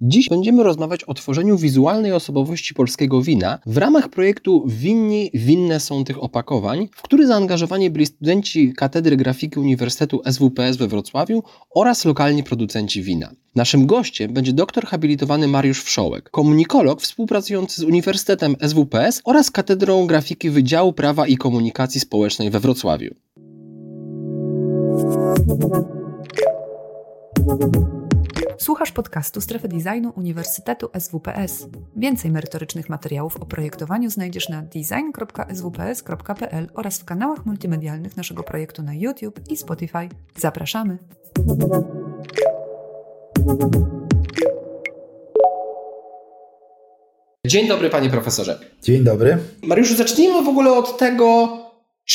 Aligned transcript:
Dziś 0.00 0.28
będziemy 0.28 0.62
rozmawiać 0.62 1.04
o 1.04 1.14
tworzeniu 1.14 1.58
wizualnej 1.58 2.12
osobowości 2.12 2.74
polskiego 2.74 3.22
wina 3.22 3.58
w 3.66 3.76
ramach 3.76 4.08
projektu 4.08 4.64
Winni 4.66 5.30
winne 5.34 5.80
są 5.80 6.04
tych 6.04 6.22
opakowań, 6.22 6.88
w 6.92 7.02
który 7.02 7.26
zaangażowani 7.26 7.90
byli 7.90 8.06
studenci 8.06 8.72
Katedry 8.74 9.16
Grafiki 9.16 9.60
Uniwersytetu 9.60 10.22
SWPS 10.32 10.76
we 10.76 10.88
Wrocławiu 10.88 11.42
oraz 11.74 12.04
lokalni 12.04 12.44
producenci 12.44 13.02
wina. 13.02 13.30
Naszym 13.54 13.86
gościem 13.86 14.32
będzie 14.32 14.52
doktor 14.52 14.86
habilitowany 14.86 15.48
Mariusz 15.48 15.82
Wszołek, 15.82 16.30
komunikolog 16.30 17.02
współpracujący 17.02 17.80
z 17.80 17.84
Uniwersytetem 17.84 18.56
SWPS 18.68 19.22
oraz 19.24 19.50
Katedrą 19.50 20.06
Grafiki 20.06 20.50
Wydziału 20.50 20.92
Prawa 20.92 21.26
i 21.26 21.36
Komunikacji 21.36 22.00
Społecznej 22.00 22.50
we 22.50 22.60
Wrocławiu. 22.60 23.14
Słuchasz 28.58 28.92
podcastu 28.92 29.40
Strefy 29.40 29.68
Designu 29.68 30.12
Uniwersytetu 30.16 30.88
SWPS. 30.98 31.66
Więcej 31.96 32.30
merytorycznych 32.30 32.88
materiałów 32.88 33.36
o 33.36 33.46
projektowaniu 33.46 34.10
znajdziesz 34.10 34.48
na 34.48 34.62
design.swps.pl 34.62 36.68
oraz 36.74 36.98
w 36.98 37.04
kanałach 37.04 37.46
multimedialnych 37.46 38.16
naszego 38.16 38.42
projektu 38.42 38.82
na 38.82 38.94
YouTube 38.94 39.40
i 39.50 39.56
Spotify. 39.56 40.08
Zapraszamy! 40.36 40.98
Dzień 47.46 47.68
dobry, 47.68 47.90
panie 47.90 48.10
profesorze. 48.10 48.60
Dzień 48.82 49.04
dobry. 49.04 49.38
Mariuszu, 49.62 49.96
zacznijmy 49.96 50.42
w 50.42 50.48
ogóle 50.48 50.72
od 50.72 50.98
tego, 50.98 51.48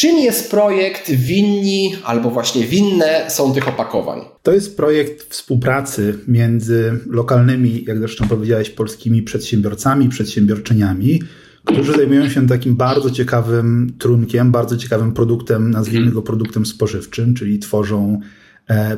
Czym 0.02 0.20
jest 0.20 0.52
projekt 0.52 1.12
Winni 1.12 1.96
albo 2.04 2.30
właśnie 2.30 2.66
winne 2.66 3.26
są 3.30 3.54
tych 3.54 3.68
opakowań? 3.68 4.22
To 4.44 4.54
jest 4.54 4.78
projekt 4.78 5.34
współpracy 5.34 6.20
między 6.28 7.00
lokalnymi, 7.10 7.84
jak 7.88 7.98
zresztą 8.00 8.28
powiedziałeś, 8.28 8.70
polskimi 8.70 9.24
przedsiębiorcami, 9.24 10.10
przedsiębiorczyniami, 10.10 11.22
którzy 11.66 11.94
zajmują 11.94 12.30
się 12.30 12.48
takim 12.48 12.76
bardzo 12.76 13.12
ciekawym 13.12 13.94
trunkiem, 14.00 14.52
bardzo 14.52 14.78
ciekawym 14.78 15.14
produktem, 15.14 15.72
nazwijmy 15.72 16.12
go 16.12 16.22
produktem 16.22 16.66
spożywczym, 16.66 17.34
czyli 17.34 17.60
tworzą 17.60 18.20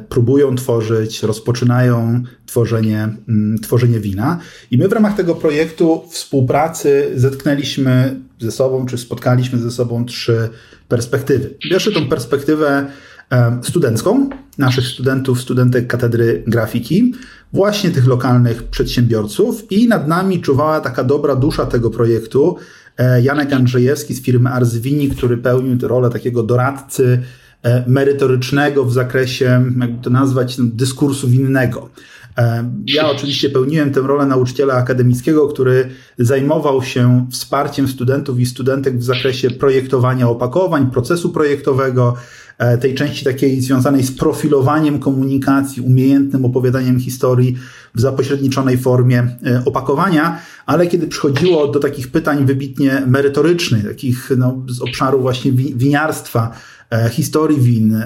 próbują 0.09 0.55
tworzyć, 0.55 1.23
rozpoczynają 1.23 2.23
tworzenie, 2.45 3.09
mm, 3.27 3.59
tworzenie 3.59 3.99
wina. 3.99 4.39
I 4.71 4.77
my 4.77 4.87
w 4.87 4.93
ramach 4.93 5.15
tego 5.15 5.35
projektu 5.35 6.03
współpracy 6.09 7.11
zetknęliśmy 7.15 8.19
ze 8.39 8.51
sobą, 8.51 8.85
czy 8.85 8.97
spotkaliśmy 8.97 9.59
ze 9.59 9.71
sobą 9.71 10.05
trzy 10.05 10.49
perspektywy. 10.87 11.55
Pierwszy 11.69 11.91
tą 11.91 12.07
perspektywę 12.07 12.85
e, 13.31 13.59
studencką, 13.63 14.29
naszych 14.57 14.87
studentów, 14.87 15.41
studentek 15.41 15.87
katedry 15.87 16.43
grafiki, 16.47 17.13
właśnie 17.53 17.91
tych 17.91 18.07
lokalnych 18.07 18.63
przedsiębiorców 18.63 19.71
i 19.71 19.87
nad 19.87 20.07
nami 20.07 20.41
czuwała 20.41 20.81
taka 20.81 21.03
dobra 21.03 21.35
dusza 21.35 21.65
tego 21.65 21.89
projektu, 21.89 22.57
e, 22.97 23.21
Janek 23.21 23.53
Andrzejewski 23.53 24.13
z 24.13 24.21
firmy 24.21 24.49
Arzwini, 24.49 25.09
który 25.09 25.37
pełnił 25.37 25.77
rolę 25.87 26.09
takiego 26.09 26.43
doradcy, 26.43 27.19
E, 27.19 27.42
merytorycznego 27.87 28.85
w 28.85 28.93
zakresie, 28.93 29.65
jakby 29.79 30.03
to 30.03 30.09
nazwać, 30.09 30.57
no, 30.57 30.65
dyskursu 30.67 31.27
winnego. 31.27 31.89
E, 32.37 32.71
ja 32.87 33.09
oczywiście 33.09 33.49
pełniłem 33.49 33.91
tę 33.91 34.01
rolę 34.01 34.25
nauczyciela 34.25 34.73
akademickiego, 34.73 35.47
który 35.47 35.89
zajmował 36.17 36.83
się 36.83 37.27
wsparciem 37.31 37.87
studentów 37.87 38.39
i 38.39 38.45
studentek 38.45 38.97
w 38.97 39.03
zakresie 39.03 39.51
projektowania 39.51 40.29
opakowań, 40.29 40.91
procesu 40.91 41.29
projektowego, 41.29 42.15
e, 42.57 42.77
tej 42.77 42.95
części 42.95 43.25
takiej 43.25 43.61
związanej 43.61 44.03
z 44.03 44.11
profilowaniem 44.11 44.99
komunikacji, 44.99 45.81
umiejętnym 45.81 46.45
opowiadaniem 46.45 46.99
historii 46.99 47.57
w 47.95 48.01
zapośredniczonej 48.01 48.77
formie 48.77 49.27
opakowania, 49.65 50.39
ale 50.65 50.87
kiedy 50.87 51.07
przychodziło 51.07 51.67
do 51.67 51.79
takich 51.79 52.11
pytań 52.11 52.45
wybitnie 52.45 53.03
merytorycznych, 53.07 53.87
takich 53.87 54.31
no, 54.37 54.61
z 54.67 54.81
obszaru 54.81 55.21
właśnie 55.21 55.51
winiarstwa, 55.51 56.51
E, 56.51 56.72
historii 57.11 57.59
win, 57.59 58.03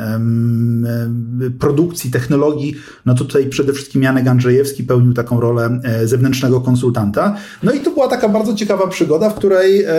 produkcji, 1.60 2.12
technologii, 2.12 2.76
no 3.06 3.16
to 3.16 3.26
tutaj 3.26 3.46
przede 3.50 3.74
wszystkim 3.74 4.04
Janek 4.04 4.28
Andrzejewski 4.28 4.84
pełnił 4.84 5.14
taką 5.14 5.40
rolę 5.40 5.80
e, 5.84 6.08
zewnętrznego 6.08 6.62
konsultanta. 6.62 7.38
No 7.64 7.72
i 7.72 7.80
to 7.80 7.92
była 7.92 8.08
taka 8.08 8.30
bardzo 8.30 8.54
ciekawa 8.54 8.88
przygoda, 8.88 9.30
w 9.30 9.36
której 9.36 9.84
e, 9.84 9.92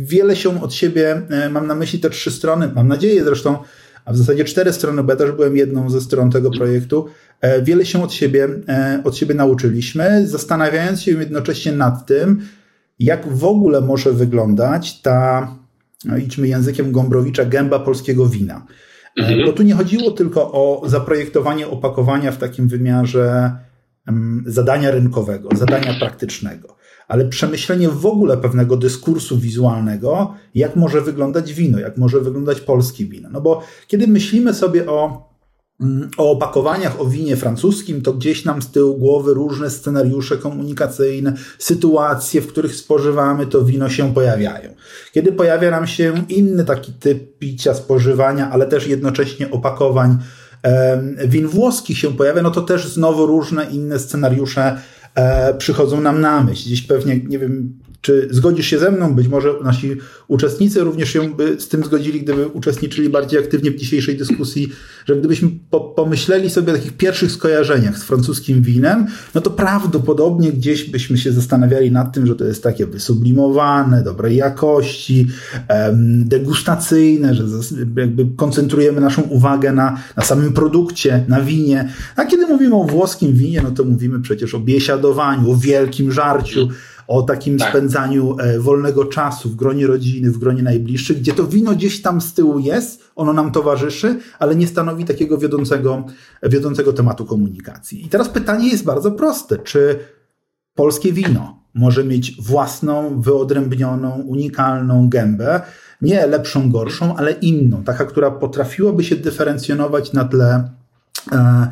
wiele 0.00 0.36
się 0.36 0.62
od 0.62 0.74
siebie, 0.74 1.22
mam 1.50 1.66
na 1.66 1.74
myśli 1.74 1.98
te 1.98 2.10
trzy 2.10 2.30
strony, 2.30 2.70
mam 2.74 2.88
nadzieję 2.88 3.24
zresztą, 3.24 3.58
a 4.04 4.12
w 4.12 4.16
zasadzie 4.16 4.44
cztery 4.44 4.72
strony, 4.72 5.02
bo 5.02 5.12
ja 5.12 5.16
też 5.16 5.32
byłem 5.32 5.56
jedną 5.56 5.90
ze 5.90 6.00
stron 6.00 6.30
tego 6.30 6.50
projektu, 6.50 7.06
wiele 7.62 7.86
się 7.86 8.02
od 8.02 8.12
siebie, 8.12 8.48
od 9.04 9.16
siebie 9.16 9.34
nauczyliśmy, 9.34 10.26
zastanawiając 10.26 11.02
się 11.02 11.10
jednocześnie 11.10 11.72
nad 11.72 12.06
tym, 12.06 12.40
jak 12.98 13.28
w 13.28 13.44
ogóle 13.44 13.80
może 13.80 14.12
wyglądać 14.12 15.00
ta 15.02 15.48
idźmy 16.18 16.48
językiem 16.48 16.92
Gombrowicza, 16.92 17.44
gęba 17.44 17.78
polskiego 17.78 18.26
wina. 18.26 18.66
E, 19.18 19.22
mhm. 19.22 19.46
Bo 19.46 19.52
tu 19.52 19.62
nie 19.62 19.74
chodziło 19.74 20.10
tylko 20.10 20.52
o 20.52 20.88
zaprojektowanie 20.88 21.68
opakowania 21.68 22.32
w 22.32 22.38
takim 22.38 22.68
wymiarze 22.68 23.56
zadania 24.46 24.90
rynkowego, 24.90 25.48
zadania 25.56 25.94
praktycznego, 25.94 26.76
ale 27.08 27.24
przemyślenie 27.24 27.88
w 27.88 28.06
ogóle 28.06 28.36
pewnego 28.36 28.76
dyskursu 28.76 29.38
wizualnego, 29.38 30.34
jak 30.54 30.76
może 30.76 31.00
wyglądać 31.00 31.52
wino, 31.52 31.78
jak 31.78 31.96
może 31.96 32.20
wyglądać 32.20 32.60
polskie 32.60 33.04
wino. 33.04 33.28
No 33.32 33.40
bo 33.40 33.62
kiedy 33.86 34.06
myślimy 34.06 34.54
sobie 34.54 34.86
o 34.90 35.25
o 36.16 36.30
opakowaniach 36.30 37.00
o 37.00 37.04
winie 37.04 37.36
francuskim, 37.36 38.02
to 38.02 38.12
gdzieś 38.12 38.44
nam 38.44 38.62
z 38.62 38.70
tyłu 38.70 38.98
głowy 38.98 39.34
różne 39.34 39.70
scenariusze 39.70 40.36
komunikacyjne, 40.36 41.32
sytuacje, 41.58 42.40
w 42.40 42.46
których 42.46 42.74
spożywamy 42.74 43.46
to 43.46 43.64
wino 43.64 43.88
się 43.88 44.14
pojawiają. 44.14 44.74
Kiedy 45.12 45.32
pojawia 45.32 45.70
nam 45.70 45.86
się 45.86 46.24
inny 46.28 46.64
taki 46.64 46.92
typ 46.92 47.38
picia, 47.38 47.74
spożywania, 47.74 48.50
ale 48.50 48.66
też 48.66 48.86
jednocześnie 48.86 49.50
opakowań 49.50 50.18
win 51.26 51.48
włoskich 51.48 51.98
się 51.98 52.16
pojawia, 52.16 52.42
no 52.42 52.50
to 52.50 52.62
też 52.62 52.88
znowu 52.88 53.26
różne 53.26 53.64
inne 53.64 53.98
scenariusze 53.98 54.78
e, 55.14 55.54
przychodzą 55.54 56.00
nam 56.00 56.20
na 56.20 56.42
myśl. 56.42 56.66
Gdzieś 56.66 56.82
pewnie, 56.82 57.20
nie 57.28 57.38
wiem, 57.38 57.78
czy 58.06 58.28
zgodzisz 58.30 58.66
się 58.66 58.78
ze 58.78 58.90
mną? 58.90 59.14
Być 59.14 59.28
może 59.28 59.54
nasi 59.64 59.96
uczestnicy 60.28 60.80
również 60.80 61.10
się 61.10 61.34
by 61.34 61.60
z 61.60 61.68
tym 61.68 61.84
zgodzili, 61.84 62.22
gdyby 62.22 62.46
uczestniczyli 62.48 63.08
bardziej 63.08 63.38
aktywnie 63.38 63.70
w 63.70 63.76
dzisiejszej 63.76 64.16
dyskusji, 64.16 64.68
że 65.06 65.16
gdybyśmy 65.16 65.48
po 65.70 65.80
pomyśleli 65.80 66.50
sobie 66.50 66.72
o 66.72 66.76
takich 66.76 66.96
pierwszych 66.96 67.32
skojarzeniach 67.32 67.98
z 67.98 68.02
francuskim 68.02 68.62
winem, 68.62 69.06
no 69.34 69.40
to 69.40 69.50
prawdopodobnie 69.50 70.52
gdzieś 70.52 70.90
byśmy 70.90 71.18
się 71.18 71.32
zastanawiali 71.32 71.90
nad 71.90 72.12
tym, 72.12 72.26
że 72.26 72.34
to 72.34 72.44
jest 72.44 72.62
takie 72.62 72.86
wysublimowane, 72.86 74.02
dobrej 74.02 74.36
jakości, 74.36 75.26
degustacyjne, 76.24 77.34
że 77.34 77.44
jakby 77.96 78.26
koncentrujemy 78.36 79.00
naszą 79.00 79.22
uwagę 79.22 79.72
na, 79.72 79.98
na 80.16 80.22
samym 80.22 80.52
produkcie, 80.52 81.24
na 81.28 81.40
winie. 81.40 81.92
A 82.16 82.24
kiedy 82.24 82.46
mówimy 82.46 82.74
o 82.74 82.84
włoskim 82.84 83.34
winie, 83.34 83.60
no 83.62 83.70
to 83.70 83.84
mówimy 83.84 84.20
przecież 84.20 84.54
o 84.54 84.60
biesiadowaniu, 84.60 85.50
o 85.50 85.56
wielkim 85.56 86.12
żarciu, 86.12 86.68
o 87.08 87.22
takim 87.22 87.58
tak. 87.58 87.68
spędzaniu 87.68 88.36
e, 88.38 88.58
wolnego 88.58 89.04
czasu 89.04 89.48
w 89.48 89.56
gronie 89.56 89.86
rodziny, 89.86 90.30
w 90.30 90.38
gronie 90.38 90.62
najbliższych, 90.62 91.18
gdzie 91.18 91.32
to 91.32 91.46
wino 91.46 91.72
gdzieś 91.72 92.02
tam 92.02 92.20
z 92.20 92.34
tyłu 92.34 92.58
jest, 92.58 93.10
ono 93.16 93.32
nam 93.32 93.52
towarzyszy, 93.52 94.18
ale 94.38 94.56
nie 94.56 94.66
stanowi 94.66 95.04
takiego 95.04 95.38
wiodącego, 95.38 96.04
wiodącego 96.42 96.92
tematu 96.92 97.26
komunikacji. 97.26 98.06
I 98.06 98.08
teraz 98.08 98.28
pytanie 98.28 98.68
jest 98.68 98.84
bardzo 98.84 99.12
proste. 99.12 99.58
Czy 99.58 99.98
polskie 100.74 101.12
wino 101.12 101.58
może 101.74 102.04
mieć 102.04 102.42
własną, 102.42 103.20
wyodrębnioną, 103.20 104.10
unikalną 104.10 105.08
gębę, 105.08 105.60
nie 106.02 106.26
lepszą, 106.26 106.70
gorszą, 106.70 107.16
ale 107.16 107.32
inną, 107.32 107.84
taka, 107.84 108.04
która 108.04 108.30
potrafiłaby 108.30 109.04
się 109.04 109.16
dyferencjonować 109.16 110.12
na 110.12 110.24
tle 110.24 110.70
e, 111.32 111.36
E, 111.36 111.70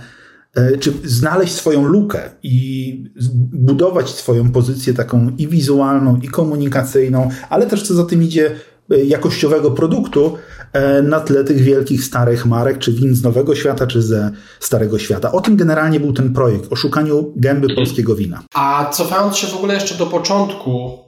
czy 0.81 0.93
znaleźć 1.05 1.55
swoją 1.55 1.85
lukę 1.85 2.31
i 2.43 3.05
budować 3.53 4.11
swoją 4.11 4.53
pozycję 4.53 4.95
taką 4.95 5.31
i 5.39 5.49
wizualną, 5.49 6.17
i 6.23 6.29
komunikacyjną, 6.29 7.29
ale 7.51 7.67
też 7.67 7.83
co 7.83 7.95
za 7.95 8.05
tym 8.05 8.23
idzie, 8.23 8.51
e, 8.91 9.05
jakościowego 9.05 9.71
produktu 9.71 10.37
e, 10.73 11.03
na 11.03 11.21
tle 11.21 11.45
tych 11.45 11.57
wielkich 11.57 12.05
starych 12.05 12.47
marek, 12.47 12.79
czy 12.79 12.93
win 12.93 13.15
z 13.15 13.23
Nowego 13.23 13.55
Świata, 13.55 13.87
czy 13.87 14.03
ze 14.03 14.31
Starego 14.61 14.99
Świata. 14.99 15.33
O 15.33 15.41
tym 15.41 15.57
generalnie 15.57 16.01
był 16.01 16.13
ten 16.13 16.33
projekt, 16.33 16.73
o 16.73 16.77
szukaniu 16.77 17.33
gęby 17.37 17.75
polskiego 17.75 18.15
wina. 18.15 18.43
A 18.55 18.91
cofając 18.93 19.37
się 19.37 19.47
w 19.47 19.55
ogóle 19.55 19.75
jeszcze 19.75 19.95
do 19.95 20.07
początku 20.07 20.99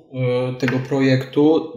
tego 0.59 0.79
projektu, 0.89 1.73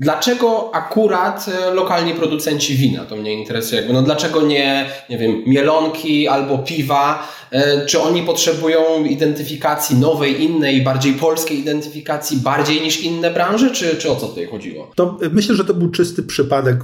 Dlaczego 0.00 0.74
akurat 0.74 1.46
e, 1.48 1.74
lokalni 1.74 2.14
producenci 2.14 2.76
wina? 2.76 3.04
To 3.04 3.16
mnie 3.16 3.40
interesuje. 3.40 3.82
No 3.92 4.02
dlaczego 4.02 4.42
nie, 4.42 4.86
nie 5.10 5.18
wiem, 5.18 5.42
mielonki 5.46 6.28
albo 6.28 6.58
piwa? 6.58 7.28
E, 7.50 7.86
czy 7.86 8.00
oni 8.00 8.22
potrzebują 8.22 9.04
identyfikacji 9.04 9.96
nowej, 9.96 10.42
innej, 10.42 10.82
bardziej 10.82 11.12
polskiej 11.12 11.58
identyfikacji, 11.58 12.36
bardziej 12.36 12.80
niż 12.80 13.00
inne 13.00 13.30
branże, 13.30 13.70
czy, 13.70 13.96
czy 13.96 14.10
o 14.10 14.16
co 14.16 14.26
tutaj 14.26 14.46
chodziło? 14.46 14.90
To 14.94 15.18
myślę, 15.32 15.54
że 15.54 15.64
to 15.64 15.74
był 15.74 15.90
czysty 15.90 16.22
przypadek 16.22 16.76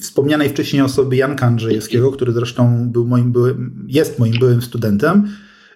wspomnianej 0.00 0.48
wcześniej 0.48 0.82
osoby 0.82 1.16
Janka 1.16 1.46
Andrzejewskiego, 1.46 2.12
który 2.12 2.32
zresztą 2.32 2.88
był 2.88 3.06
moim 3.06 3.32
byłym, 3.32 3.86
jest 3.88 4.18
moim 4.18 4.38
byłym 4.38 4.62
studentem 4.62 5.28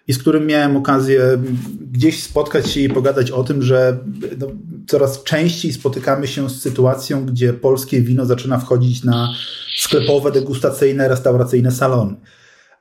i 0.09 0.13
z 0.13 0.19
którym 0.19 0.47
miałem 0.47 0.77
okazję 0.77 1.21
gdzieś 1.93 2.23
spotkać 2.23 2.71
się 2.71 2.81
i 2.81 2.89
pogadać 2.89 3.31
o 3.31 3.45
tym, 3.45 3.63
że 3.63 3.99
no, 4.39 4.47
coraz 4.89 5.23
częściej 5.25 5.73
spotykamy 5.73 6.27
się 6.27 6.51
z 6.51 6.61
sytuacją, 6.61 7.27
gdzie 7.27 7.53
polskie 7.53 8.03
wino 8.03 8.27
zaczyna 8.27 8.59
wchodzić 8.59 9.05
na 9.05 9.35
sklepowe, 9.77 10.33
degustacyjne, 10.33 11.09
restauracyjne 11.09 11.73
salony. 11.73 12.15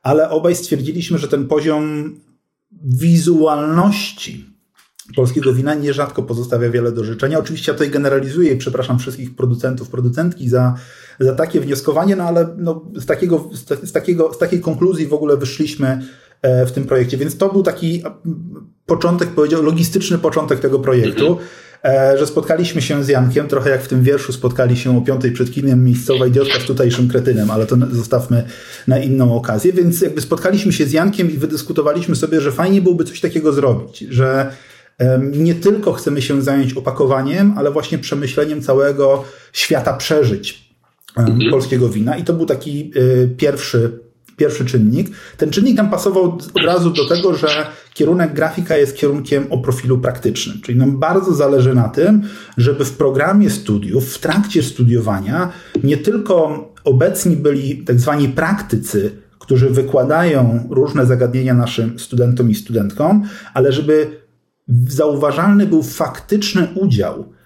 Ale 0.03 0.29
obaj 0.29 0.55
stwierdziliśmy, 0.55 1.17
że 1.17 1.27
ten 1.27 1.47
poziom 1.47 2.15
wizualności 2.83 4.57
polskiego 5.15 5.53
wina 5.53 5.73
nierzadko 5.73 6.23
pozostawia 6.23 6.69
wiele 6.69 6.91
do 6.91 7.03
życzenia. 7.03 7.39
Oczywiście 7.39 7.71
ja 7.71 7.75
tutaj 7.77 7.89
generalizuję 7.89 8.53
i 8.53 8.57
przepraszam 8.57 8.99
wszystkich 8.99 9.35
producentów, 9.35 9.89
producentki 9.89 10.49
za, 10.49 10.75
za 11.19 11.35
takie 11.35 11.61
wnioskowanie, 11.61 12.15
no 12.15 12.23
ale 12.23 12.55
no, 12.57 12.85
z, 12.95 13.05
takiego, 13.05 13.49
z, 13.83 13.91
takiego, 13.91 14.33
z 14.33 14.37
takiej 14.37 14.61
konkluzji 14.61 15.07
w 15.07 15.13
ogóle 15.13 15.37
wyszliśmy 15.37 16.01
e, 16.41 16.65
w 16.65 16.71
tym 16.71 16.83
projekcie. 16.83 17.17
Więc 17.17 17.37
to 17.37 17.49
był 17.49 17.63
taki 17.63 18.03
początek, 18.85 19.29
powiedział, 19.29 19.63
logistyczny 19.63 20.17
początek 20.17 20.59
tego 20.59 20.79
projektu. 20.79 21.27
Mhm 21.27 21.47
że 22.19 22.27
spotkaliśmy 22.27 22.81
się 22.81 23.03
z 23.03 23.07
Jankiem, 23.07 23.47
trochę 23.47 23.69
jak 23.69 23.81
w 23.81 23.87
tym 23.87 24.03
wierszu 24.03 24.33
spotkali 24.33 24.77
się 24.77 24.97
o 24.97 25.01
piątej 25.01 25.31
przed 25.31 25.51
kinem 25.51 25.85
miejscowa 25.85 26.27
idiotka 26.27 26.59
z 26.59 26.63
tutejszym 26.63 27.07
kretynem, 27.07 27.51
ale 27.51 27.65
to 27.65 27.75
zostawmy 27.91 28.43
na 28.87 28.99
inną 28.99 29.35
okazję. 29.35 29.73
Więc 29.73 30.01
jakby 30.01 30.21
spotkaliśmy 30.21 30.73
się 30.73 30.85
z 30.85 30.91
Jankiem 30.91 31.31
i 31.31 31.37
wydyskutowaliśmy 31.37 32.15
sobie, 32.15 32.41
że 32.41 32.51
fajnie 32.51 32.81
byłoby 32.81 33.03
coś 33.03 33.21
takiego 33.21 33.53
zrobić, 33.53 33.99
że 33.99 34.51
nie 35.19 35.55
tylko 35.55 35.93
chcemy 35.93 36.21
się 36.21 36.41
zająć 36.41 36.73
opakowaniem, 36.73 37.53
ale 37.57 37.71
właśnie 37.71 37.97
przemyśleniem 37.97 38.61
całego 38.61 39.23
świata 39.53 39.93
przeżyć 39.93 40.67
mhm. 41.17 41.51
polskiego 41.51 41.89
wina. 41.89 42.17
I 42.17 42.23
to 42.23 42.33
był 42.33 42.45
taki 42.45 42.91
y, 42.95 43.29
pierwszy, 43.37 43.99
pierwszy 44.37 44.65
czynnik. 44.65 45.09
Ten 45.37 45.49
czynnik 45.49 45.77
tam 45.77 45.89
pasował 45.89 46.23
od 46.53 46.63
razu 46.65 46.89
do 46.89 47.07
tego, 47.09 47.33
że 47.33 47.47
kierunek 47.93 48.33
grafika 48.33 48.77
jest 48.77 48.97
kierunkiem 48.97 49.47
o 49.49 49.57
profilu 49.57 49.97
praktycznym. 49.97 50.61
Czyli 50.61 50.77
nam 50.77 50.99
bardzo 50.99 51.33
zależy 51.33 51.75
na 51.75 51.89
tym, 51.89 52.23
żeby 52.57 52.85
w 52.85 52.91
programie 52.91 53.49
studiów, 53.49 54.13
w 54.13 54.19
trakcie 54.19 54.63
studiowania, 54.63 55.51
nie 55.83 55.97
tylko 55.97 56.65
obecni 56.83 57.35
byli 57.35 57.83
tak 57.83 57.99
zwani 57.99 58.29
praktycy, 58.29 59.11
którzy 59.39 59.69
wykładają 59.69 60.67
różne 60.69 61.05
zagadnienia 61.05 61.53
naszym 61.53 61.99
studentom 61.99 62.49
i 62.49 62.55
studentkom, 62.55 63.23
ale 63.53 63.71
żeby 63.71 64.07
zauważalny 64.87 65.65
był 65.65 65.83
faktyczny 65.83 66.67
udział 66.75 67.36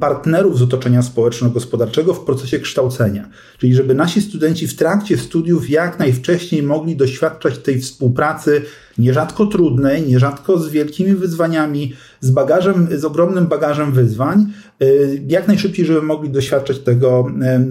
partnerów 0.00 0.58
z 0.58 0.62
otoczenia 0.62 1.02
społeczno-gospodarczego 1.02 2.14
w 2.14 2.24
procesie 2.24 2.58
kształcenia. 2.58 3.28
Czyli 3.58 3.74
żeby 3.74 3.94
nasi 3.94 4.22
studenci 4.22 4.68
w 4.68 4.76
trakcie 4.76 5.18
studiów 5.18 5.70
jak 5.70 5.98
najwcześniej 5.98 6.62
mogli 6.62 6.96
doświadczać 6.96 7.58
tej 7.58 7.80
współpracy 7.80 8.62
nierzadko 8.98 9.46
trudnej, 9.46 10.06
nierzadko 10.06 10.58
z 10.58 10.70
wielkimi 10.70 11.14
wyzwaniami, 11.14 11.94
z 12.20 12.30
bagażem, 12.30 12.88
z 12.98 13.04
ogromnym 13.04 13.46
bagażem 13.46 13.92
wyzwań, 13.92 14.46
y, 14.82 15.22
jak 15.28 15.48
najszybciej, 15.48 15.86
żeby 15.86 16.02
mogli 16.02 16.30
doświadczać 16.30 16.78
tego, 16.78 17.26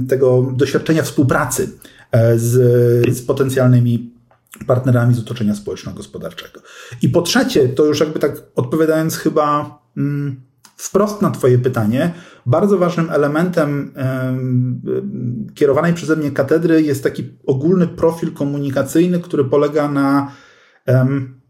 tego 0.09 0.53
doświadczenia 0.55 1.03
współpracy 1.03 1.69
e, 2.11 2.39
z, 2.39 2.51
z 3.17 3.21
potencjalnymi 3.21 4.13
partnerami 4.67 5.15
z 5.15 5.19
otoczenia 5.19 5.55
społeczno-gospodarczego. 5.55 6.61
I 7.01 7.09
po 7.09 7.21
trzecie, 7.21 7.69
to 7.69 7.85
już 7.85 7.99
jakby 7.99 8.19
tak 8.19 8.41
odpowiadając 8.55 9.17
chyba 9.17 9.79
mm, 9.97 10.48
wprost 10.79 11.21
na 11.21 11.31
Twoje 11.31 11.57
pytanie, 11.57 12.13
bardzo 12.45 12.77
ważnym 12.77 13.09
elementem 13.09 13.93
y, 15.49 15.53
kierowanej 15.53 15.93
przeze 15.93 16.15
mnie 16.15 16.31
katedry 16.31 16.81
jest 16.81 17.03
taki 17.03 17.23
ogólny 17.47 17.87
profil 17.87 18.33
komunikacyjny, 18.33 19.19
który 19.19 19.45
polega 19.45 19.89
na 19.89 20.31
y, 20.89 20.93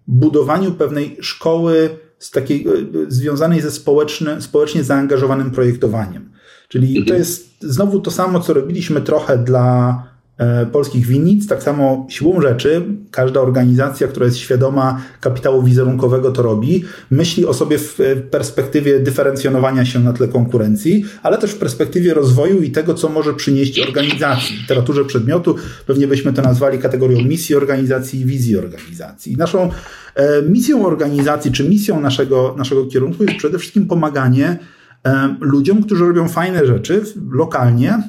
budowaniu 0.07 0.71
pewnej 0.71 1.17
szkoły 1.21 1.89
z 2.19 2.31
takiej, 2.31 2.67
y, 2.67 3.11
związanej 3.11 3.61
ze 3.61 3.71
społeczny, 3.71 4.41
społecznie 4.41 4.83
zaangażowanym 4.83 5.51
projektowaniem. 5.51 6.31
Czyli 6.67 6.93
to 6.93 6.99
mhm. 6.99 7.19
jest 7.19 7.61
znowu 7.61 7.99
to 7.99 8.11
samo, 8.11 8.39
co 8.39 8.53
robiliśmy 8.53 9.01
trochę 9.01 9.37
dla 9.37 10.03
E, 10.03 10.19
polskich 10.71 11.06
winnic. 11.06 11.47
Tak 11.47 11.63
samo 11.63 12.07
siłą 12.09 12.41
rzeczy 12.41 12.86
każda 13.12 13.41
organizacja, 13.41 14.07
która 14.07 14.25
jest 14.25 14.38
świadoma 14.38 15.01
kapitału 15.21 15.63
wizerunkowego 15.63 16.31
to 16.31 16.41
robi, 16.41 16.83
myśli 17.12 17.45
o 17.45 17.53
sobie 17.53 17.77
w 17.77 17.97
perspektywie 18.31 19.00
dyferencjonowania 19.00 19.86
się 19.86 20.00
na 20.00 20.13
tle 20.13 20.27
konkurencji, 20.27 21.06
ale 21.24 21.38
też 21.38 21.51
w 21.51 21.57
perspektywie 21.57 22.13
rozwoju 22.13 22.62
i 22.62 22.71
tego, 22.71 22.94
co 22.94 23.09
może 23.09 23.33
przynieść 23.33 23.80
organizacji. 23.80 24.56
W 24.57 24.62
literaturze 24.62 25.06
przedmiotu 25.06 25.56
pewnie 25.88 26.07
byśmy 26.07 26.33
to 26.33 26.42
nazwali 26.42 26.80
kategorią 26.80 27.21
misji 27.21 27.56
organizacji 27.56 28.19
i 28.21 28.25
wizji 28.25 28.57
organizacji. 28.57 29.38
Naszą 29.38 29.71
e, 30.15 30.42
misją 30.42 30.85
organizacji, 30.85 31.51
czy 31.51 31.69
misją 31.69 32.01
naszego, 32.01 32.56
naszego 32.57 32.85
kierunku 32.85 33.24
jest 33.24 33.38
przede 33.38 33.59
wszystkim 33.59 33.88
pomaganie 33.88 34.59
e, 35.06 35.35
ludziom, 35.39 35.83
którzy 35.83 36.06
robią 36.06 36.27
fajne 36.27 36.65
rzeczy 36.65 37.01
lokalnie, 37.31 38.03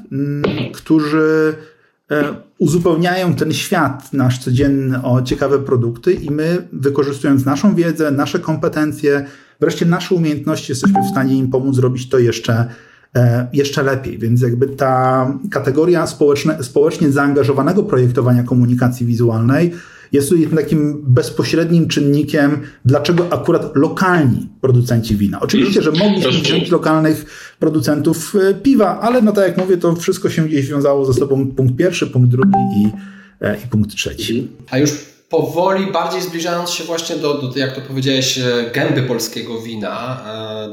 którzy 0.75 1.55
E, 1.55 1.80
uzupełniają 2.59 3.35
ten 3.35 3.53
świat 3.53 4.13
nasz 4.13 4.39
codzienny 4.39 5.03
o 5.03 5.23
ciekawe 5.23 5.59
produkty 5.59 6.13
i 6.13 6.31
my, 6.31 6.69
wykorzystując 6.73 7.45
naszą 7.45 7.75
wiedzę, 7.75 8.11
nasze 8.11 8.39
kompetencje, 8.39 9.27
wreszcie 9.61 9.87
nasze 9.87 10.15
umiejętności, 10.15 10.73
jesteśmy 10.73 11.03
w 11.03 11.11
stanie 11.11 11.37
im 11.37 11.51
pomóc 11.51 11.77
zrobić 11.77 12.09
to 12.09 12.19
jeszcze, 12.19 12.67
e, 13.17 13.49
jeszcze 13.53 13.83
lepiej. 13.83 14.19
Więc 14.19 14.43
jakby 14.43 14.67
ta 14.67 15.27
kategoria 15.51 16.07
społeczne, 16.07 16.65
społecznie 16.65 17.11
zaangażowanego 17.11 17.83
projektowania 17.83 18.43
komunikacji 18.43 19.07
wizualnej 19.07 19.73
jest 20.13 20.35
takim 20.57 21.03
bezpośrednim 21.07 21.89
czynnikiem, 21.89 22.61
dlaczego 22.85 23.33
akurat 23.33 23.77
lokalni 23.77 24.49
producenci 24.61 25.17
wina. 25.17 25.41
Oczywiście, 25.41 25.83
że 25.83 25.93
mogliśmy 25.93 26.31
wziąć 26.31 26.71
lokalnych 26.71 27.25
producentów 27.59 28.35
e, 28.35 28.55
piwa, 28.55 29.01
ale 29.01 29.23
no 29.23 29.33
tak 29.33 29.47
jak 29.47 29.57
mówię, 29.57 29.77
to 29.77 29.97
wszystko 29.97 30.31
się 30.31 30.43
gdzieś 30.43 30.69
wiązało 30.69 31.05
ze 31.05 31.15
sobą 31.15 31.47
punkt 31.47 31.77
pierwszy, 31.77 32.07
punkt 32.07 32.31
drugi 32.31 32.59
i, 32.77 32.91
e, 33.41 33.57
i 33.65 33.69
punkt 33.69 33.91
trzeci. 33.91 34.49
A 34.71 34.79
już 34.79 34.91
powoli, 35.29 35.93
bardziej 35.93 36.23
zbliżając 36.23 36.71
się 36.71 36.85
właśnie 36.85 37.17
do, 37.17 37.35
do 37.35 37.59
jak 37.59 37.75
to 37.75 37.81
powiedziałeś, 37.81 38.39
e, 38.39 38.71
gęby 38.75 39.03
polskiego 39.03 39.63
wina, 39.63 40.25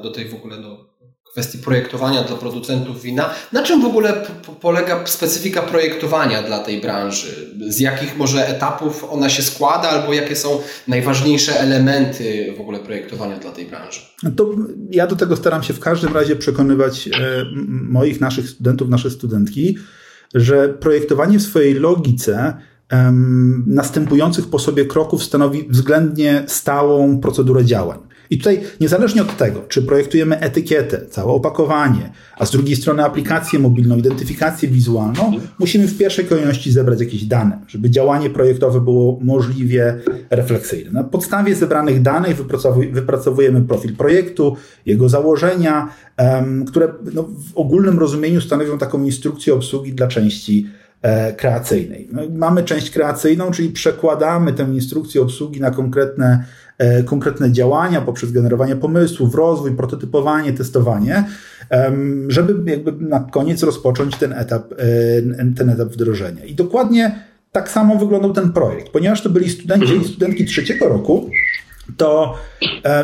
do 0.04 0.12
tej 0.12 0.30
w 0.30 0.34
ogóle 0.34 0.62
do 0.62 0.97
kwestii 1.38 1.58
projektowania 1.58 2.24
dla 2.24 2.36
producentów 2.36 3.02
wina. 3.02 3.30
Na 3.54 3.64
czym 3.64 3.82
w 3.82 3.86
ogóle 3.86 4.14
polega 4.62 5.06
specyfika 5.06 5.62
projektowania 5.62 6.44
dla 6.44 6.60
tej 6.60 6.82
branży? 6.82 7.28
Z 7.70 7.80
jakich 7.80 8.18
może 8.18 8.48
etapów 8.48 9.06
ona 9.10 9.30
się 9.30 9.44
składa, 9.44 9.90
albo 9.90 10.14
jakie 10.14 10.36
są 10.36 10.60
najważniejsze 10.88 11.60
elementy 11.60 12.54
w 12.58 12.62
ogóle 12.62 12.80
projektowania 12.80 13.38
dla 13.38 13.52
tej 13.52 13.66
branży? 13.66 14.00
To 14.36 14.50
ja 14.92 15.08
do 15.08 15.16
tego 15.16 15.36
staram 15.36 15.64
się 15.64 15.74
w 15.74 15.80
każdym 15.80 16.14
razie 16.14 16.36
przekonywać 16.36 17.08
e, 17.08 17.12
moich, 17.90 18.22
naszych 18.22 18.50
studentów, 18.50 18.90
nasze 18.90 19.12
studentki, 19.12 19.78
że 20.36 20.70
projektowanie 20.70 21.40
w 21.40 21.44
swojej 21.44 21.74
logice 21.74 22.54
następujących 23.68 24.50
po 24.50 24.60
sobie 24.60 24.86
kroków 24.86 25.24
stanowi 25.24 25.68
względnie 25.70 26.44
stałą 26.48 27.20
procedurę 27.20 27.66
działań. 27.66 28.07
I 28.30 28.38
tutaj 28.38 28.60
niezależnie 28.82 29.22
od 29.22 29.38
tego, 29.38 29.62
czy 29.68 29.82
projektujemy 29.82 30.40
etykietę, 30.40 31.02
całe 31.10 31.32
opakowanie, 31.32 32.12
a 32.38 32.46
z 32.46 32.52
drugiej 32.52 32.76
strony 32.76 33.04
aplikację 33.06 33.60
mobilną, 33.60 33.98
identyfikację 33.98 34.70
wizualną, 34.70 35.34
musimy 35.60 35.88
w 35.88 35.98
pierwszej 35.98 36.26
kolejności 36.26 36.72
zebrać 36.72 37.00
jakieś 37.00 37.24
dane, 37.24 37.60
żeby 37.68 37.90
działanie 37.90 38.30
projektowe 38.30 38.82
było 38.82 39.20
możliwie 39.22 40.00
refleksyjne. 40.30 40.92
Na 40.92 41.04
podstawie 41.04 41.56
zebranych 41.56 42.02
danych 42.02 42.38
wypracowujemy 42.92 43.62
profil 43.62 43.96
projektu, 43.96 44.56
jego 44.86 45.10
założenia, 45.10 45.90
które 46.68 46.94
no, 47.14 47.24
w 47.24 47.58
ogólnym 47.58 48.00
rozumieniu 48.00 48.42
stanowią 48.42 48.78
taką 48.78 49.04
instrukcję 49.04 49.54
obsługi 49.54 49.94
dla 49.94 50.08
części 50.08 50.70
e, 51.02 51.34
kreacyjnej. 51.34 52.10
No, 52.12 52.22
mamy 52.32 52.64
część 52.64 52.90
kreacyjną, 52.90 53.52
czyli 53.52 53.70
przekładamy 53.70 54.54
tę 54.54 54.64
instrukcję 54.64 55.22
obsługi 55.22 55.62
na 55.62 55.72
konkretne 55.72 56.44
konkretne 57.06 57.52
działania 57.52 58.02
poprzez 58.02 58.32
generowanie 58.32 58.76
pomysłów, 58.76 59.36
rozwój, 59.36 59.72
prototypowanie, 59.72 60.54
testowanie, 60.54 61.24
żeby 62.28 62.72
jakby 62.72 62.92
na 62.92 63.20
koniec 63.20 63.64
rozpocząć 63.64 64.16
ten 64.16 64.34
etap, 64.34 64.74
e, 64.74 64.78
ten 65.58 65.70
etap 65.70 65.88
wdrożenia. 65.88 66.46
I 66.46 66.56
dokładnie 66.56 67.20
tak 67.52 67.70
samo 67.70 67.96
wyglądał 67.96 68.34
ten 68.34 68.54
projekt. 68.54 68.90
Ponieważ 68.90 69.22
to 69.22 69.30
byli 69.30 69.50
studenci 69.50 69.94
i 69.94 70.08
studentki 70.08 70.46
trzeciego 70.46 70.90
roku, 70.90 71.30
to 71.98 72.36
e, 72.86 73.04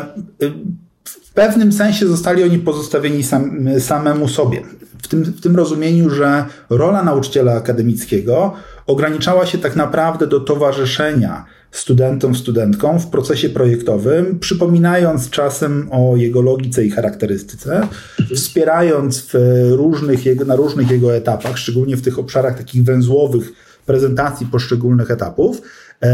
w 1.04 1.32
pewnym 1.34 1.72
sensie 1.72 2.06
zostali 2.06 2.42
oni 2.42 2.58
pozostawieni 2.58 3.22
sam, 3.22 3.68
samemu 3.78 4.28
sobie. 4.28 4.62
W 5.02 5.08
tym, 5.08 5.24
w 5.24 5.40
tym 5.40 5.56
rozumieniu, 5.56 6.10
że 6.10 6.44
rola 6.70 7.02
nauczyciela 7.02 7.52
akademickiego 7.52 8.54
ograniczała 8.86 9.46
się 9.46 9.58
tak 9.58 9.76
naprawdę 9.76 10.26
do 10.26 10.40
towarzyszenia 10.40 11.44
studentom, 11.74 12.34
studentkom 12.34 13.00
w 13.00 13.06
procesie 13.06 13.48
projektowym, 13.48 14.38
przypominając 14.38 15.30
czasem 15.30 15.88
o 15.90 16.16
jego 16.16 16.42
logice 16.42 16.84
i 16.84 16.90
charakterystyce, 16.90 17.88
wspierając 18.34 19.20
w 19.20 19.34
różnych 19.70 20.26
jego, 20.26 20.44
na 20.44 20.56
różnych 20.56 20.90
jego 20.90 21.16
etapach, 21.16 21.58
szczególnie 21.58 21.96
w 21.96 22.02
tych 22.02 22.18
obszarach 22.18 22.58
takich 22.58 22.84
węzłowych 22.84 23.52
prezentacji 23.86 24.46
poszczególnych 24.46 25.10
etapów, 25.10 25.62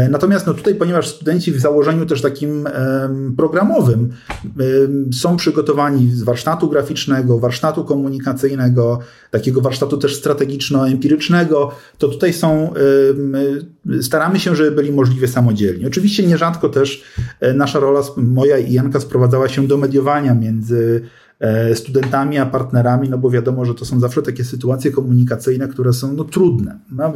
natomiast 0.09 0.47
no 0.47 0.53
tutaj, 0.53 0.75
ponieważ 0.75 1.07
studenci 1.07 1.51
w 1.51 1.59
założeniu 1.59 2.05
też 2.05 2.21
takim 2.21 2.67
programowym 3.37 4.09
są 5.13 5.37
przygotowani 5.37 6.11
z 6.11 6.23
warsztatu 6.23 6.69
graficznego, 6.69 7.39
warsztatu 7.39 7.85
komunikacyjnego, 7.85 8.99
takiego 9.31 9.61
warsztatu 9.61 9.97
też 9.97 10.15
strategiczno-empirycznego, 10.15 11.71
to 11.97 12.07
tutaj 12.07 12.33
są, 12.33 12.73
staramy 14.01 14.39
się, 14.39 14.55
żeby 14.55 14.71
byli 14.71 14.91
możliwie 14.91 15.27
samodzielni. 15.27 15.85
Oczywiście 15.85 16.27
nierzadko 16.27 16.69
też 16.69 17.03
e, 17.39 17.53
nasza 17.53 17.79
rola, 17.79 18.01
moja 18.17 18.57
i 18.57 18.73
Janka 18.73 18.99
sprowadzała 18.99 19.49
się 19.49 19.67
do 19.67 19.77
mediowania 19.77 20.33
między 20.33 21.01
E, 21.01 21.20
studentami, 21.73 22.37
a 22.37 22.45
partnerami, 22.45 23.09
no 23.09 23.17
bo 23.17 23.29
wiadomo, 23.29 23.65
że 23.65 23.75
to 23.75 23.85
są 23.85 23.99
zawsze 23.99 24.21
takie 24.21 24.43
sytuacje 24.43 24.91
komunikacyjne, 24.91 25.67
które 25.67 25.93
są 25.93 26.13
no, 26.13 26.23
trudne. 26.23 26.79
No, 26.91 27.13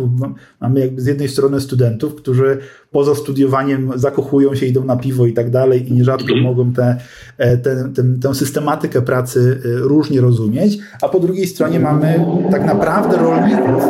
mamy 0.62 0.79
jakby 0.79 1.01
z 1.01 1.05
jednej 1.05 1.29
strony 1.29 1.62
studentów, 1.62 2.15
którzy 2.15 2.58
poza 2.91 3.15
studiowaniem 3.15 3.91
zakochują 3.96 4.55
się, 4.55 4.65
idą 4.65 4.86
na 4.86 4.98
piwo 4.98 5.25
i 5.25 5.34
tak 5.34 5.50
dalej 5.50 5.89
i 5.89 5.94
nierzadko 5.94 6.27
mhm. 6.27 6.44
mogą 6.44 6.74
te, 6.74 6.98
e, 7.38 7.58
te, 7.58 7.89
te, 7.96 8.03
tę 8.22 8.36
systematykę 8.36 9.01
pracy 9.01 9.62
e, 9.65 9.70
różnie 9.79 10.22
rozumieć, 10.22 10.77
a 11.01 11.10
po 11.10 11.20
drugiej 11.20 11.48
stronie 11.48 11.79
mamy 11.79 12.25
tak 12.51 12.65
naprawdę 12.65 13.17
rolników, 13.17 13.84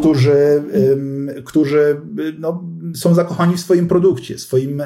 którzy, 0.00 0.62
którzy 1.44 2.00
no, 2.38 2.64
są 2.94 3.14
zakochani 3.14 3.56
w 3.56 3.60
swoim 3.60 3.88
produkcie, 3.88 4.38
swoim, 4.38 4.82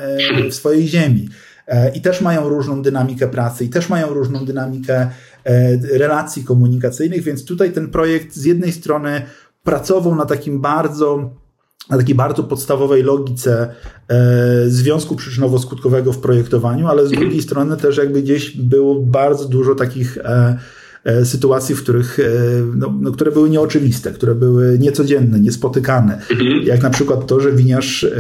w 0.50 0.54
swojej 0.54 0.88
ziemi 0.88 1.28
E, 1.55 1.55
i 1.94 2.00
też 2.00 2.20
mają 2.20 2.48
różną 2.48 2.82
dynamikę 2.82 3.28
pracy 3.28 3.64
i 3.64 3.68
też 3.68 3.88
mają 3.88 4.14
różną 4.14 4.44
dynamikę 4.44 5.10
e, 5.44 5.76
relacji 5.98 6.44
komunikacyjnych, 6.44 7.22
więc 7.22 7.44
tutaj 7.44 7.72
ten 7.72 7.90
projekt 7.90 8.34
z 8.34 8.44
jednej 8.44 8.72
strony 8.72 9.22
pracował 9.62 10.14
na 10.14 10.26
takim 10.26 10.60
bardzo 10.60 11.30
na 11.90 11.96
takiej 11.96 12.14
bardzo 12.14 12.44
podstawowej 12.44 13.02
logice 13.02 13.68
e, 14.08 14.64
związku 14.66 15.14
przyczynowo-skutkowego 15.14 16.12
w 16.12 16.18
projektowaniu, 16.18 16.88
ale 16.88 17.06
z 17.06 17.10
drugiej 17.10 17.42
strony 17.42 17.76
też 17.76 17.96
jakby 17.96 18.22
gdzieś 18.22 18.56
było 18.56 18.94
bardzo 18.94 19.48
dużo 19.48 19.74
takich 19.74 20.18
e, 20.18 20.24
E, 20.24 20.58
sytuacji, 21.24 21.74
w 21.74 21.82
których, 21.82 22.20
e, 22.20 22.22
no, 22.76 22.94
no, 23.00 23.12
które 23.12 23.32
były 23.32 23.50
nieoczywiste, 23.50 24.12
które 24.12 24.34
były 24.34 24.78
niecodzienne, 24.78 25.40
niespotykane. 25.40 26.20
Mhm. 26.30 26.62
Jak 26.62 26.82
na 26.82 26.90
przykład 26.90 27.26
to, 27.26 27.40
że 27.40 27.52
winiarz 27.52 28.04
e, 28.04 28.10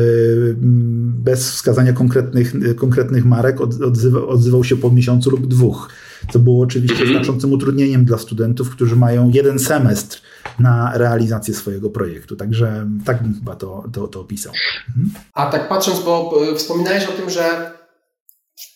bez 1.24 1.50
wskazania 1.50 1.92
konkretnych, 1.92 2.52
konkretnych 2.76 3.24
marek 3.24 3.60
odzywa, 3.60 4.26
odzywał 4.26 4.64
się 4.64 4.76
po 4.76 4.90
miesiącu 4.90 5.30
lub 5.30 5.46
dwóch. 5.46 5.88
Co 6.32 6.38
było 6.38 6.64
oczywiście 6.64 7.02
mhm. 7.02 7.12
znaczącym 7.12 7.52
utrudnieniem 7.52 8.04
dla 8.04 8.18
studentów, 8.18 8.70
którzy 8.70 8.96
mają 8.96 9.30
jeden 9.30 9.58
semestr 9.58 10.20
na 10.58 10.92
realizację 10.94 11.54
swojego 11.54 11.90
projektu. 11.90 12.36
Także 12.36 12.88
tak 13.04 13.22
bym 13.22 13.34
chyba 13.34 13.56
to, 13.56 13.84
to, 13.92 14.08
to 14.08 14.20
opisał. 14.20 14.52
Mhm. 14.88 15.10
A 15.34 15.46
tak 15.46 15.68
patrząc, 15.68 16.04
bo 16.04 16.40
wspominałeś 16.56 17.04
o 17.04 17.12
tym, 17.12 17.30
że 17.30 17.75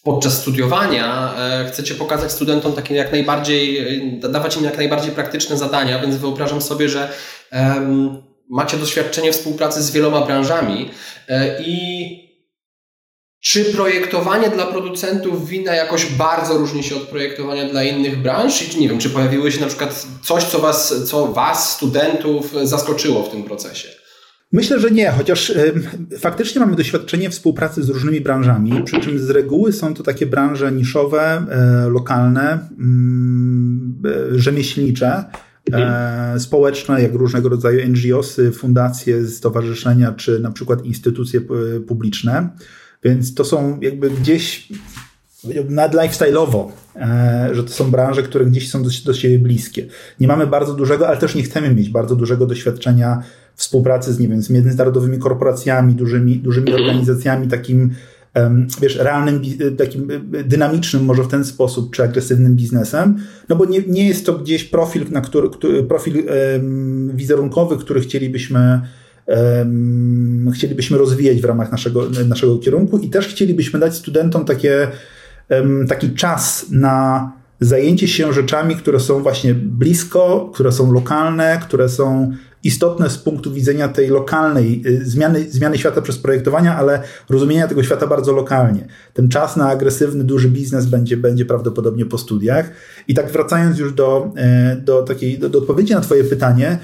podczas 0.02 0.40
studiowania 0.40 1.34
e, 1.38 1.64
chcecie 1.68 1.94
pokazać 1.94 2.32
studentom 2.32 2.72
takie 2.72 2.94
jak 2.94 3.12
najbardziej, 3.12 3.78
e, 4.24 4.28
dawać 4.28 4.56
im 4.56 4.64
jak 4.64 4.76
najbardziej 4.76 5.12
praktyczne 5.12 5.56
zadania, 5.56 5.98
więc 5.98 6.16
wyobrażam 6.16 6.62
sobie, 6.62 6.88
że 6.88 7.12
macie 8.50 8.76
doświadczenie 8.76 9.32
współpracy 9.32 9.82
z 9.82 9.90
wieloma 9.90 10.20
branżami 10.20 10.90
e, 11.28 11.62
i 11.62 12.30
czy 13.42 13.64
projektowanie 13.64 14.50
dla 14.50 14.66
producentów 14.66 15.48
wina 15.48 15.74
jakoś 15.74 16.06
bardzo 16.06 16.58
różni 16.58 16.82
się 16.82 16.96
od 16.96 17.02
projektowania 17.02 17.64
dla 17.64 17.84
innych 17.84 18.22
branż? 18.22 18.62
I 18.62 18.80
nie 18.80 18.88
wiem, 18.88 18.98
czy 18.98 19.10
pojawiły 19.10 19.52
się 19.52 19.60
na 19.60 19.66
przykład 19.66 20.06
coś, 20.22 20.44
co 20.44 20.58
was, 20.58 20.94
co 21.06 21.26
was, 21.26 21.72
studentów, 21.72 22.54
zaskoczyło 22.62 23.22
w 23.22 23.30
tym 23.30 23.42
procesie? 23.42 23.99
Myślę, 24.52 24.80
że 24.80 24.90
nie, 24.90 25.10
chociaż 25.10 25.52
faktycznie 26.18 26.60
mamy 26.60 26.76
doświadczenie 26.76 27.30
współpracy 27.30 27.82
z 27.82 27.88
różnymi 27.88 28.20
branżami, 28.20 28.82
przy 28.84 29.00
czym 29.00 29.18
z 29.18 29.30
reguły 29.30 29.72
są 29.72 29.94
to 29.94 30.02
takie 30.02 30.26
branże 30.26 30.72
niszowe, 30.72 31.46
y, 31.86 31.90
lokalne, 31.90 32.68
y, 34.06 34.38
rzemieślnicze, 34.38 35.24
mhm. 35.72 36.40
społeczne, 36.40 37.02
jak 37.02 37.14
różnego 37.14 37.48
rodzaju 37.48 37.88
NGOsy, 37.88 38.52
fundacje, 38.52 39.26
stowarzyszenia, 39.26 40.12
czy 40.12 40.40
na 40.40 40.50
przykład 40.50 40.84
instytucje 40.84 41.40
publiczne. 41.86 42.48
Więc 43.04 43.34
to 43.34 43.44
są 43.44 43.80
jakby 43.80 44.10
gdzieś 44.10 44.68
nadlifestyle'owo, 45.68 46.70
że 47.52 47.64
to 47.64 47.70
są 47.70 47.90
branże, 47.90 48.22
które 48.22 48.46
gdzieś 48.46 48.70
są 48.70 48.82
do, 48.82 48.90
do 49.04 49.14
siebie 49.14 49.38
bliskie. 49.38 49.86
Nie 50.20 50.28
mamy 50.28 50.46
bardzo 50.46 50.74
dużego, 50.74 51.08
ale 51.08 51.16
też 51.16 51.34
nie 51.34 51.42
chcemy 51.42 51.74
mieć 51.74 51.90
bardzo 51.90 52.16
dużego 52.16 52.46
doświadczenia 52.46 53.22
współpracy 53.54 54.12
z, 54.12 54.18
nie 54.18 54.28
wiem, 54.28 54.42
z 54.42 54.50
międzynarodowymi 54.50 55.18
korporacjami, 55.18 55.94
dużymi, 55.94 56.36
dużymi 56.36 56.72
organizacjami, 56.72 57.48
takim 57.48 57.90
wiesz, 58.80 58.96
realnym, 58.96 59.42
takim 59.78 60.08
dynamicznym 60.44 61.04
może 61.04 61.22
w 61.22 61.28
ten 61.28 61.44
sposób, 61.44 61.94
czy 61.94 62.02
agresywnym 62.02 62.56
biznesem, 62.56 63.18
no 63.48 63.56
bo 63.56 63.64
nie, 63.64 63.82
nie 63.86 64.08
jest 64.08 64.26
to 64.26 64.32
gdzieś 64.32 64.64
profil, 64.64 65.06
na 65.10 65.20
który, 65.20 65.50
który 65.50 65.82
profil 65.82 66.14
um, 66.16 67.16
wizerunkowy, 67.16 67.76
który 67.76 68.00
chcielibyśmy 68.00 68.80
um, 69.26 70.50
chcielibyśmy 70.54 70.98
rozwijać 70.98 71.40
w 71.40 71.44
ramach 71.44 71.72
naszego, 71.72 72.10
naszego 72.28 72.58
kierunku 72.58 72.98
i 72.98 73.08
też 73.08 73.28
chcielibyśmy 73.28 73.80
dać 73.80 73.94
studentom 73.94 74.44
takie, 74.44 74.88
um, 75.50 75.86
taki 75.86 76.10
czas 76.10 76.66
na 76.70 77.32
zajęcie 77.60 78.08
się 78.08 78.32
rzeczami, 78.32 78.76
które 78.76 79.00
są 79.00 79.22
właśnie 79.22 79.54
blisko, 79.54 80.50
które 80.54 80.72
są 80.72 80.92
lokalne, 80.92 81.60
które 81.62 81.88
są 81.88 82.32
istotne 82.62 83.10
z 83.10 83.18
punktu 83.18 83.52
widzenia 83.52 83.88
tej 83.88 84.08
lokalnej 84.08 84.82
y, 84.86 85.04
zmiany, 85.04 85.50
zmiany 85.50 85.78
świata 85.78 86.02
przez 86.02 86.18
projektowania, 86.18 86.76
ale 86.76 87.02
rozumienia 87.28 87.68
tego 87.68 87.82
świata 87.82 88.06
bardzo 88.06 88.32
lokalnie. 88.32 88.86
Ten 89.14 89.28
czas 89.28 89.56
na 89.56 89.68
agresywny, 89.68 90.24
duży 90.24 90.48
biznes 90.48 90.86
będzie, 90.86 91.16
będzie 91.16 91.44
prawdopodobnie 91.44 92.06
po 92.06 92.18
studiach. 92.18 92.70
I 93.08 93.14
tak 93.14 93.30
wracając 93.30 93.78
już 93.78 93.92
do, 93.92 94.32
e, 94.36 94.76
do 94.76 95.02
takiej, 95.02 95.38
do, 95.38 95.48
do 95.48 95.58
odpowiedzi 95.58 95.94
na 95.94 96.00
Twoje 96.00 96.24
pytanie, 96.24 96.78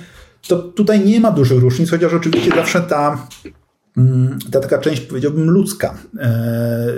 to 0.48 0.58
tutaj 0.58 1.04
nie 1.04 1.20
ma 1.20 1.30
dużych 1.30 1.60
różnic, 1.60 1.90
chociaż 1.90 2.14
oczywiście 2.14 2.50
zawsze 2.50 2.80
ta 2.80 3.28
mm, 3.96 4.38
ta 4.50 4.60
taka 4.60 4.78
część, 4.78 5.00
powiedziałbym, 5.00 5.50
ludzka 5.50 5.94
e, 6.18 6.92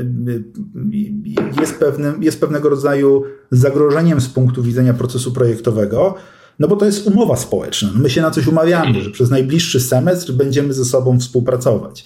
jest, 1.60 1.78
pewnym, 1.78 2.22
jest 2.22 2.40
pewnego 2.40 2.68
rodzaju 2.68 3.24
zagrożeniem 3.50 4.20
z 4.20 4.28
punktu 4.28 4.62
widzenia 4.62 4.94
procesu 4.94 5.32
projektowego, 5.32 6.14
no 6.58 6.68
bo 6.68 6.76
to 6.76 6.84
jest 6.84 7.06
umowa 7.06 7.36
społeczna. 7.36 7.90
My 7.94 8.10
się 8.10 8.22
na 8.22 8.30
coś 8.30 8.46
umawiamy, 8.46 9.00
że 9.00 9.10
przez 9.10 9.30
najbliższy 9.30 9.80
semestr 9.80 10.32
będziemy 10.32 10.74
ze 10.74 10.84
sobą 10.84 11.20
współpracować. 11.20 12.04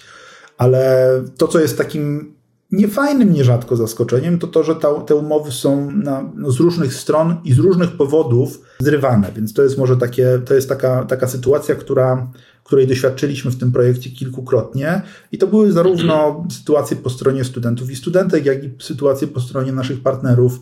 Ale 0.58 1.08
to, 1.36 1.48
co 1.48 1.60
jest 1.60 1.78
takim 1.78 2.34
niefajnym 2.72 3.32
nierzadko 3.32 3.76
zaskoczeniem, 3.76 4.38
to 4.38 4.46
to, 4.46 4.62
że 4.62 4.76
ta, 4.76 4.94
te 4.94 5.14
umowy 5.14 5.52
są 5.52 5.90
na, 5.90 6.30
no, 6.34 6.50
z 6.50 6.60
różnych 6.60 6.94
stron 6.94 7.36
i 7.44 7.52
z 7.52 7.58
różnych 7.58 7.90
powodów 7.90 8.60
zrywane. 8.78 9.32
Więc 9.36 9.52
to 9.52 9.62
jest 9.62 9.78
może 9.78 9.96
takie, 9.96 10.40
to 10.44 10.54
jest 10.54 10.68
taka, 10.68 11.04
taka 11.04 11.26
sytuacja, 11.26 11.74
która, 11.74 12.30
której 12.64 12.86
doświadczyliśmy 12.86 13.50
w 13.50 13.58
tym 13.58 13.72
projekcie 13.72 14.10
kilkukrotnie. 14.10 15.02
I 15.32 15.38
to 15.38 15.46
były 15.46 15.72
zarówno 15.72 16.46
sytuacje 16.50 16.96
po 16.96 17.10
stronie 17.10 17.44
studentów 17.44 17.90
i 17.90 17.96
studentek, 17.96 18.46
jak 18.46 18.64
i 18.64 18.70
sytuacje 18.78 19.28
po 19.28 19.40
stronie 19.40 19.72
naszych 19.72 20.02
partnerów 20.02 20.60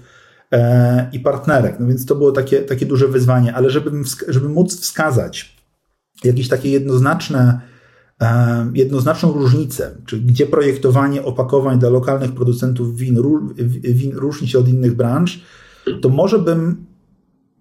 i 1.13 1.21
partnerek. 1.21 1.81
No 1.81 1.87
więc 1.87 2.07
to 2.07 2.15
było 2.15 2.33
takie, 2.33 2.59
takie 2.63 2.87
duże 2.87 3.09
wyzwanie, 3.09 3.55
ale 3.55 3.71
żeby, 3.71 3.91
żeby 4.29 4.49
móc 4.49 4.81
wskazać 4.81 5.57
jakieś 6.25 6.49
takie 6.49 6.71
jednoznaczne, 6.71 7.61
e, 8.21 8.71
jednoznaczną 8.75 9.33
różnicę, 9.33 9.95
czy 10.07 10.21
gdzie 10.21 10.47
projektowanie 10.47 11.23
opakowań 11.23 11.79
dla 11.79 11.91
lokalnych 11.91 12.33
producentów 12.33 12.97
win, 12.97 13.23
win 13.83 14.17
różni 14.17 14.49
się 14.49 14.59
od 14.59 14.69
innych 14.69 14.97
branż, 14.97 15.41
to 16.03 16.09
może 16.09 16.39
bym 16.39 16.87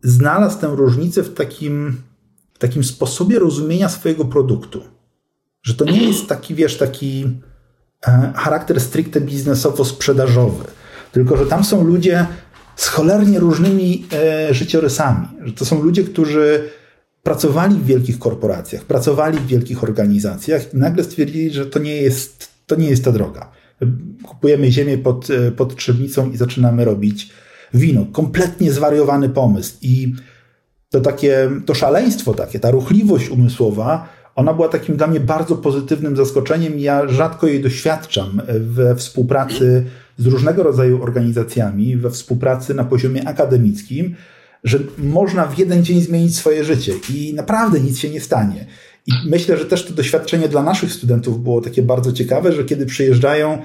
znalazł 0.04 0.60
tę 0.60 0.68
różnicę 0.68 1.24
w 1.24 1.34
takim, 1.34 1.98
w 2.54 2.60
takim 2.60 2.84
sposobie 2.84 3.40
rozumienia 3.40 3.90
swojego 3.90 4.26
produktu. 4.26 4.82
Że 5.62 5.74
to 5.74 5.86
nie 5.86 6.08
jest 6.08 6.28
taki, 6.28 6.56
wiesz, 6.56 6.78
taki 6.78 7.40
e, 8.08 8.34
charakter 8.36 8.82
stricte 8.82 9.22
biznesowo-sprzedażowy, 9.22 10.64
tylko 11.12 11.38
że 11.38 11.46
tam 11.46 11.64
są 11.64 11.84
ludzie, 11.84 12.28
z 12.80 12.88
cholernie 12.88 13.40
różnymi 13.40 14.06
e, 14.14 14.54
życiorysami. 14.54 15.28
Że 15.46 15.54
to 15.54 15.66
są 15.66 15.84
ludzie, 15.84 16.04
którzy 16.04 16.70
pracowali 17.24 17.76
w 17.76 17.86
wielkich 17.86 18.20
korporacjach, 18.20 18.86
pracowali 18.86 19.40
w 19.40 19.48
wielkich 19.48 19.84
organizacjach 19.84 20.74
i 20.74 20.78
nagle 20.78 21.04
stwierdzili, 21.04 21.52
że 21.52 21.66
to 21.66 21.80
nie 21.80 21.96
jest, 21.96 22.50
to 22.68 22.76
nie 22.76 22.90
jest 22.90 23.04
ta 23.04 23.12
droga. 23.12 23.52
Kupujemy 24.24 24.72
ziemię 24.72 24.98
pod, 24.98 25.30
e, 25.30 25.52
pod 25.52 25.76
Trzebnicą 25.76 26.32
i 26.32 26.38
zaczynamy 26.38 26.86
robić 26.86 27.30
wino. 27.74 28.06
Kompletnie 28.12 28.72
zwariowany 28.72 29.30
pomysł. 29.30 29.74
I 29.82 30.14
to 30.90 31.02
takie, 31.02 31.50
to 31.66 31.74
szaleństwo 31.74 32.34
takie, 32.34 32.60
ta 32.60 32.72
ruchliwość 32.72 33.30
umysłowa, 33.30 34.10
ona 34.36 34.54
była 34.54 34.70
takim 34.70 34.98
dla 34.98 35.08
mnie 35.08 35.20
bardzo 35.20 35.56
pozytywnym 35.56 36.18
zaskoczeniem. 36.18 36.80
Ja 36.80 37.08
rzadko 37.08 37.48
jej 37.48 37.62
doświadczam 37.62 38.42
we 38.60 38.96
współpracy 38.96 39.86
z 40.20 40.26
różnego 40.26 40.64
rodzaju 40.64 41.04
organizacjami, 41.04 41.98
we 41.98 42.10
współpracy 42.10 42.74
na 42.74 42.84
poziomie 42.84 43.28
akademickim, 43.28 44.16
że 44.64 44.80
można 44.98 45.46
w 45.46 45.60
jeden 45.60 45.84
dzień 45.84 46.02
zmienić 46.02 46.36
swoje 46.36 46.64
życie 46.64 46.94
i 47.14 47.34
naprawdę 47.34 47.80
nic 47.80 47.98
się 47.98 48.10
nie 48.10 48.22
stanie. 48.22 48.66
I 49.08 49.12
myślę, 49.26 49.58
że 49.58 49.66
też 49.66 49.86
to 49.86 49.94
doświadczenie 49.94 50.50
dla 50.50 50.64
naszych 50.64 50.94
studentów 50.94 51.44
było 51.44 51.62
takie 51.62 51.82
bardzo 51.82 52.14
ciekawe, 52.14 52.54
że 52.54 52.64
kiedy 52.64 52.86
przyjeżdżają 52.86 53.58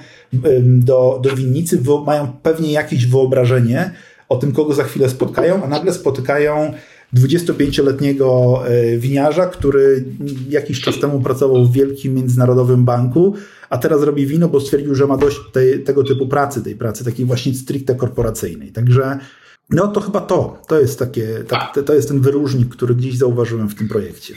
do, 0.63 1.19
do 1.23 1.35
winnicy, 1.35 1.81
mają 2.05 2.27
pewnie 2.43 2.71
jakieś 2.71 3.05
wyobrażenie 3.05 3.91
o 4.29 4.35
tym, 4.35 4.51
kogo 4.51 4.73
za 4.73 4.83
chwilę 4.83 5.09
spotkają, 5.09 5.63
a 5.63 5.67
nagle 5.67 5.93
spotykają 5.93 6.73
25-letniego 7.19 8.59
e, 8.67 8.97
winiarza, 8.97 9.45
który 9.45 10.05
jakiś 10.49 10.81
czas 10.81 10.99
temu 10.99 11.21
pracował 11.21 11.65
w 11.65 11.73
wielkim 11.73 12.15
międzynarodowym 12.15 12.85
banku, 12.85 13.35
a 13.69 13.77
teraz 13.77 14.03
robi 14.03 14.27
wino, 14.27 14.47
bo 14.47 14.61
stwierdził, 14.61 14.95
że 14.95 15.07
ma 15.07 15.17
dość 15.17 15.37
tej, 15.53 15.83
tego 15.83 16.03
typu 16.03 16.27
pracy, 16.27 16.63
tej 16.63 16.75
pracy 16.75 17.05
takiej 17.05 17.25
właśnie 17.25 17.53
stricte 17.53 17.95
korporacyjnej. 17.95 18.71
Także 18.71 19.19
no 19.69 19.87
to 19.87 20.01
chyba 20.01 20.21
to. 20.21 20.61
To 20.67 20.79
jest 20.79 20.99
takie, 20.99 21.27
tak, 21.47 21.79
to 21.85 21.93
jest 21.93 22.07
ten 22.07 22.21
wyróżnik, 22.21 22.69
który 22.69 22.95
gdzieś 22.95 23.17
zauważyłem 23.17 23.69
w 23.69 23.75
tym 23.75 23.87
projekcie. 23.87 24.33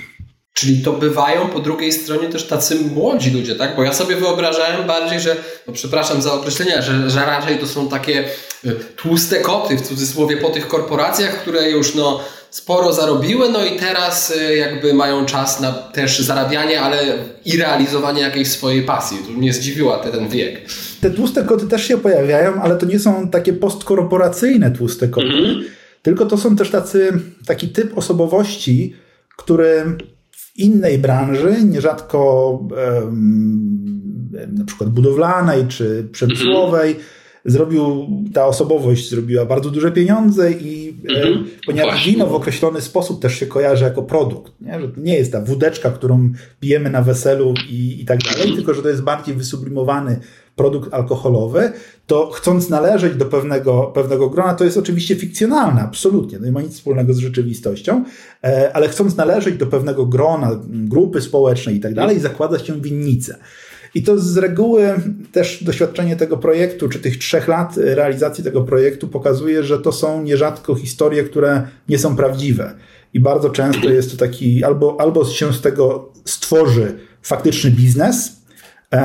Czyli 0.55 0.83
to 0.83 0.93
bywają 0.93 1.49
po 1.49 1.61
drugiej 1.61 1.93
stronie 1.93 2.29
też 2.29 2.47
tacy 2.47 2.75
młodzi 2.75 3.31
ludzie, 3.31 3.55
tak? 3.55 3.77
Bo 3.77 3.83
ja 3.83 3.93
sobie 3.93 4.17
wyobrażałem 4.17 4.87
bardziej, 4.87 5.21
że, 5.21 5.37
no 5.67 5.73
przepraszam 5.73 6.23
za 6.23 6.33
określenia, 6.33 6.83
że, 6.83 7.11
że 7.11 7.21
raczej 7.27 7.59
to 7.59 7.67
są 7.67 7.89
takie 7.89 8.29
y, 8.65 8.75
tłuste 8.97 9.41
koty 9.41 9.77
w 9.77 9.83
cudzysłowie 9.83 10.37
po 10.37 10.51
tych 10.51 10.69
korporacjach, 10.69 11.43
które 11.43 11.71
już 11.71 11.95
no 11.95 12.21
sporo 12.51 12.93
zarobiły, 12.93 13.49
no 13.53 13.65
i 13.65 13.79
teraz 13.79 14.31
y, 14.31 14.57
jakby 14.57 14.95
mają 14.95 15.27
czas 15.27 15.61
na 15.61 15.73
też 15.73 16.19
zarabianie, 16.19 16.81
ale 16.81 16.99
i 17.45 17.57
realizowanie 17.57 18.23
jakiejś 18.23 18.49
swojej 18.49 18.83
pasji. 18.83 19.19
Tu 19.27 19.33
mnie 19.33 19.53
zdziwiła 19.53 19.99
te, 19.99 20.11
ten 20.11 20.29
wiek. 20.29 20.61
Te 21.01 21.11
tłuste 21.11 21.45
koty 21.45 21.67
też 21.67 21.85
się 21.85 21.99
pojawiają, 21.99 22.63
ale 22.63 22.77
to 22.77 22.87
nie 22.87 22.99
są 22.99 23.29
takie 23.29 23.53
postkorporacyjne 23.53 24.71
tłuste 24.71 25.09
koty, 25.09 25.27
mm 25.27 25.45
-hmm. 25.45 25.63
tylko 26.03 26.27
to 26.27 26.39
są 26.39 26.57
też 26.57 26.71
tacy, 26.71 27.13
taki 27.47 27.69
typ 27.69 27.99
osobowości, 27.99 28.95
który 29.37 29.85
w 30.31 30.59
innej 30.59 30.99
branży, 30.99 31.57
nierzadko 31.65 32.51
um, 32.51 33.89
na 34.53 34.65
przykład 34.65 34.91
budowlanej 34.91 35.67
czy 35.67 36.09
przemysłowej, 36.13 36.91
mm 36.91 37.03
-hmm 37.03 37.18
zrobił, 37.45 38.09
ta 38.35 38.47
osobowość 38.47 39.11
zrobiła 39.11 39.45
bardzo 39.45 39.71
duże 39.71 39.93
pieniądze 39.93 40.53
i 40.53 40.97
mhm. 41.09 41.47
ponieważ 41.67 41.91
Właśnie. 41.91 42.13
wino 42.13 42.27
w 42.27 42.35
określony 42.35 42.81
sposób 42.81 43.23
też 43.23 43.35
się 43.35 43.47
kojarzy 43.47 43.85
jako 43.85 44.03
produkt, 44.03 44.53
nie? 44.61 44.81
że 44.81 44.89
to 44.89 45.01
nie 45.01 45.15
jest 45.15 45.33
ta 45.33 45.41
wódeczka, 45.41 45.91
którą 45.91 46.33
pijemy 46.61 46.91
na 46.91 47.03
weselu 47.03 47.55
i, 47.71 48.01
i 48.01 48.05
tak 48.05 48.19
dalej, 48.19 48.41
mhm. 48.41 48.57
tylko 48.57 48.75
że 48.75 48.83
to 48.83 48.89
jest 48.89 49.03
bardziej 49.03 49.35
wysublimowany 49.35 50.21
produkt 50.59 50.95
alkoholowy, 50.95 51.73
to 52.07 52.31
chcąc 52.31 52.71
należeć 52.71 53.15
do 53.15 53.25
pewnego, 53.25 53.83
pewnego 53.95 54.31
grona, 54.31 54.55
to 54.55 54.65
jest 54.65 54.77
oczywiście 54.77 55.17
fikcjonalne, 55.17 55.81
absolutnie, 55.81 56.39
no 56.39 56.47
nie 56.47 56.53
ma 56.53 56.63
nic 56.63 56.75
wspólnego 56.75 57.15
z 57.15 57.19
rzeczywistością, 57.19 58.05
e, 58.45 58.71
ale 58.73 58.89
chcąc 58.89 59.17
należeć 59.17 59.57
do 59.57 59.67
pewnego 59.67 60.07
grona, 60.07 60.61
grupy 60.67 61.21
społecznej 61.21 61.77
i 61.77 61.81
tak 61.81 61.95
dalej, 61.95 62.21
zakłada 62.21 62.59
się 62.59 62.81
winnicę. 62.81 63.39
I 63.95 64.03
to 64.03 64.19
z 64.19 64.37
reguły 64.37 64.95
też 65.33 65.65
doświadczenie 65.65 66.17
tego 66.17 66.37
projektu, 66.37 66.89
czy 66.89 66.99
tych 66.99 67.19
trzech 67.19 67.49
lat 67.49 67.77
realizacji 67.77 68.45
tego 68.45 68.63
projektu 68.63 69.09
pokazuje, 69.09 69.63
że 69.63 69.79
to 69.79 69.93
są 69.93 70.23
nierzadko 70.23 70.75
historie, 70.75 71.25
które 71.25 71.63
nie 71.89 71.99
są 71.99 72.17
prawdziwe. 72.17 72.75
I 73.15 73.21
bardzo 73.21 73.51
często 73.51 73.91
jest 73.91 74.11
to 74.11 74.17
taki, 74.17 74.65
albo, 74.65 74.97
albo 75.01 75.25
się 75.25 75.53
z 75.53 75.61
tego 75.61 76.13
stworzy 76.25 76.95
faktyczny 77.23 77.71
biznes, 77.71 78.43
e, 78.93 78.99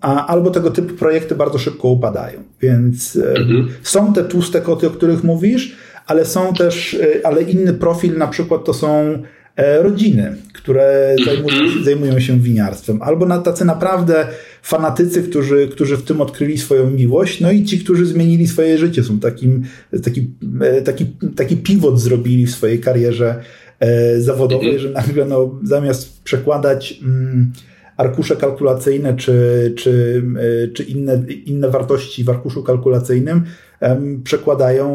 a, 0.00 0.26
albo 0.26 0.50
tego 0.50 0.70
typu 0.70 0.94
projekty 0.94 1.34
bardzo 1.34 1.58
szybko 1.58 1.88
upadają. 1.88 2.42
Więc 2.60 3.16
e, 3.16 3.30
mhm. 3.30 3.68
są 3.82 4.12
te 4.12 4.24
tłuste 4.24 4.60
koty, 4.60 4.86
o 4.86 4.90
których 4.90 5.24
mówisz, 5.24 5.76
ale 6.06 6.24
są 6.24 6.54
też, 6.54 6.94
e, 6.94 7.26
ale 7.26 7.42
inny 7.42 7.74
profil 7.74 8.18
na 8.18 8.26
przykład 8.26 8.64
to 8.64 8.74
są 8.74 9.22
rodziny, 9.58 10.36
które 10.52 11.16
zajmują, 11.24 11.82
zajmują 11.84 12.20
się 12.20 12.40
winiarstwem, 12.40 13.02
albo 13.02 13.26
na 13.26 13.38
tacy 13.38 13.64
naprawdę 13.64 14.26
fanatycy, 14.62 15.22
którzy, 15.22 15.68
którzy 15.68 15.96
w 15.96 16.02
tym 16.02 16.20
odkryli 16.20 16.58
swoją 16.58 16.90
miłość, 16.90 17.40
no 17.40 17.52
i 17.52 17.64
ci, 17.64 17.78
którzy 17.78 18.06
zmienili 18.06 18.46
swoje 18.46 18.78
życie, 18.78 19.04
są 19.04 19.20
takim, 19.20 19.64
taki, 20.04 20.30
e, 20.60 20.82
taki, 20.82 21.06
taki 21.36 21.56
pivot 21.56 22.00
zrobili 22.00 22.46
w 22.46 22.50
swojej 22.50 22.80
karierze 22.80 23.42
e, 23.80 24.20
zawodowej, 24.20 24.78
że 24.78 24.90
nagle 24.90 25.24
no, 25.24 25.60
zamiast 25.62 26.22
przekładać 26.22 27.00
mm, 27.02 27.52
arkusze 27.98 28.36
kalkulacyjne 28.36 29.16
czy, 29.16 29.34
czy, 29.76 30.22
czy 30.74 30.82
inne, 30.82 31.22
inne 31.46 31.70
wartości 31.70 32.24
w 32.24 32.30
arkuszu 32.30 32.62
kalkulacyjnym, 32.62 33.44
przekładają 34.24 34.94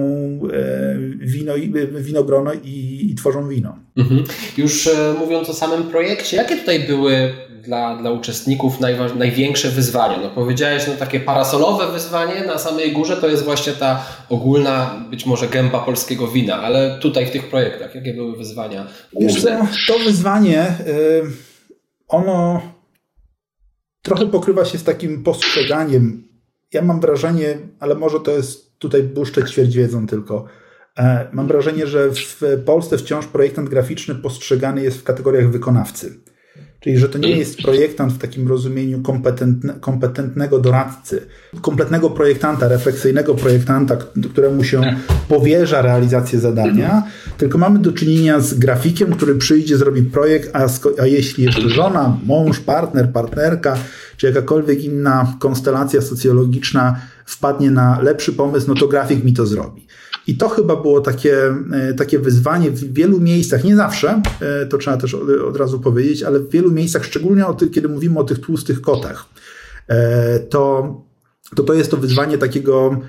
e, 0.54 0.96
wino, 1.20 1.54
winogrono 2.00 2.52
i, 2.64 3.08
i 3.12 3.16
tworzą 3.16 3.50
wino. 3.50 3.76
Mhm. 3.98 4.24
Już 4.58 4.88
e, 4.88 5.14
mówiąc 5.20 5.50
o 5.50 5.54
samym 5.54 5.84
projekcie, 5.84 6.38
jakie 6.38 6.58
tutaj 6.58 6.80
były 6.80 7.34
dla, 7.64 7.98
dla 7.98 8.12
uczestników 8.12 8.80
najważ, 8.80 9.16
największe 9.16 9.70
wyzwania? 9.70 10.20
No 10.22 10.30
powiedziałeś, 10.30 10.84
no 10.88 10.94
takie 10.94 11.20
parasolowe 11.20 11.92
wyzwanie 11.92 12.46
na 12.48 12.58
samej 12.58 12.92
górze 12.92 13.18
to 13.18 13.28
jest 13.28 13.44
właśnie 13.44 13.74
ta 13.74 14.06
ogólna, 14.30 15.06
być 15.10 15.26
może 15.26 15.48
gęba 15.48 15.80
polskiego 15.80 16.28
wina, 16.28 16.62
ale 16.62 17.00
tutaj 17.02 17.26
w 17.26 17.32
tych 17.32 17.50
projektach, 17.50 17.96
jakie 17.96 18.14
były 18.14 18.38
wyzwania 18.38 18.88
główne? 19.14 19.68
to 19.88 20.00
wyzwanie, 20.00 20.66
ono 22.08 22.62
trochę 24.04 24.26
pokrywa 24.26 24.66
się 24.66 24.78
z 24.78 24.84
takim 24.84 25.24
postrzeganiem. 25.24 26.28
Ja 26.74 26.82
mam 26.82 27.00
wrażenie, 27.00 27.58
ale 27.80 27.96
może 27.96 28.20
to 28.20 28.32
jest 28.32 28.80
tutaj 28.80 29.04
błyszczę 29.04 29.44
ćwierć 29.44 29.76
wiedzą 29.76 30.08
tylko. 30.08 30.46
E, 30.98 31.28
mam 31.34 31.48
wrażenie, 31.48 31.88
że 31.88 32.12
w 32.12 32.42
Polsce 32.66 32.98
wciąż 32.98 33.28
projektant 33.28 33.70
graficzny 33.70 34.16
postrzegany 34.16 34.84
jest 34.84 34.98
w 34.98 35.04
kategoriach 35.04 35.52
wykonawcy. 35.52 36.23
Czyli, 36.84 36.98
że 36.98 37.10
to 37.10 37.18
nie 37.18 37.38
jest 37.38 37.58
projektant 37.58 38.14
w 38.14 38.18
takim 38.18 38.48
rozumieniu 38.48 39.02
kompetentne, 39.02 39.74
kompetentnego 39.80 40.60
doradcy, 40.60 41.26
kompletnego 41.62 42.10
projektanta, 42.10 42.68
refleksyjnego 42.68 43.36
projektanta, 43.36 43.98
któremu 44.32 44.64
się 44.64 44.82
powierza 45.28 45.82
realizację 45.82 46.40
zadania, 46.40 47.04
tylko 47.38 47.58
mamy 47.58 47.80
do 47.80 47.92
czynienia 47.92 48.40
z 48.40 48.54
grafikiem, 48.54 49.12
który 49.12 49.36
przyjdzie, 49.36 49.78
zrobi 49.78 50.04
projekt, 50.04 50.56
a, 50.56 50.68
a 51.02 51.06
jeśli 51.06 51.44
jeszcze 51.44 51.70
żona, 51.70 52.18
mąż, 52.26 52.60
partner, 52.60 53.12
partnerka, 53.12 53.78
czy 54.18 54.28
jakakolwiek 54.28 54.84
inna 54.84 55.36
konstelacja 55.40 56.02
socjologiczna 56.02 57.02
wpadnie 57.26 57.72
na 57.72 58.02
lepszy 58.02 58.34
pomysł, 58.34 58.68
no 58.68 58.76
to 58.76 58.88
grafik 58.88 59.24
mi 59.24 59.34
to 59.34 59.46
zrobi. 59.46 59.88
I 60.28 60.38
to 60.38 60.50
chyba 60.50 60.76
było 60.76 61.02
takie, 61.02 61.56
e, 61.72 61.94
takie 61.94 62.20
wyzwanie 62.20 62.72
w 62.72 62.94
wielu 62.94 63.20
miejscach, 63.20 63.64
nie 63.64 63.76
zawsze, 63.76 64.22
e, 64.42 64.66
to 64.66 64.78
trzeba 64.78 64.98
też 64.98 65.14
od 65.48 65.58
razu 65.58 65.80
powiedzieć, 65.80 66.24
ale 66.24 66.40
w 66.40 66.50
wielu 66.50 66.72
miejscach, 66.72 67.06
szczególnie 67.06 67.48
o 67.48 67.54
tych, 67.54 67.72
kiedy 67.72 67.90
mówimy 67.90 68.20
o 68.20 68.24
tych 68.24 68.40
tłustych 68.40 68.82
kotach, 68.82 69.26
e, 69.88 70.40
to, 70.40 70.94
to 71.56 71.64
to 71.64 71.74
jest 71.74 71.92
to 71.92 71.98
wyzwanie 71.98 72.38
takiego 72.38 73.00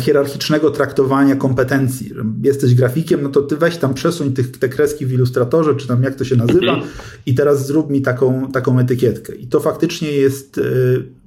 hierarchicznego 0.00 0.70
traktowania 0.70 1.36
kompetencji. 1.36 2.12
Jesteś 2.42 2.74
grafikiem, 2.74 3.22
no 3.22 3.28
to 3.28 3.42
ty 3.42 3.56
weź 3.56 3.76
tam 3.76 3.94
przesuń 3.94 4.32
tych, 4.32 4.58
te 4.58 4.68
kreski 4.68 5.06
w 5.06 5.12
ilustratorze, 5.12 5.74
czy 5.74 5.88
tam 5.88 6.02
jak 6.02 6.14
to 6.14 6.24
się 6.24 6.36
nazywa 6.36 6.80
i 7.26 7.34
teraz 7.34 7.66
zrób 7.66 7.90
mi 7.90 8.02
taką, 8.02 8.52
taką 8.52 8.78
etykietkę. 8.78 9.34
I 9.34 9.46
to 9.46 9.60
faktycznie 9.60 10.12
jest, 10.12 10.60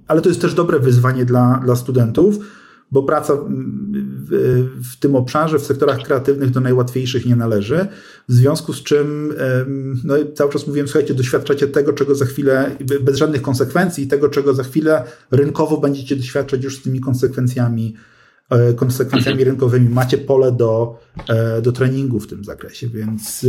ale 0.08 0.22
to 0.22 0.30
jest 0.30 0.42
też 0.42 0.54
dobre 0.54 0.80
wyzwanie 0.80 1.26
dla, 1.26 1.62
dla 1.66 1.76
studentów, 1.76 2.36
bo 2.92 3.04
praca 3.04 3.34
w, 3.36 3.48
w, 4.92 5.00
tym 5.00 5.16
obszarze, 5.16 5.60
w 5.60 5.66
sektorach 5.66 5.98
kreatywnych 5.98 6.50
do 6.50 6.60
najłatwiejszych 6.60 7.26
nie 7.26 7.36
należy. 7.36 7.88
W 8.30 8.34
związku 8.34 8.74
z 8.74 8.84
czym 8.84 9.34
no, 10.04 10.16
cały 10.36 10.52
czas 10.52 10.68
mówiłem, 10.68 10.88
słuchajcie, 10.88 11.14
doświadczacie 11.14 11.68
tego, 11.68 11.94
czego 11.94 12.16
za 12.16 12.26
chwilę, 12.26 12.72
bez 13.02 13.18
żadnych 13.18 13.42
konsekwencji, 13.42 14.08
tego, 14.08 14.30
czego 14.30 14.54
za 14.54 14.64
chwilę 14.64 15.04
rynkowo 15.32 15.78
będziecie 15.78 16.16
doświadczać 16.16 16.64
już 16.64 16.80
z 16.80 16.82
tymi 16.82 17.00
konsekwencjami 17.00 17.96
e, 18.50 18.74
konsekwencjami 18.74 19.44
rynkowymi. 19.44 19.90
Macie 19.90 20.18
pole 20.18 20.52
do, 20.52 21.00
e, 21.30 21.62
do 21.62 21.72
treningu 21.72 22.20
w 22.20 22.28
tym 22.28 22.44
zakresie, 22.44 22.88
więc 22.88 23.46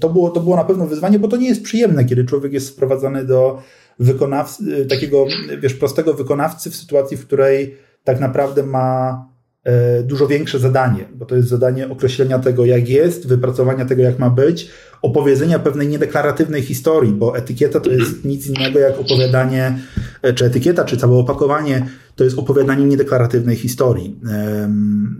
to 0.00 0.08
było, 0.08 0.30
to 0.30 0.40
było 0.40 0.56
na 0.56 0.64
pewno 0.64 0.86
wyzwanie, 0.86 1.18
bo 1.18 1.28
to 1.28 1.36
nie 1.36 1.48
jest 1.48 1.62
przyjemne, 1.62 2.04
kiedy 2.04 2.24
człowiek 2.24 2.52
jest 2.52 2.66
sprowadzany 2.66 3.24
do 3.24 3.62
wykonawcy, 3.98 4.86
takiego, 4.86 5.26
wiesz, 5.60 5.74
prostego 5.74 6.14
wykonawcy 6.14 6.70
w 6.70 6.76
sytuacji, 6.76 7.16
w 7.16 7.26
której 7.26 7.85
tak 8.06 8.20
naprawdę 8.20 8.62
ma 8.62 9.24
e, 9.64 10.02
dużo 10.02 10.26
większe 10.26 10.58
zadanie, 10.58 11.08
bo 11.14 11.26
to 11.26 11.36
jest 11.36 11.48
zadanie 11.48 11.88
określenia 11.88 12.38
tego, 12.38 12.64
jak 12.64 12.88
jest, 12.88 13.28
wypracowania 13.28 13.84
tego, 13.84 14.02
jak 14.02 14.18
ma 14.18 14.30
być, 14.30 14.70
opowiedzenia 15.02 15.58
pewnej 15.58 15.88
niedeklaratywnej 15.88 16.62
historii, 16.62 17.12
bo 17.12 17.36
etykieta 17.36 17.80
to 17.80 17.90
jest 17.90 18.24
nic 18.24 18.46
innego 18.46 18.78
jak 18.78 19.00
opowiadanie, 19.00 19.78
e, 20.22 20.32
czy 20.32 20.44
etykieta, 20.44 20.84
czy 20.84 20.96
całe 20.96 21.16
opakowanie 21.16 21.86
to 22.16 22.24
jest 22.24 22.38
opowiadanie 22.38 22.84
niedeklaratywnej 22.84 23.56
historii. 23.56 24.20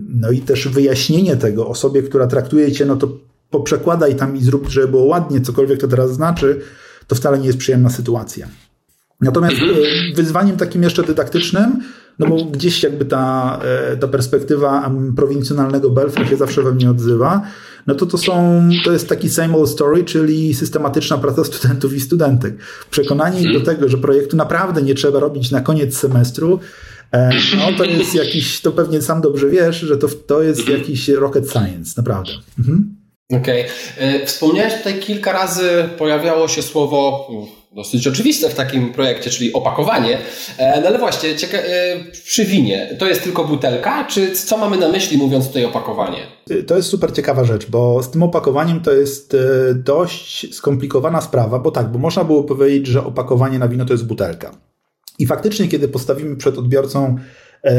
No 0.08 0.30
i 0.30 0.40
też 0.40 0.68
wyjaśnienie 0.68 1.36
tego 1.36 1.68
osobie, 1.68 2.02
która 2.02 2.26
traktuje 2.26 2.72
cię, 2.72 2.84
no 2.84 2.96
to 2.96 3.08
poprzekładaj 3.50 4.14
tam 4.14 4.36
i 4.36 4.42
zrób, 4.42 4.68
żeby 4.68 4.88
było 4.88 5.04
ładnie, 5.04 5.40
cokolwiek 5.40 5.80
to 5.80 5.88
teraz 5.88 6.12
znaczy, 6.12 6.60
to 7.06 7.14
wcale 7.14 7.38
nie 7.38 7.46
jest 7.46 7.58
przyjemna 7.58 7.90
sytuacja. 7.90 8.48
Natomiast 9.20 9.56
e, 9.56 10.14
wyzwaniem 10.14 10.56
takim 10.56 10.82
jeszcze 10.82 11.02
dydaktycznym 11.02 11.82
no 12.18 12.26
bo 12.26 12.44
gdzieś 12.44 12.82
jakby 12.82 13.04
ta, 13.04 13.58
e, 13.92 13.96
ta 13.96 14.08
perspektywa 14.08 14.90
prowincjonalnego 15.16 15.90
Belfry 15.90 16.26
się 16.26 16.36
zawsze 16.36 16.62
we 16.62 16.72
mnie 16.72 16.90
odzywa. 16.90 17.42
no 17.86 17.94
to 17.94 18.06
to 18.06 18.18
są, 18.18 18.62
to 18.84 18.92
jest 18.92 19.08
taki 19.08 19.28
same 19.28 19.56
old 19.56 19.70
story, 19.70 20.04
czyli 20.04 20.54
systematyczna 20.54 21.18
praca 21.18 21.44
studentów 21.44 21.94
i 21.94 22.00
studentek. 22.00 22.54
Przekonanie 22.90 23.40
ich 23.40 23.52
do 23.52 23.60
tego, 23.60 23.88
że 23.88 23.98
projektu 23.98 24.36
naprawdę 24.36 24.82
nie 24.82 24.94
trzeba 24.94 25.20
robić 25.20 25.50
na 25.50 25.60
koniec 25.60 25.98
semestru, 25.98 26.60
e, 27.12 27.30
no 27.56 27.78
to 27.78 27.84
jest 27.84 28.14
jakiś, 28.14 28.60
to 28.60 28.72
pewnie 28.72 29.02
sam 29.02 29.20
dobrze 29.20 29.48
wiesz, 29.48 29.80
że 29.80 29.96
to, 29.96 30.08
to 30.08 30.42
jest 30.42 30.68
jakiś 30.68 31.08
rocket 31.08 31.52
science, 31.52 31.94
naprawdę. 31.96 32.32
Mhm. 32.58 32.96
Okej. 33.32 33.64
Okay. 33.96 34.26
Wspomniałeś 34.26 34.74
tutaj 34.74 35.00
kilka 35.00 35.32
razy, 35.32 35.88
pojawiało 35.98 36.48
się 36.48 36.62
słowo 36.62 37.28
dosyć 37.76 38.06
oczywiste 38.06 38.48
w 38.48 38.54
takim 38.54 38.92
projekcie, 38.92 39.30
czyli 39.30 39.52
opakowanie. 39.52 40.18
E, 40.58 40.80
no 40.80 40.88
ale 40.88 40.98
właśnie, 40.98 41.34
cieka- 41.34 41.58
e, 41.58 41.96
przy 42.24 42.44
winie, 42.44 42.96
to 42.98 43.08
jest 43.08 43.22
tylko 43.22 43.44
butelka, 43.44 44.04
czy 44.04 44.32
co 44.32 44.56
mamy 44.56 44.76
na 44.76 44.88
myśli 44.88 45.18
mówiąc 45.18 45.46
tutaj 45.46 45.64
opakowanie? 45.64 46.18
To 46.66 46.76
jest 46.76 46.88
super 46.88 47.12
ciekawa 47.12 47.44
rzecz, 47.44 47.70
bo 47.70 48.02
z 48.02 48.10
tym 48.10 48.22
opakowaniem 48.22 48.80
to 48.80 48.92
jest 48.92 49.34
e, 49.34 49.74
dość 49.74 50.54
skomplikowana 50.54 51.20
sprawa, 51.20 51.58
bo 51.58 51.70
tak, 51.70 51.92
bo 51.92 51.98
można 51.98 52.24
było 52.24 52.44
powiedzieć, 52.44 52.86
że 52.86 53.04
opakowanie 53.04 53.58
na 53.58 53.68
wino 53.68 53.84
to 53.84 53.92
jest 53.92 54.06
butelka. 54.06 54.50
I 55.18 55.26
faktycznie, 55.26 55.68
kiedy 55.68 55.88
postawimy 55.88 56.36
przed 56.36 56.58
odbiorcą 56.58 57.16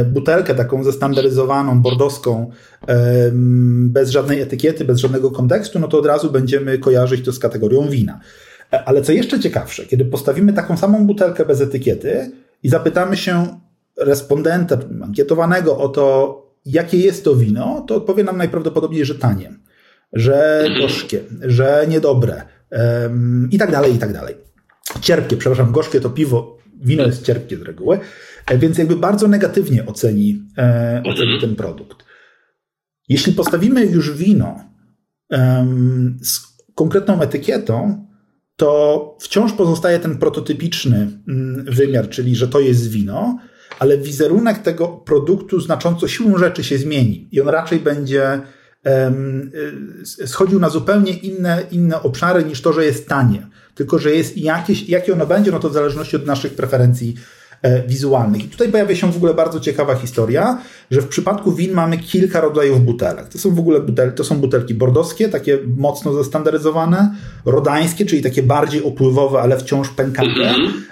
butelkę 0.05 0.55
taką 0.55 0.83
zestandaryzowaną, 0.83 1.81
bordowską, 1.81 2.51
bez 3.67 4.09
żadnej 4.09 4.41
etykiety, 4.41 4.85
bez 4.85 4.99
żadnego 4.99 5.31
kontekstu, 5.31 5.79
no 5.79 5.87
to 5.87 5.99
od 5.99 6.05
razu 6.05 6.31
będziemy 6.31 6.77
kojarzyć 6.77 7.25
to 7.25 7.31
z 7.31 7.39
kategorią 7.39 7.89
wina. 7.89 8.19
Ale 8.71 9.01
co 9.01 9.11
jeszcze 9.11 9.39
ciekawsze, 9.39 9.85
kiedy 9.85 10.05
postawimy 10.05 10.53
taką 10.53 10.77
samą 10.77 11.07
butelkę 11.07 11.45
bez 11.45 11.61
etykiety 11.61 12.31
i 12.63 12.69
zapytamy 12.69 13.17
się 13.17 13.59
respondenta, 13.97 14.77
ankietowanego 15.03 15.77
o 15.77 15.89
to, 15.89 16.47
jakie 16.65 16.97
jest 16.97 17.23
to 17.23 17.35
wino, 17.35 17.85
to 17.87 17.95
odpowie 17.95 18.23
nam 18.23 18.37
najprawdopodobniej, 18.37 19.05
że 19.05 19.15
tanie, 19.15 19.53
że 20.13 20.65
gorzkie, 20.79 21.19
że 21.41 21.85
niedobre 21.89 22.41
um, 22.71 23.49
i 23.51 23.57
tak 23.57 23.71
dalej, 23.71 23.95
i 23.95 23.97
tak 23.97 24.13
dalej. 24.13 24.35
Cierpkie, 25.01 25.37
przepraszam, 25.37 25.71
gorzkie 25.71 26.01
to 26.01 26.09
piwo, 26.09 26.57
wino 26.81 27.05
jest 27.05 27.25
cierpkie 27.25 27.57
z 27.57 27.61
reguły, 27.61 27.99
więc 28.57 28.77
jakby 28.77 28.95
bardzo 28.95 29.27
negatywnie 29.27 29.85
oceni, 29.85 30.43
e, 30.57 31.01
oceni 31.05 31.41
ten 31.41 31.55
produkt. 31.55 32.05
Jeśli 33.09 33.33
postawimy 33.33 33.85
już 33.85 34.17
wino 34.17 34.59
um, 35.29 36.17
z 36.21 36.39
konkretną 36.75 37.21
etykietą, 37.21 38.06
to 38.57 39.17
wciąż 39.19 39.53
pozostaje 39.53 39.99
ten 39.99 40.17
prototypiczny 40.17 41.11
mm, 41.27 41.65
wymiar, 41.65 42.09
czyli 42.09 42.35
że 42.35 42.47
to 42.47 42.59
jest 42.59 42.89
wino, 42.89 43.39
ale 43.79 43.97
wizerunek 43.97 44.57
tego 44.57 44.87
produktu 44.87 45.59
znacząco 45.59 46.07
siłą 46.07 46.37
rzeczy 46.37 46.63
się 46.63 46.77
zmieni 46.77 47.29
i 47.31 47.41
on 47.41 47.49
raczej 47.49 47.79
będzie 47.79 48.41
schodził 50.25 50.59
na 50.59 50.69
zupełnie 50.69 51.13
inne, 51.13 51.63
inne 51.71 52.01
obszary 52.01 52.43
niż 52.43 52.61
to, 52.61 52.73
że 52.73 52.85
jest 52.85 53.07
tanie. 53.07 53.47
Tylko, 53.75 53.99
że 53.99 54.11
jest 54.11 54.37
jakieś, 54.37 54.89
jakie 54.89 55.13
ono 55.13 55.25
będzie, 55.25 55.51
no 55.51 55.59
to 55.59 55.69
w 55.69 55.73
zależności 55.73 56.15
od 56.15 56.25
naszych 56.25 56.53
preferencji 56.53 57.15
wizualnych. 57.87 58.45
I 58.45 58.47
tutaj 58.47 58.69
pojawia 58.69 58.95
się 58.95 59.11
w 59.11 59.17
ogóle 59.17 59.33
bardzo 59.33 59.59
ciekawa 59.59 59.95
historia, 59.95 60.61
że 60.91 61.01
w 61.01 61.07
przypadku 61.07 61.51
win 61.51 61.73
mamy 61.73 61.97
kilka 61.97 62.41
rodzajów 62.41 62.85
butelek. 62.85 63.27
To 63.27 63.37
są 63.37 63.55
w 63.55 63.59
ogóle 63.59 63.79
butelki, 63.79 64.17
to 64.17 64.23
są 64.23 64.39
butelki 64.39 64.73
bordowskie, 64.73 65.29
takie 65.29 65.59
mocno 65.77 66.13
zestandaryzowane, 66.13 67.15
rodańskie, 67.45 68.05
czyli 68.05 68.21
takie 68.21 68.43
bardziej 68.43 68.83
opływowe, 68.83 69.39
ale 69.39 69.57
wciąż 69.57 69.89
pękate, 69.89 70.29
mm 70.31 70.87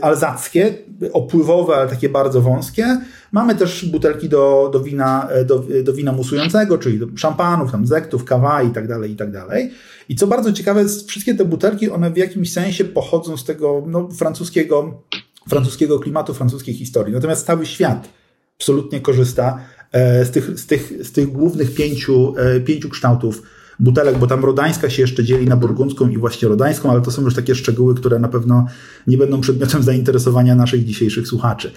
alzackie, 0.00 0.74
opływowe, 1.12 1.76
ale 1.76 1.88
takie 1.88 2.08
bardzo 2.08 2.40
wąskie. 2.40 3.00
Mamy 3.32 3.54
też 3.54 3.84
butelki 3.84 4.28
do, 4.28 4.70
do, 4.72 4.80
wina, 4.80 5.28
e, 5.30 5.44
do, 5.44 5.64
do 5.82 5.92
wina 5.92 6.12
musującego, 6.12 6.78
czyli 6.78 6.98
do 6.98 7.06
szampanów, 7.16 7.72
tam 7.72 7.86
zektów, 7.86 8.24
kawa 8.24 8.62
i 8.62 8.70
tak 8.70 8.88
dalej, 8.88 9.12
i 9.12 9.16
tak 9.16 9.30
dalej. 9.30 9.70
I 10.08 10.16
co 10.16 10.26
bardzo 10.26 10.52
ciekawe, 10.52 10.84
wszystkie 11.06 11.34
te 11.34 11.44
butelki, 11.44 11.90
one 11.90 12.10
w 12.10 12.16
jakimś 12.16 12.52
sensie 12.52 12.84
pochodzą 12.84 13.36
z 13.36 13.44
tego 13.44 13.82
no, 13.86 14.08
francuskiego 14.18 15.02
francuskiego 15.48 15.98
klimatu, 15.98 16.34
francuskiej 16.34 16.74
historii. 16.74 17.14
Natomiast 17.14 17.46
cały 17.46 17.66
świat 17.66 18.08
absolutnie 18.58 19.00
korzysta 19.00 19.58
e, 19.92 20.24
z 20.24 20.30
tych, 20.30 20.58
z 20.60 20.66
tych, 20.66 20.92
z 21.06 21.12
tych 21.12 21.32
głównych 21.32 21.74
pięciu, 21.74 22.34
e, 22.36 22.60
pięciu 22.60 22.88
kształtów 22.88 23.42
butelek, 23.80 24.18
bo 24.18 24.26
tam 24.26 24.44
rodańska 24.44 24.90
się 24.90 25.02
jeszcze 25.02 25.24
dzieli 25.24 25.46
na 25.46 25.56
burgundzką 25.56 26.08
i 26.08 26.18
właśnie 26.18 26.48
rodańską, 26.48 26.90
ale 26.90 27.00
to 27.00 27.10
są 27.10 27.22
już 27.22 27.34
takie 27.34 27.54
szczegóły, 27.54 27.94
które 27.94 28.18
na 28.18 28.28
pewno 28.28 28.66
nie 29.06 29.18
będą 29.18 29.40
przedmiotem 29.40 29.82
zainteresowania 29.90 30.54
naszych 30.54 30.84
dzisiejszych 30.84 31.28
słuchaczy. 31.28 31.72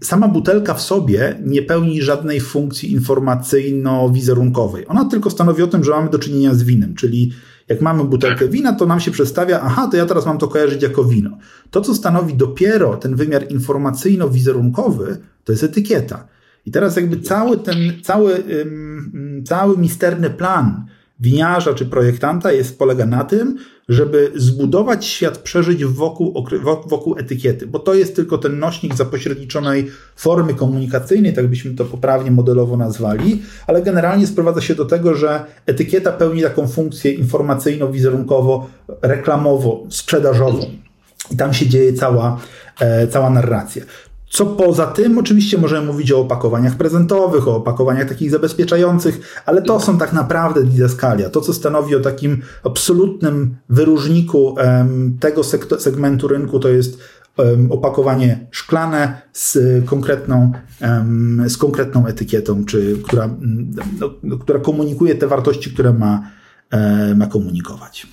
Sama 0.00 0.28
butelka 0.28 0.74
w 0.74 0.82
sobie 0.82 1.38
nie 1.44 1.62
pełni 1.62 2.02
żadnej 2.02 2.40
funkcji 2.40 2.98
informacyjno-wizerunkowej. 2.98 4.84
Ona 4.88 5.04
tylko 5.04 5.30
stanowi 5.30 5.62
o 5.62 5.66
tym, 5.66 5.84
że 5.84 5.90
mamy 5.90 6.10
do 6.10 6.18
czynienia 6.18 6.54
z 6.54 6.62
winem, 6.62 6.94
czyli 6.94 7.32
jak 7.68 7.80
mamy 7.80 8.04
butelkę 8.04 8.48
wina, 8.48 8.72
to 8.72 8.86
nam 8.86 9.00
się 9.00 9.10
przedstawia, 9.10 9.60
aha, 9.60 9.88
to 9.90 9.96
ja 9.96 10.06
teraz 10.06 10.26
mam 10.26 10.38
to 10.38 10.48
kojarzyć 10.48 10.82
jako 10.82 11.04
wino. 11.04 11.38
To, 11.70 11.80
co 11.80 11.94
stanowi 11.94 12.34
dopiero 12.34 12.96
ten 12.96 13.16
wymiar 13.16 13.46
informacyjno-wizerunkowy, 13.48 15.16
to 15.44 15.52
jest 15.52 15.64
etykieta. 15.64 16.28
I 16.66 16.70
teraz 16.70 16.96
jakby 16.96 17.20
cały 17.20 17.56
ten, 17.56 17.76
cały, 18.02 18.42
cały 19.44 19.78
misterny 19.78 20.30
plan 20.30 20.86
winiarza 21.24 21.74
czy 21.74 21.86
projektanta 21.86 22.52
jest, 22.52 22.78
polega 22.78 23.06
na 23.06 23.24
tym, 23.24 23.58
żeby 23.88 24.32
zbudować 24.34 25.06
świat 25.06 25.38
przeżyć 25.38 25.84
wokół, 25.84 26.34
wokół 26.86 27.18
etykiety, 27.18 27.66
bo 27.66 27.78
to 27.78 27.94
jest 27.94 28.16
tylko 28.16 28.38
ten 28.38 28.58
nośnik 28.58 28.94
zapośredniczonej 28.94 29.90
formy 30.16 30.54
komunikacyjnej, 30.54 31.32
tak 31.32 31.46
byśmy 31.46 31.74
to 31.74 31.84
poprawnie 31.84 32.30
modelowo 32.30 32.76
nazwali, 32.76 33.42
ale 33.66 33.82
generalnie 33.82 34.26
sprowadza 34.26 34.60
się 34.60 34.74
do 34.74 34.84
tego, 34.84 35.14
że 35.14 35.44
etykieta 35.66 36.12
pełni 36.12 36.42
taką 36.42 36.68
funkcję 36.68 37.18
informacyjno-wizerunkowo, 37.18 38.66
reklamowo, 39.02 39.86
sprzedażową. 39.88 40.66
I 41.30 41.36
tam 41.36 41.54
się 41.54 41.66
dzieje 41.66 41.92
cała, 41.92 42.40
e, 42.80 43.08
cała 43.08 43.30
narracja. 43.30 43.82
Co 44.34 44.46
poza 44.46 44.86
tym, 44.86 45.18
oczywiście 45.18 45.58
możemy 45.58 45.86
mówić 45.86 46.12
o 46.12 46.20
opakowaniach 46.20 46.76
prezentowych, 46.76 47.48
o 47.48 47.56
opakowaniach 47.56 48.08
takich 48.08 48.30
zabezpieczających, 48.30 49.42
ale 49.46 49.62
to 49.62 49.80
są 49.80 49.98
tak 49.98 50.12
naprawdę 50.12 50.64
didaskalia. 50.64 51.30
To, 51.30 51.40
co 51.40 51.52
stanowi 51.52 51.96
o 51.96 52.00
takim 52.00 52.42
absolutnym 52.64 53.56
wyróżniku 53.68 54.44
um, 54.44 55.18
tego 55.20 55.42
segmentu 55.78 56.28
rynku, 56.28 56.60
to 56.60 56.68
jest 56.68 56.98
opakowanie 57.70 58.46
szklane 58.50 59.22
z 59.32 59.58
konkretną, 59.84 60.52
z 61.48 61.56
konkretną 61.56 62.06
etykietą, 62.06 62.64
czy, 62.64 62.98
która, 63.04 63.36
no, 64.00 64.10
no, 64.22 64.38
która 64.38 64.60
komunikuje 64.60 65.14
te 65.14 65.26
wartości, 65.26 65.70
które 65.70 65.92
ma, 65.92 66.30
e, 66.70 67.14
ma 67.14 67.26
komunikować. 67.26 68.06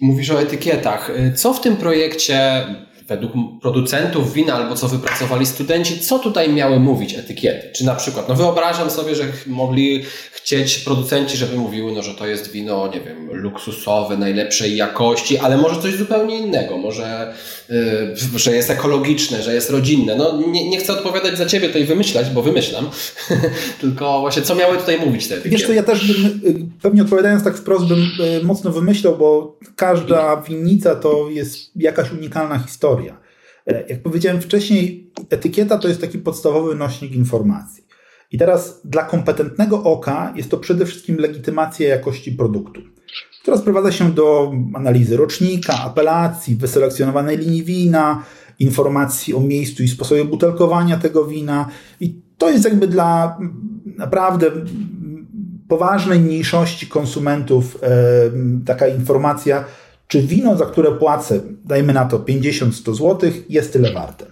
Mówisz 0.00 0.30
o 0.30 0.40
etykietach. 0.40 1.10
Co 1.34 1.54
w 1.54 1.60
tym 1.60 1.76
projekcie 1.76 2.66
według 3.08 3.32
producentów 3.62 4.32
wina 4.32 4.54
albo 4.54 4.74
co 4.74 4.88
wypracowali 4.88 5.46
studenci, 5.46 6.00
co 6.00 6.18
tutaj 6.18 6.52
miały 6.52 6.80
mówić 6.80 7.14
etykiety? 7.14 7.70
Czy 7.76 7.84
na 7.84 7.94
przykład, 7.94 8.28
no 8.28 8.34
wyobrażam 8.34 8.90
sobie, 8.90 9.14
że 9.14 9.24
mogli 9.46 10.02
chcieć 10.32 10.78
producenci, 10.78 11.36
żeby 11.36 11.56
mówiły, 11.56 11.92
no, 11.92 12.02
że 12.02 12.14
to 12.14 12.26
jest 12.26 12.50
wino, 12.50 12.90
nie 12.94 13.00
wiem, 13.00 13.28
luksusowe, 13.32 14.16
najlepszej 14.16 14.76
jakości, 14.76 15.38
ale 15.38 15.56
może 15.56 15.82
coś 15.82 15.94
zupełnie 15.94 16.38
innego, 16.38 16.78
może, 16.78 17.34
yy, 17.68 18.38
że 18.38 18.56
jest 18.56 18.70
ekologiczne, 18.70 19.42
że 19.42 19.54
jest 19.54 19.70
rodzinne. 19.70 20.16
No 20.16 20.40
nie, 20.46 20.70
nie 20.70 20.78
chcę 20.78 20.92
odpowiadać 20.92 21.38
za 21.38 21.46
ciebie 21.46 21.66
tutaj 21.66 21.84
wymyślać, 21.84 22.30
bo 22.30 22.42
wymyślam, 22.42 22.90
tylko 23.80 24.20
właśnie 24.20 24.42
co 24.42 24.54
miały 24.54 24.76
tutaj 24.76 24.98
mówić 24.98 25.28
te 25.28 25.34
etykiety? 25.34 25.56
Wiesz 25.56 25.66
co, 25.66 25.72
ja 25.72 25.82
też 25.82 26.12
bym, 26.12 26.40
y, 26.46 26.66
pewnie 26.82 27.02
odpowiadając 27.02 27.44
tak 27.44 27.56
wprost, 27.56 27.86
bym 27.86 28.02
y, 28.40 28.44
mocno 28.44 28.70
wymyślał, 28.70 29.18
bo 29.18 29.58
każda 29.76 30.42
winnica 30.48 30.94
to 30.94 31.28
jest 31.30 31.56
jakaś 31.76 32.12
unikalna 32.12 32.58
historia. 32.58 32.93
E, 33.66 33.84
jak 33.88 34.02
powiedziałem 34.02 34.40
wcześniej, 34.40 35.12
etykieta 35.30 35.78
to 35.78 35.88
jest 35.88 36.00
taki 36.00 36.18
podstawowy 36.18 36.74
nośnik 36.74 37.12
informacji. 37.12 37.84
I 38.30 38.38
teraz 38.38 38.80
dla 38.84 39.02
kompetentnego 39.02 39.82
oka 39.82 40.32
jest 40.36 40.50
to 40.50 40.56
przede 40.56 40.86
wszystkim 40.86 41.16
legitymacja 41.16 41.88
jakości 41.88 42.32
produktu, 42.32 42.80
która 43.42 43.56
sprowadza 43.56 43.92
się 43.92 44.12
do 44.12 44.52
analizy 44.74 45.16
rocznika, 45.16 45.82
apelacji, 45.84 46.56
wyselekcjonowanej 46.56 47.38
linii 47.38 47.62
wina, 47.62 48.24
informacji 48.58 49.34
o 49.34 49.40
miejscu 49.40 49.82
i 49.82 49.88
sposobie 49.88 50.24
butelkowania 50.24 50.96
tego 50.96 51.26
wina. 51.26 51.68
I 52.00 52.20
to 52.38 52.50
jest 52.50 52.64
jakby 52.64 52.88
dla 52.88 53.38
naprawdę 53.84 54.50
poważnej 55.68 56.20
mniejszości 56.20 56.86
konsumentów 56.86 57.78
taka 58.66 58.86
informacja, 58.86 59.64
czy 60.08 60.22
wino, 60.22 60.56
za 60.56 60.66
które 60.66 60.92
płacę, 60.92 61.40
dajmy 61.64 61.92
na 61.92 62.04
to 62.04 62.18
50-100 62.18 62.94
zł, 62.94 63.30
jest 63.48 63.72
tyle 63.72 63.92
warte. 63.92 64.26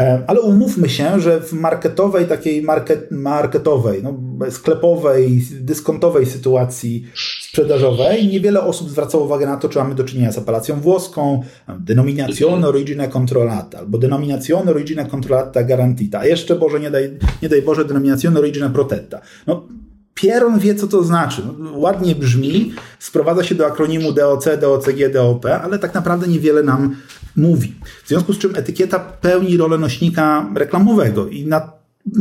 E, 0.00 0.24
ale 0.26 0.40
umówmy 0.40 0.88
się, 0.88 1.20
że 1.20 1.40
w 1.40 1.52
marketowej, 1.52 2.26
takiej 2.26 2.62
market, 2.62 3.10
marketowej, 3.10 4.02
no, 4.02 4.14
sklepowej, 4.50 5.42
dyskontowej 5.60 6.26
sytuacji 6.26 7.06
sprzedażowej 7.40 8.28
niewiele 8.28 8.62
osób 8.62 8.90
zwracało 8.90 9.24
uwagę 9.24 9.46
na 9.46 9.56
to, 9.56 9.68
czy 9.68 9.78
mamy 9.78 9.94
do 9.94 10.04
czynienia 10.04 10.32
z 10.32 10.38
apelacją 10.38 10.80
włoską, 10.80 11.42
denominazione 11.80 12.68
origine 12.68 13.08
controllata 13.08 13.78
albo 13.78 13.98
denominazione 13.98 14.70
origine 14.70 15.06
controllata 15.06 15.64
garantita, 15.64 16.18
a 16.18 16.26
jeszcze 16.26 16.56
Boże, 16.56 16.80
nie 16.80 16.90
daj, 16.90 17.18
nie 17.42 17.48
daj 17.48 17.62
Boże, 17.62 17.84
denominazione 17.84 18.40
origine 18.40 18.70
protetta. 18.70 19.20
No, 19.46 19.68
Pieron 20.14 20.58
wie, 20.58 20.74
co 20.74 20.86
to 20.86 21.02
znaczy. 21.02 21.42
Ładnie 21.72 22.14
brzmi, 22.14 22.72
sprowadza 22.98 23.44
się 23.44 23.54
do 23.54 23.66
akronimu 23.66 24.12
DOC, 24.12 24.44
DOCG, 24.60 25.12
DOP, 25.12 25.46
ale 25.46 25.78
tak 25.78 25.94
naprawdę 25.94 26.28
niewiele 26.28 26.62
nam 26.62 26.96
mówi. 27.36 27.74
W 28.04 28.08
związku 28.08 28.32
z 28.32 28.38
czym 28.38 28.56
etykieta 28.56 28.98
pełni 28.98 29.56
rolę 29.56 29.78
nośnika 29.78 30.50
reklamowego 30.54 31.28
i 31.28 31.46
na 31.46 31.74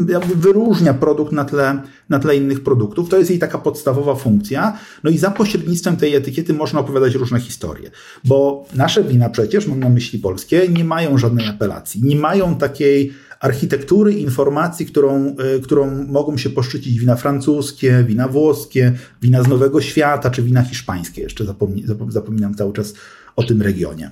jakby 0.10 0.36
wyróżnia 0.36 0.94
produkt 0.94 1.32
na 1.32 1.46
tle, 1.46 1.82
na 2.10 2.20
tle 2.20 2.36
innych 2.36 2.64
produktów. 2.64 3.10
To 3.10 3.18
jest 3.18 3.30
jej 3.30 3.40
taka 3.40 3.58
podstawowa 3.58 4.16
funkcja. 4.16 4.78
No 5.04 5.10
i 5.10 5.18
za 5.18 5.32
pośrednictwem 5.32 5.98
tej 5.98 6.16
etykiety 6.16 6.54
można 6.54 6.80
opowiadać 6.80 7.16
różne 7.16 7.40
historie. 7.40 7.92
Bo 8.24 8.66
nasze 8.76 9.04
wina 9.04 9.30
przecież, 9.30 9.68
mam 9.68 9.80
na 9.80 9.90
myśli 9.90 10.20
polskie, 10.20 10.70
nie 10.70 10.84
mają 10.84 11.18
żadnej 11.18 11.48
apelacji. 11.48 12.04
Nie 12.04 12.16
mają 12.16 12.56
takiej 12.56 13.14
architektury 13.44 14.14
informacji, 14.14 14.86
którą, 14.86 15.36
y, 15.58 15.62
którą 15.62 16.06
mogą 16.06 16.38
się 16.38 16.50
poszczycić 16.50 17.00
wina 17.00 17.16
francuskie, 17.16 18.04
wina 18.08 18.28
włoskie, 18.28 18.94
wina 19.22 19.44
z 19.44 19.48
Nowego 19.48 19.82
Świata, 19.82 20.30
czy 20.30 20.44
wina 20.44 20.64
hiszpańskie. 20.64 21.22
Jeszcze 21.22 21.46
zapomni, 21.46 21.84
zapominam 22.10 22.56
cały 22.56 22.74
czas 22.74 22.94
o 23.36 23.44
tym 23.44 23.62
regionie. 23.62 24.12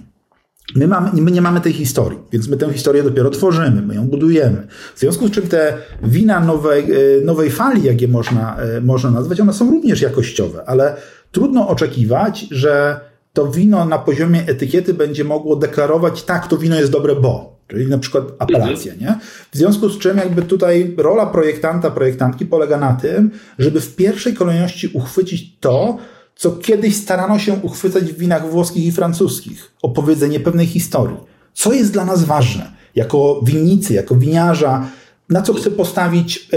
My, 0.76 0.88
mamy, 0.88 1.22
my 1.22 1.32
nie 1.32 1.42
mamy 1.42 1.62
tej 1.62 1.74
historii, 1.74 2.20
więc 2.32 2.48
my 2.48 2.58
tę 2.58 2.74
historię 2.74 3.04
dopiero 3.04 3.30
tworzymy, 3.30 3.82
my 3.82 3.96
ją 3.96 4.08
budujemy. 4.08 4.68
W 4.96 5.00
związku 5.00 5.28
z 5.28 5.32
czym 5.32 5.48
te 5.48 5.78
wina 6.04 6.40
nowej, 6.40 6.84
e, 6.92 7.26
nowej 7.26 7.52
fali, 7.52 7.84
jak 7.84 8.02
je 8.02 8.08
można, 8.08 8.58
e, 8.58 8.82
można 8.82 9.12
nazwać, 9.12 9.40
one 9.40 9.54
są 9.54 9.72
również 9.72 10.02
jakościowe, 10.02 10.64
ale 10.66 10.96
trudno 11.32 11.68
oczekiwać, 11.68 12.48
że 12.52 13.00
to 13.34 13.52
wino 13.52 13.86
na 13.86 14.00
poziomie 14.00 14.44
etykiety 14.48 14.94
będzie 14.94 15.24
mogło 15.24 15.56
deklarować, 15.56 16.24
tak, 16.24 16.48
to 16.48 16.58
wino 16.58 16.76
jest 16.76 16.92
dobre, 16.92 17.16
bo. 17.16 17.61
Czyli 17.72 17.88
na 17.88 17.98
przykład 17.98 18.24
apelacja, 18.40 18.94
nie? 18.96 19.20
W 19.52 19.58
związku 19.58 19.90
z 19.90 20.00
czym 20.00 20.18
jakby 20.18 20.42
tutaj 20.42 20.94
rola 20.98 21.26
projektanta, 21.26 21.92
projektantki 21.92 22.46
polega 22.46 22.78
na 22.78 22.94
tym, 22.94 23.32
żeby 23.60 23.82
w 23.82 23.96
pierwszej 23.96 24.34
kolejności 24.34 24.88
uchwycić 24.94 25.56
to, 25.60 25.98
co 26.36 26.52
kiedyś 26.52 26.96
starano 26.96 27.40
się 27.40 27.54
uchwycać 27.54 28.04
w 28.04 28.18
winach 28.18 28.50
włoskich 28.50 28.86
i 28.86 28.92
francuskich. 28.92 29.72
Opowiedzenie 29.82 30.40
pewnej 30.40 30.68
historii. 30.68 31.18
Co 31.54 31.74
jest 31.74 31.94
dla 31.94 32.06
nas 32.06 32.24
ważne? 32.24 32.72
Jako 32.96 33.42
winnicy, 33.44 33.94
jako 33.94 34.16
winiarza, 34.16 34.90
na 35.30 35.42
co 35.42 35.54
chcę 35.54 35.72
postawić, 35.72 36.50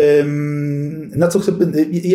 na 1.16 1.28
co 1.28 1.38
chcę, 1.40 1.52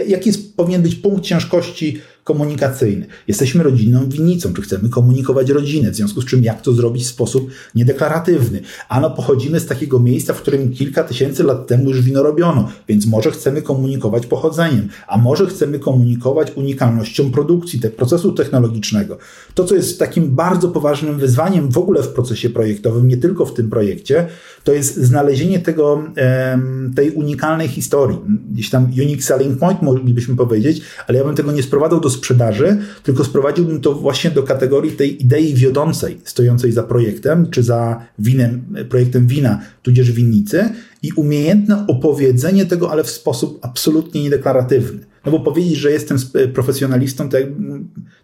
jaki 0.08 0.30
jest, 0.30 0.58
powinien 0.58 0.82
być 0.82 0.96
punkt 0.96 1.24
ciężkości 1.24 2.02
komunikacyjny. 2.24 3.06
Jesteśmy 3.28 3.64
rodzinną 3.64 4.10
winnicą, 4.10 4.54
czy 4.54 4.62
chcemy 4.62 4.90
komunikować 4.90 5.50
rodzinę, 5.50 5.92
w 5.92 5.96
związku 5.96 6.22
z 6.22 6.26
czym 6.26 6.44
jak 6.44 6.62
to 6.62 6.74
zrobić 6.74 7.04
w 7.04 7.08
sposób 7.08 7.50
niedeklaratywny. 7.76 8.62
Ano 8.90 9.10
pochodzimy 9.10 9.60
z 9.60 9.66
takiego 9.66 10.00
miejsca, 10.00 10.34
w 10.34 10.42
którym 10.42 10.72
kilka 10.72 11.04
tysięcy 11.04 11.44
lat 11.44 11.68
temu 11.68 11.90
już 11.90 12.02
wino 12.02 12.24
robiono, 12.24 12.70
więc 12.88 13.06
może 13.06 13.32
chcemy 13.32 13.62
komunikować 13.62 14.26
pochodzeniem, 14.26 14.88
a 15.08 15.18
może 15.18 15.48
chcemy 15.48 15.80
komunikować 15.80 16.52
unikalnością 16.56 17.32
produkcji, 17.32 17.80
te, 17.80 17.90
procesu 17.90 18.32
technologicznego. 18.32 19.18
To, 19.54 19.64
co 19.64 19.76
jest 19.76 20.00
takim 20.00 20.36
bardzo 20.36 20.68
poważnym 20.68 21.20
wyzwaniem 21.20 21.70
w 21.70 21.78
ogóle 21.78 22.04
w 22.04 22.08
procesie 22.08 22.50
projektowym, 22.50 23.08
nie 23.08 23.18
tylko 23.18 23.46
w 23.46 23.54
tym 23.54 23.70
projekcie, 23.70 24.28
to 24.64 24.74
jest 24.74 24.98
znalezienie 24.98 25.60
tego, 25.60 26.04
tej 26.96 27.12
unikalnej 27.12 27.68
historii. 27.68 28.18
Gdzieś 28.52 28.70
tam 28.70 28.86
unique 28.86 29.24
selling 29.24 29.60
point 29.60 29.82
moglibyśmy 29.82 30.36
powiedzieć, 30.36 30.82
ale 31.08 31.18
ja 31.18 31.24
bym 31.26 31.36
tego 31.36 31.52
nie 31.52 31.64
sprowadzał 31.64 32.00
do 32.00 32.10
sprzedaży, 32.20 32.78
tylko 33.04 33.24
sprowadziłbym 33.24 33.82
to 33.82 33.96
właśnie 33.96 34.32
do 34.32 34.44
kategorii 34.44 34.92
tej 34.92 35.24
idei 35.24 35.54
wiodącej, 35.54 36.20
stojącej 36.24 36.72
za 36.72 36.84
projektem, 36.84 37.50
czy 37.50 37.64
za 37.64 38.02
winem, 38.20 38.62
projektem 38.90 39.28
wina, 39.28 39.62
tudzież 39.84 40.12
winnicy 40.12 40.70
i 41.04 41.12
umiejętne 41.12 41.88
opowiedzenie 41.88 42.66
tego, 42.66 42.92
ale 42.92 43.04
w 43.04 43.10
sposób 43.10 43.60
absolutnie 43.62 44.24
niedeklaratywny. 44.24 45.10
No 45.26 45.32
bo 45.32 45.40
powiedzieć, 45.40 45.76
że 45.76 45.92
jestem 45.92 46.18
profesjonalistą, 46.54 47.30
to, 47.30 47.38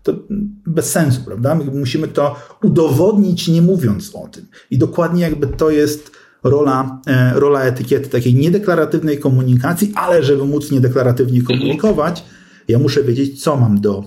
to 0.04 0.20
bez 0.68 0.92
sensu, 0.92 1.22
prawda? 1.26 1.56
My 1.56 1.64
musimy 1.64 2.08
to 2.08 2.36
udowodnić, 2.64 3.48
nie 3.48 3.62
mówiąc 3.62 4.12
o 4.14 4.28
tym. 4.28 4.46
I 4.72 4.78
dokładnie 4.78 5.22
jakby 5.22 5.48
to 5.48 5.70
jest 5.70 6.12
rola, 6.44 7.02
e, 7.08 7.40
rola 7.40 7.64
etykiety 7.64 8.10
takiej 8.10 8.36
niedeklaratywnej 8.36 9.20
komunikacji, 9.20 9.92
ale 9.96 10.24
żeby 10.24 10.46
móc 10.46 10.72
niedeklaratywnie 10.72 11.42
komunikować, 11.42 12.24
ja 12.68 12.80
muszę 12.80 13.04
wiedzieć, 13.04 13.44
co 13.44 13.58
mam 13.58 13.82
do, 13.82 14.04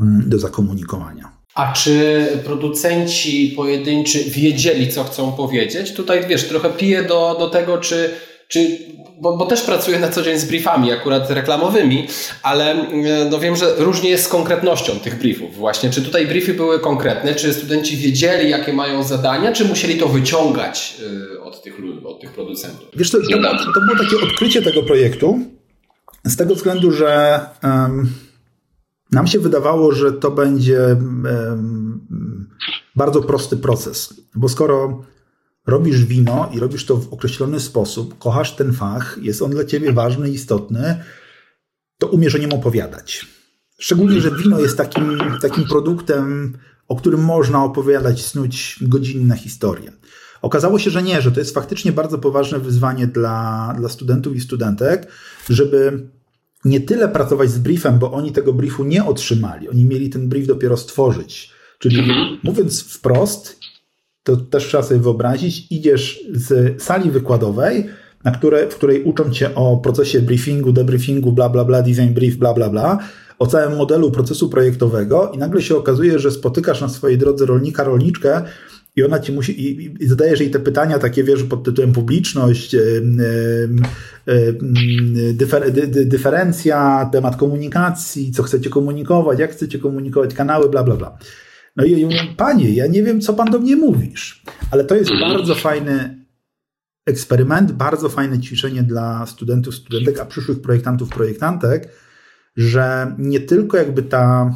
mm, 0.00 0.22
do 0.26 0.38
zakomunikowania. 0.38 1.40
A 1.54 1.72
czy 1.72 2.26
producenci 2.44 3.52
pojedynczy 3.56 4.24
wiedzieli, 4.24 4.88
co 4.88 5.04
chcą 5.04 5.32
powiedzieć? 5.32 5.92
Tutaj 5.92 6.26
wiesz, 6.28 6.48
trochę 6.48 6.70
piję 6.70 7.02
do, 7.02 7.36
do 7.38 7.48
tego, 7.48 7.78
czy, 7.78 8.10
czy 8.48 8.78
bo, 9.20 9.36
bo, 9.36 9.46
też 9.46 9.62
pracuję 9.62 9.98
na 9.98 10.08
co 10.08 10.22
dzień 10.22 10.38
z 10.38 10.44
briefami, 10.44 10.92
akurat 10.92 11.30
reklamowymi, 11.30 12.06
ale 12.42 12.70
mm, 12.70 13.30
no 13.30 13.38
wiem, 13.38 13.56
że 13.56 13.74
różnie 13.78 14.10
jest 14.10 14.24
z 14.24 14.28
konkretnością 14.28 14.92
tych 14.92 15.18
briefów. 15.18 15.56
Właśnie, 15.56 15.90
czy 15.90 16.02
tutaj 16.02 16.26
briefy 16.26 16.54
były 16.54 16.80
konkretne, 16.80 17.34
czy 17.34 17.54
studenci 17.54 17.96
wiedzieli, 17.96 18.50
jakie 18.50 18.72
mają 18.72 19.02
zadania, 19.02 19.52
czy 19.52 19.64
musieli 19.64 19.94
to 19.94 20.08
wyciągać 20.08 20.94
y, 21.34 21.42
od 21.42 21.62
tych, 21.62 21.74
od 22.04 22.20
tych 22.20 22.32
producentów? 22.32 22.88
Wiesz, 22.96 23.10
to, 23.10 23.18
to, 23.18 23.26
to 23.74 23.80
było 23.80 24.04
takie 24.04 24.26
odkrycie 24.26 24.62
tego 24.62 24.82
projektu, 24.82 25.38
z 26.26 26.36
tego 26.36 26.54
względu, 26.54 26.92
że 26.92 27.40
nam 29.12 29.26
się 29.26 29.38
wydawało, 29.38 29.92
że 29.92 30.12
to 30.12 30.30
będzie 30.30 30.96
bardzo 32.96 33.22
prosty 33.22 33.56
proces, 33.56 34.14
bo 34.34 34.48
skoro 34.48 35.04
robisz 35.66 36.04
wino 36.04 36.50
i 36.54 36.60
robisz 36.60 36.86
to 36.86 36.96
w 36.96 37.12
określony 37.12 37.60
sposób, 37.60 38.18
kochasz 38.18 38.56
ten 38.56 38.72
fach, 38.72 39.18
jest 39.22 39.42
on 39.42 39.50
dla 39.50 39.64
ciebie 39.64 39.92
ważny, 39.92 40.30
istotny, 40.30 41.04
to 41.98 42.06
umiesz 42.06 42.34
o 42.34 42.38
nim 42.38 42.52
opowiadać. 42.52 43.26
Szczególnie, 43.78 44.20
że 44.20 44.30
wino 44.30 44.60
jest 44.60 44.76
takim, 44.76 45.18
takim 45.42 45.64
produktem, 45.64 46.58
o 46.88 46.96
którym 46.96 47.24
można 47.24 47.64
opowiadać, 47.64 48.26
snuć 48.26 48.78
godzinne 48.82 49.36
historie. 49.36 49.92
Okazało 50.42 50.78
się, 50.78 50.90
że 50.90 51.02
nie, 51.02 51.22
że 51.22 51.32
to 51.32 51.40
jest 51.40 51.54
faktycznie 51.54 51.92
bardzo 51.92 52.18
poważne 52.18 52.58
wyzwanie 52.58 53.06
dla, 53.06 53.74
dla 53.78 53.88
studentów 53.88 54.36
i 54.36 54.40
studentek, 54.40 55.08
żeby 55.48 56.06
nie 56.64 56.80
tyle 56.80 57.08
pracować 57.08 57.50
z 57.50 57.58
briefem, 57.58 57.98
bo 57.98 58.12
oni 58.12 58.32
tego 58.32 58.52
briefu 58.52 58.84
nie 58.84 59.04
otrzymali, 59.04 59.68
oni 59.68 59.84
mieli 59.84 60.10
ten 60.10 60.28
brief 60.28 60.46
dopiero 60.46 60.76
stworzyć. 60.76 61.50
Czyli 61.78 61.98
mhm. 61.98 62.38
mówiąc 62.42 62.82
wprost, 62.82 63.60
to 64.22 64.36
też 64.36 64.66
trzeba 64.66 64.82
sobie 64.82 65.00
wyobrazić, 65.00 65.66
idziesz 65.70 66.20
z 66.32 66.82
sali 66.82 67.10
wykładowej, 67.10 67.86
na 68.24 68.30
które, 68.30 68.68
w 68.68 68.76
której 68.76 69.02
uczą 69.02 69.30
cię 69.30 69.54
o 69.54 69.76
procesie 69.76 70.20
briefingu, 70.20 70.72
debriefingu, 70.72 71.32
bla, 71.32 71.48
bla, 71.48 71.64
bla, 71.64 71.82
design 71.82 72.14
brief, 72.14 72.36
bla, 72.36 72.54
bla, 72.54 72.70
bla, 72.70 72.98
o 73.38 73.46
całym 73.46 73.76
modelu 73.76 74.10
procesu 74.10 74.48
projektowego 74.48 75.32
i 75.34 75.38
nagle 75.38 75.62
się 75.62 75.76
okazuje, 75.76 76.18
że 76.18 76.30
spotykasz 76.30 76.80
na 76.80 76.88
swojej 76.88 77.18
drodze 77.18 77.46
rolnika, 77.46 77.84
rolniczkę, 77.84 78.42
i 78.96 79.02
ona 79.02 79.18
ci 79.18 79.32
musi, 79.32 79.66
i, 79.66 79.94
i 80.04 80.06
zadajesz 80.06 80.40
jej 80.40 80.50
te 80.50 80.60
pytania 80.60 80.98
takie, 80.98 81.24
wiesz, 81.24 81.42
pod 81.42 81.64
tytułem 81.64 81.92
publiczność, 81.92 82.76
dyfer, 85.32 85.72
dy, 85.72 86.06
dyferencja, 86.06 87.08
temat 87.12 87.36
komunikacji, 87.36 88.32
co 88.32 88.42
chcecie 88.42 88.70
komunikować, 88.70 89.38
jak 89.38 89.52
chcecie 89.52 89.78
komunikować, 89.78 90.34
kanały, 90.34 90.70
bla, 90.70 90.84
bla, 90.84 90.96
bla. 90.96 91.18
No 91.76 91.84
i 91.84 92.00
ja 92.00 92.06
mówię, 92.06 92.34
panie, 92.36 92.70
ja 92.70 92.86
nie 92.86 93.02
wiem, 93.02 93.20
co 93.20 93.34
pan 93.34 93.50
do 93.50 93.58
mnie 93.58 93.76
mówisz, 93.76 94.42
ale 94.70 94.84
to 94.84 94.94
jest 94.94 95.10
bardzo 95.20 95.54
fajny 95.54 96.24
eksperyment, 97.06 97.72
bardzo 97.72 98.08
fajne 98.08 98.40
ćwiczenie 98.40 98.82
dla 98.82 99.26
studentów, 99.26 99.74
studentek, 99.74 100.18
a 100.18 100.26
przyszłych 100.26 100.62
projektantów, 100.62 101.08
projektantek, 101.08 101.88
że 102.56 103.14
nie 103.18 103.40
tylko 103.40 103.76
jakby 103.76 104.02
ta 104.02 104.54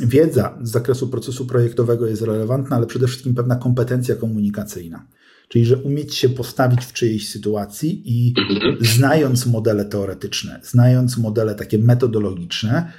wiedza 0.00 0.58
z 0.62 0.70
zakresu 0.70 1.08
procesu 1.08 1.46
projektowego 1.46 2.06
jest 2.06 2.22
relevantna, 2.22 2.76
ale 2.76 2.86
przede 2.86 3.06
wszystkim 3.06 3.34
pewna 3.34 3.56
kompetencja 3.56 4.14
komunikacyjna. 4.14 5.06
Czyli, 5.48 5.64
że 5.64 5.76
umieć 5.76 6.14
się 6.14 6.28
postawić 6.28 6.84
w 6.84 6.92
czyjejś 6.92 7.28
sytuacji 7.28 8.02
i 8.04 8.34
znając 8.80 9.46
modele 9.46 9.84
teoretyczne, 9.84 10.60
znając 10.62 11.18
modele 11.18 11.54
takie 11.54 11.78
metodologiczne, 11.78 12.92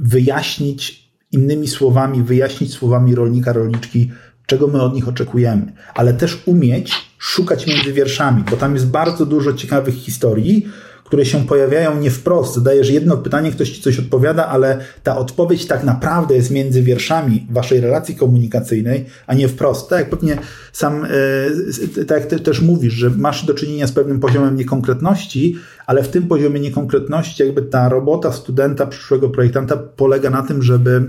wyjaśnić 0.00 1.12
innymi 1.32 1.68
słowami, 1.68 2.22
wyjaśnić 2.22 2.72
słowami 2.72 3.14
rolnika, 3.14 3.52
rolniczki, 3.52 4.10
czego 4.46 4.68
my 4.68 4.82
od 4.82 4.94
nich 4.94 5.08
oczekujemy, 5.08 5.72
ale 5.94 6.14
też 6.14 6.42
umieć 6.46 6.92
szukać 7.18 7.66
między 7.66 7.92
wierszami, 7.92 8.44
bo 8.50 8.56
tam 8.56 8.74
jest 8.74 8.86
bardzo 8.86 9.26
dużo 9.26 9.52
ciekawych 9.52 9.94
historii, 9.94 10.66
które 11.12 11.26
się 11.26 11.46
pojawiają 11.46 12.00
nie 12.00 12.10
wprost. 12.10 12.54
Zadajesz 12.54 12.90
jedno 12.90 13.16
pytanie, 13.16 13.50
ktoś 13.50 13.70
ci 13.70 13.82
coś 13.82 13.98
odpowiada, 13.98 14.46
ale 14.46 14.78
ta 15.02 15.16
odpowiedź 15.16 15.66
tak 15.66 15.84
naprawdę 15.84 16.34
jest 16.34 16.50
między 16.50 16.82
wierszami 16.82 17.46
waszej 17.50 17.80
relacji 17.80 18.16
komunikacyjnej, 18.16 19.04
a 19.26 19.34
nie 19.34 19.48
wprost. 19.48 19.88
Tak 19.88 19.98
jak 19.98 20.10
pewnie 20.10 20.38
sam, 20.72 21.04
e, 21.04 22.04
tak 22.04 22.20
jak 22.20 22.26
ty 22.26 22.40
też 22.40 22.60
mówisz, 22.60 22.94
że 22.94 23.10
masz 23.10 23.46
do 23.46 23.54
czynienia 23.54 23.86
z 23.86 23.92
pewnym 23.92 24.20
poziomem 24.20 24.56
niekonkretności, 24.56 25.56
ale 25.86 26.02
w 26.02 26.08
tym 26.08 26.22
poziomie 26.22 26.60
niekonkretności 26.60 27.42
jakby 27.42 27.62
ta 27.62 27.88
robota 27.88 28.32
studenta, 28.32 28.86
przyszłego 28.86 29.28
projektanta 29.28 29.76
polega 29.76 30.30
na 30.30 30.42
tym, 30.42 30.62
żeby 30.62 31.02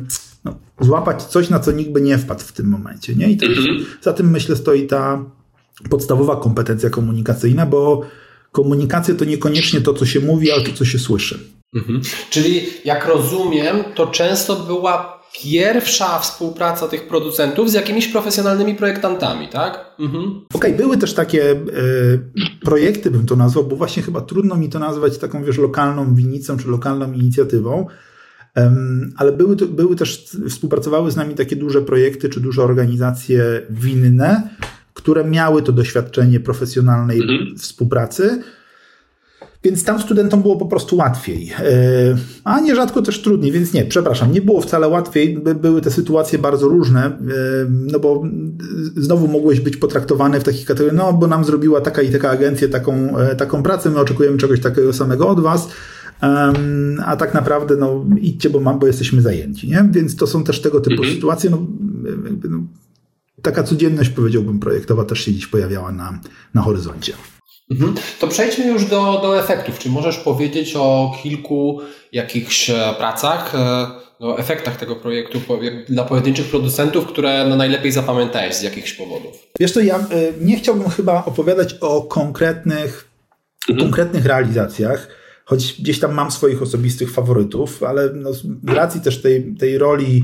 no, 0.45 0.55
złapać 0.81 1.23
coś, 1.23 1.49
na 1.49 1.59
co 1.59 1.71
nikt 1.71 1.91
by 1.91 2.01
nie 2.01 2.17
wpadł 2.17 2.41
w 2.41 2.51
tym 2.51 2.67
momencie. 2.67 3.15
Nie? 3.15 3.31
I 3.31 3.37
to 3.37 3.45
jest, 3.45 3.61
za 4.01 4.13
tym 4.13 4.29
myślę 4.29 4.55
stoi 4.55 4.87
ta 4.87 5.25
podstawowa 5.89 6.35
kompetencja 6.35 6.89
komunikacyjna, 6.89 7.65
bo 7.65 8.01
komunikacja 8.53 9.15
to 9.15 9.25
niekoniecznie 9.25 9.81
to, 9.81 9.93
co 9.93 10.05
się 10.05 10.19
mówi, 10.19 10.51
ale 10.51 10.63
to, 10.63 10.73
co 10.73 10.85
się 10.85 10.99
słyszy. 10.99 11.39
Mhm. 11.75 12.01
Czyli 12.29 12.61
jak 12.85 13.07
rozumiem, 13.07 13.83
to 13.95 14.07
często 14.07 14.55
była 14.55 15.23
pierwsza 15.41 16.19
współpraca 16.19 16.87
tych 16.87 17.07
producentów 17.07 17.71
z 17.71 17.73
jakimiś 17.73 18.07
profesjonalnymi 18.07 18.75
projektantami, 18.75 19.47
tak? 19.47 19.95
Mhm. 19.99 20.23
Okej, 20.53 20.71
okay, 20.73 20.73
były 20.73 20.97
też 20.97 21.13
takie 21.13 21.51
e, 21.51 21.55
projekty, 22.61 23.11
bym 23.11 23.25
to 23.25 23.35
nazwał, 23.35 23.63
bo 23.63 23.75
właśnie 23.75 24.03
chyba 24.03 24.21
trudno 24.21 24.55
mi 24.55 24.69
to 24.69 24.79
nazwać 24.79 25.17
taką, 25.17 25.43
wiesz, 25.43 25.57
lokalną 25.57 26.15
winnicą 26.15 26.57
czy 26.57 26.67
lokalną 26.67 27.13
inicjatywą, 27.13 27.87
ale 29.17 29.31
były, 29.31 29.55
były 29.55 29.95
też, 29.95 30.25
współpracowały 30.49 31.11
z 31.11 31.15
nami 31.15 31.35
takie 31.35 31.55
duże 31.55 31.81
projekty 31.81 32.29
czy 32.29 32.39
duże 32.39 32.63
organizacje 32.63 33.61
winne, 33.69 34.49
które 34.93 35.23
miały 35.23 35.61
to 35.61 35.71
doświadczenie 35.71 36.39
profesjonalnej 36.39 37.21
mhm. 37.21 37.57
współpracy. 37.57 38.43
Więc 39.63 39.83
tam 39.83 40.01
studentom 40.01 40.41
było 40.41 40.55
po 40.55 40.65
prostu 40.65 40.95
łatwiej, 40.95 41.51
e, 41.59 41.63
a 42.43 42.59
nierzadko 42.59 43.01
też 43.01 43.21
trudniej, 43.21 43.51
więc 43.51 43.73
nie, 43.73 43.85
przepraszam, 43.85 44.31
nie 44.31 44.41
było 44.41 44.61
wcale 44.61 44.87
łatwiej, 44.87 45.39
były 45.61 45.81
te 45.81 45.91
sytuacje 45.91 46.39
bardzo 46.39 46.67
różne, 46.67 47.05
e, 47.05 47.11
no 47.69 47.99
bo 47.99 48.23
znowu 48.95 49.27
mogłeś 49.27 49.59
być 49.59 49.77
potraktowany 49.77 50.39
w 50.39 50.43
takich 50.43 50.65
kategoriach, 50.65 50.97
no 50.97 51.13
bo 51.13 51.27
nam 51.27 51.45
zrobiła 51.45 51.81
taka 51.81 52.01
i 52.01 52.11
taka 52.11 52.29
agencja 52.29 52.67
taką, 52.67 53.17
e, 53.17 53.35
taką 53.35 53.63
pracę, 53.63 53.89
my 53.89 53.99
oczekujemy 53.99 54.37
czegoś 54.37 54.59
takiego 54.59 54.93
samego 54.93 55.29
od 55.29 55.39
was, 55.39 55.69
a 57.05 57.15
tak 57.15 57.33
naprawdę 57.33 57.75
no 57.75 58.05
idźcie, 58.21 58.49
bo 58.49 58.59
mam, 58.59 58.79
bo 58.79 58.87
jesteśmy 58.87 59.21
zajęci, 59.21 59.69
nie? 59.69 59.89
Więc 59.91 60.15
to 60.15 60.27
są 60.27 60.43
też 60.43 60.61
tego 60.61 60.79
typu 60.79 61.01
mhm. 61.01 61.15
sytuacje, 61.15 61.49
no, 61.49 61.67
no, 62.49 62.63
taka 63.43 63.63
codzienność 63.63 64.09
powiedziałbym 64.09 64.59
projektowa 64.59 65.05
też 65.05 65.25
się 65.25 65.33
dziś 65.33 65.47
pojawiała 65.47 65.91
na, 65.91 66.19
na 66.53 66.61
horyzoncie. 66.61 67.13
Mhm. 67.71 67.95
To 68.19 68.27
przejdźmy 68.27 68.67
już 68.67 68.85
do, 68.85 69.19
do 69.21 69.39
efektów. 69.39 69.79
Czy 69.79 69.89
możesz 69.89 70.17
powiedzieć 70.17 70.75
o 70.75 71.17
kilku 71.23 71.81
jakichś 72.11 72.69
e, 72.69 72.93
pracach, 72.97 73.55
e, 73.55 73.87
o 74.19 74.37
efektach 74.37 74.77
tego 74.77 74.95
projektu 74.95 75.41
dla 75.89 76.03
pojedynczych 76.03 76.45
producentów, 76.45 77.05
które 77.05 77.45
no 77.49 77.55
najlepiej 77.55 77.91
zapamiętałeś 77.91 78.55
z 78.55 78.61
jakichś 78.61 78.93
powodów? 78.93 79.33
Wiesz 79.59 79.73
to 79.73 79.79
ja 79.79 79.97
e, 79.97 80.03
nie 80.41 80.57
chciałbym 80.57 80.89
chyba 80.89 81.25
opowiadać 81.25 81.75
o 81.81 82.01
konkretnych, 82.01 83.09
mhm. 83.69 83.87
konkretnych 83.87 84.25
realizacjach, 84.25 85.07
choć 85.45 85.81
gdzieś 85.81 85.99
tam 85.99 86.13
mam 86.13 86.31
swoich 86.31 86.61
osobistych 86.61 87.11
faworytów, 87.11 87.83
ale 87.83 88.09
no, 88.13 88.33
z 88.33 88.43
racji 88.67 89.01
też 89.01 89.21
tej, 89.21 89.55
tej 89.59 89.77
roli 89.77 90.23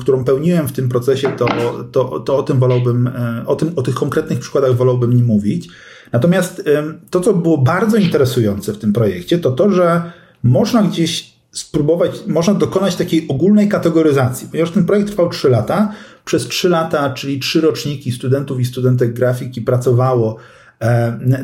którą 0.00 0.24
pełniłem 0.24 0.68
w 0.68 0.72
tym 0.72 0.88
procesie, 0.88 1.32
to, 1.36 1.46
to, 1.92 2.20
to 2.20 2.36
o 2.36 2.42
tym 2.42 2.58
wolałbym, 2.58 3.10
o, 3.46 3.56
tym, 3.56 3.72
o 3.76 3.82
tych 3.82 3.94
konkretnych 3.94 4.38
przykładach 4.38 4.76
wolałbym 4.76 5.16
nie 5.16 5.22
mówić. 5.22 5.68
Natomiast 6.12 6.62
to, 7.10 7.20
co 7.20 7.34
było 7.34 7.58
bardzo 7.58 7.96
interesujące 7.96 8.72
w 8.72 8.78
tym 8.78 8.92
projekcie, 8.92 9.38
to 9.38 9.50
to, 9.50 9.70
że 9.70 10.02
można 10.42 10.82
gdzieś 10.82 11.34
spróbować, 11.52 12.10
można 12.26 12.54
dokonać 12.54 12.96
takiej 12.96 13.28
ogólnej 13.28 13.68
kategoryzacji. 13.68 14.48
Ponieważ 14.50 14.70
ten 14.70 14.84
projekt 14.84 15.08
trwał 15.08 15.28
3 15.28 15.48
lata, 15.48 15.92
przez 16.24 16.48
3 16.48 16.68
lata, 16.68 17.10
czyli 17.10 17.40
3 17.40 17.60
roczniki 17.60 18.12
studentów 18.12 18.60
i 18.60 18.64
studentek 18.64 19.12
grafiki 19.12 19.62
pracowało 19.62 20.36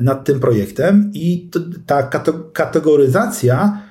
nad 0.01 0.25
tym 0.25 0.41
projektem 0.41 1.11
i 1.15 1.51
ta 1.87 2.11
kategoryzacja 2.53 3.83
E, 3.83 3.86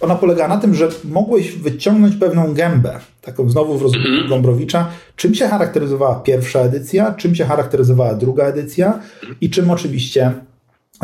ona 0.00 0.14
polega 0.14 0.48
na 0.48 0.56
tym, 0.56 0.74
że 0.74 0.88
mogłeś 1.04 1.52
wyciągnąć 1.52 2.16
pewną 2.16 2.54
gębę, 2.54 2.98
taką 3.22 3.50
znowu 3.50 3.78
w 3.78 3.82
rozumieniu 3.82 4.10
mhm. 4.10 4.28
Gombrowicza, 4.28 4.88
czym 5.16 5.34
się 5.34 5.48
charakteryzowała 5.48 6.14
pierwsza 6.14 6.60
edycja, 6.60 7.14
czym 7.14 7.34
się 7.34 7.44
charakteryzowała 7.44 8.14
druga 8.14 8.44
edycja 8.44 9.00
i 9.40 9.50
czym 9.50 9.70
oczywiście, 9.70 10.32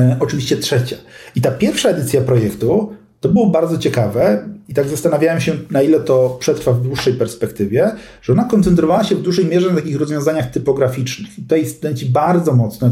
e, 0.01 0.17
oczywiście 0.21 0.57
trzecia. 0.57 0.97
I 1.35 1.41
ta 1.41 1.51
pierwsza 1.51 1.89
edycja 1.89 2.21
projektu 2.21 2.93
to 3.21 3.29
było 3.29 3.47
bardzo 3.47 3.79
ciekawe 3.79 4.49
i 4.69 4.75
tak 4.75 4.89
zastanawiałem 4.89 5.41
się, 5.41 5.53
na 5.71 5.83
ile 5.83 6.01
to 6.01 6.37
przetrwa 6.41 6.73
w 6.73 6.83
dłuższej 6.83 7.15
perspektywie, 7.15 7.91
że 8.23 8.33
ona 8.33 8.45
koncentrowała 8.45 9.05
się 9.05 9.17
w 9.17 9.23
dużej 9.23 9.47
mierze 9.47 9.71
na 9.71 9.77
takich 9.77 9.97
rozwiązaniach 9.97 10.51
typograficznych. 10.51 11.39
I 11.39 11.43
tutaj 11.43 11.67
studenci 11.67 12.07
bardzo 12.07 12.55
mocno 12.55 12.91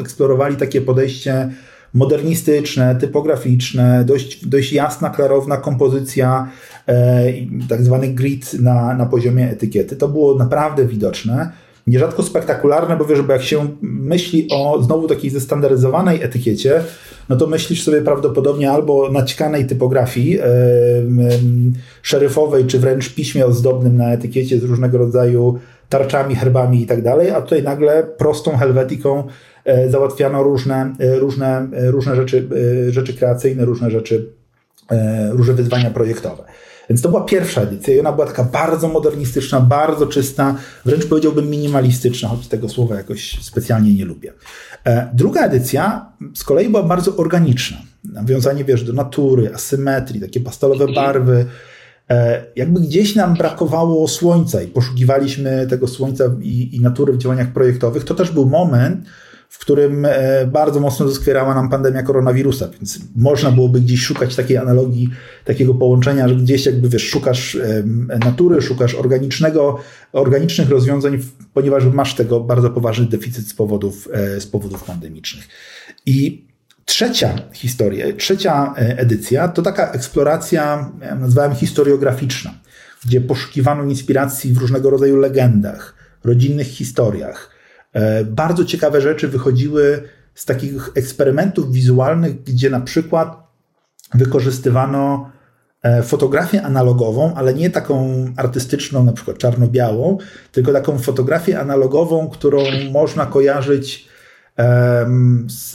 eksplorowali 0.00 0.56
takie 0.56 0.80
podejście 0.80 1.50
modernistyczne, 1.94 2.96
typograficzne, 2.96 4.04
dość, 4.04 4.46
dość 4.46 4.72
jasna, 4.72 5.10
klarowna 5.10 5.56
kompozycja, 5.56 6.50
e, 6.88 7.24
tak 7.68 7.82
zwany 7.82 8.08
grid 8.08 8.54
na, 8.54 8.94
na 8.94 9.06
poziomie 9.06 9.50
etykiety. 9.50 9.96
To 9.96 10.08
było 10.08 10.34
naprawdę 10.34 10.86
widoczne. 10.86 11.52
Nierzadko 11.86 12.22
spektakularne, 12.22 12.96
bo 12.96 13.04
wiesz, 13.04 13.22
bo 13.22 13.32
jak 13.32 13.42
się 13.42 13.68
myśli 13.82 14.48
o 14.50 14.82
znowu 14.82 15.08
takiej 15.08 15.30
zestandaryzowanej 15.30 16.22
etykiecie, 16.22 16.82
no 17.28 17.36
to 17.36 17.46
myślisz 17.46 17.82
sobie 17.84 18.02
prawdopodobnie 18.02 18.70
albo 18.70 19.12
naćkanej 19.12 19.66
typografii 19.66 20.38
e, 20.38 20.44
szeryfowej, 22.02 22.64
czy 22.66 22.78
wręcz 22.78 23.14
piśmie 23.14 23.46
ozdobnym 23.46 23.96
na 23.96 24.12
etykiecie 24.12 24.58
z 24.58 24.64
różnego 24.64 24.98
rodzaju 24.98 25.58
tarczami, 25.90 26.36
herbami 26.36 26.82
i 26.82 26.86
tak 26.86 27.02
dalej, 27.02 27.30
a 27.30 27.42
tutaj 27.42 27.62
nagle 27.62 28.02
prostą 28.18 28.56
helwetiką 28.56 29.24
E, 29.64 29.90
załatwiano 29.90 30.42
różne, 30.42 30.94
e, 30.98 31.18
różne, 31.18 31.68
e, 31.72 31.90
różne 31.90 32.16
rzeczy, 32.16 32.48
rzeczy 32.88 33.14
kreacyjne, 33.14 33.64
różne 33.64 33.90
rzeczy, 33.90 34.32
różne 35.30 35.54
wyzwania 35.54 35.90
projektowe. 35.90 36.44
Więc 36.88 37.02
to 37.02 37.08
była 37.08 37.24
pierwsza 37.24 37.60
edycja 37.60 37.94
i 37.94 38.00
ona 38.00 38.12
była 38.12 38.26
taka 38.26 38.44
bardzo 38.44 38.88
modernistyczna, 38.88 39.60
bardzo 39.60 40.06
czysta, 40.06 40.56
wręcz 40.84 41.06
powiedziałbym 41.06 41.50
minimalistyczna, 41.50 42.28
choć 42.28 42.48
tego 42.48 42.68
słowa 42.68 42.94
jakoś 42.94 43.38
specjalnie 43.42 43.94
nie 43.94 44.04
lubię. 44.04 44.32
Druga 45.14 45.40
edycja 45.40 46.12
z 46.34 46.44
kolei 46.44 46.68
była 46.68 46.82
bardzo 46.82 47.16
organiczna. 47.16 47.76
Nawiązanie, 48.04 48.64
wiesz, 48.64 48.84
do 48.84 48.92
natury, 48.92 49.54
asymetrii, 49.54 50.20
takie 50.20 50.40
pastelowe 50.40 50.92
barwy. 50.94 51.46
Jakby 52.56 52.80
gdzieś 52.80 53.14
nam 53.14 53.34
brakowało 53.34 54.08
słońca 54.08 54.62
i 54.62 54.66
poszukiwaliśmy 54.66 55.66
tego 55.70 55.88
słońca 55.88 56.24
i, 56.42 56.76
i 56.76 56.80
natury 56.80 57.12
w 57.12 57.18
działaniach 57.18 57.52
projektowych, 57.52 58.04
to 58.04 58.14
też 58.14 58.30
był 58.30 58.46
moment, 58.46 59.06
w 59.48 59.58
którym 59.58 60.04
e, 60.04 60.46
bardzo 60.46 60.80
mocno 60.80 61.06
doskwierała 61.06 61.54
nam 61.54 61.70
pandemia 61.70 62.02
koronawirusa, 62.02 62.68
więc 62.68 62.98
można 63.16 63.50
byłoby 63.50 63.80
gdzieś 63.80 64.00
szukać 64.00 64.36
takiej 64.36 64.56
analogii, 64.56 65.08
takiego 65.44 65.74
połączenia, 65.74 66.28
że 66.28 66.34
gdzieś 66.34 66.66
jakby 66.66 66.88
wiesz, 66.88 67.08
szukasz 67.08 67.58
natury, 68.24 68.62
szukasz 68.62 68.94
organicznego, 68.94 69.78
organicznych 70.12 70.70
rozwiązań, 70.70 71.18
ponieważ 71.54 71.84
masz 71.84 72.14
tego 72.14 72.40
bardzo 72.40 72.70
poważny 72.70 73.06
deficyt 73.06 73.48
z 73.48 73.54
powodów, 73.54 74.08
e, 74.12 74.40
z 74.40 74.46
powodów 74.46 74.84
pandemicznych. 74.84 75.48
I 76.06 76.49
trzecia 76.90 77.34
historia, 77.52 78.06
trzecia 78.16 78.74
e, 78.76 78.98
edycja 78.98 79.48
to 79.48 79.62
taka 79.62 79.92
eksploracja, 79.92 80.90
ja 81.00 81.14
nazwałem 81.14 81.54
historiograficzna, 81.54 82.54
gdzie 83.06 83.20
poszukiwano 83.20 83.84
inspiracji 83.84 84.52
w 84.52 84.58
różnego 84.58 84.90
rodzaju 84.90 85.16
legendach, 85.16 85.94
rodzinnych 86.24 86.66
historiach, 86.66 87.60
E, 87.92 88.24
bardzo 88.24 88.64
ciekawe 88.64 89.00
rzeczy 89.00 89.28
wychodziły 89.28 90.02
z 90.34 90.44
takich 90.44 90.90
eksperymentów 90.94 91.72
wizualnych, 91.72 92.42
gdzie 92.42 92.70
na 92.70 92.80
przykład 92.80 93.36
wykorzystywano 94.14 95.30
e, 95.82 96.02
fotografię 96.02 96.62
analogową, 96.62 97.34
ale 97.34 97.54
nie 97.54 97.70
taką 97.70 98.24
artystyczną, 98.36 99.04
na 99.04 99.12
przykład 99.12 99.38
czarno-białą, 99.38 100.18
tylko 100.52 100.72
taką 100.72 100.98
fotografię 100.98 101.60
analogową, 101.60 102.28
którą 102.28 102.62
można 102.92 103.26
kojarzyć 103.26 104.09
z, 105.46 105.72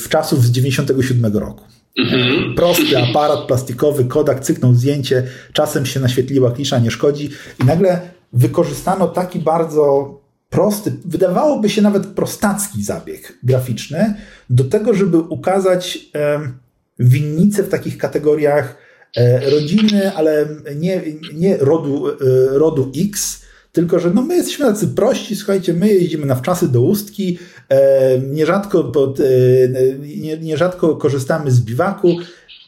w 0.00 0.08
czasów 0.08 0.44
z 0.44 0.50
97 0.50 1.36
roku. 1.36 1.64
Mhm. 1.98 2.54
Prosty 2.54 2.98
aparat 2.98 3.46
plastikowy, 3.46 4.04
Kodak 4.04 4.40
cyknął 4.40 4.74
zdjęcie, 4.74 5.22
czasem 5.52 5.86
się 5.86 6.00
naświetliła 6.00 6.50
klisza, 6.50 6.78
nie 6.78 6.90
szkodzi 6.90 7.30
i 7.62 7.64
nagle 7.64 8.00
wykorzystano 8.32 9.08
taki 9.08 9.38
bardzo 9.38 10.14
prosty, 10.50 10.92
wydawałoby 11.04 11.70
się 11.70 11.82
nawet 11.82 12.06
prostacki 12.06 12.84
zabieg 12.84 13.38
graficzny 13.42 14.14
do 14.50 14.64
tego, 14.64 14.94
żeby 14.94 15.18
ukazać 15.18 15.98
winnicę 17.00 17.62
w 17.62 17.68
takich 17.68 17.98
kategoriach 17.98 18.76
e, 19.16 19.50
rodziny, 19.50 20.14
ale 20.14 20.46
nie, 20.76 21.02
nie 21.34 21.56
rodu, 21.56 22.08
e, 22.08 22.14
rodu 22.58 22.92
X, 22.96 23.42
tylko 23.72 23.98
że 23.98 24.10
no 24.10 24.22
my 24.22 24.36
jesteśmy 24.36 24.66
tacy 24.66 24.88
prości, 24.88 25.36
słuchajcie, 25.36 25.72
my 25.72 25.88
jeździmy 25.88 26.26
na 26.26 26.34
wczasy 26.34 26.68
do 26.68 26.80
Ustki, 26.80 27.38
e, 27.68 28.18
nierzadko, 28.18 28.84
pod, 28.84 29.18
nie, 30.16 30.38
nierzadko 30.38 30.96
korzystamy 30.96 31.50
z 31.50 31.60
biwaku 31.60 32.08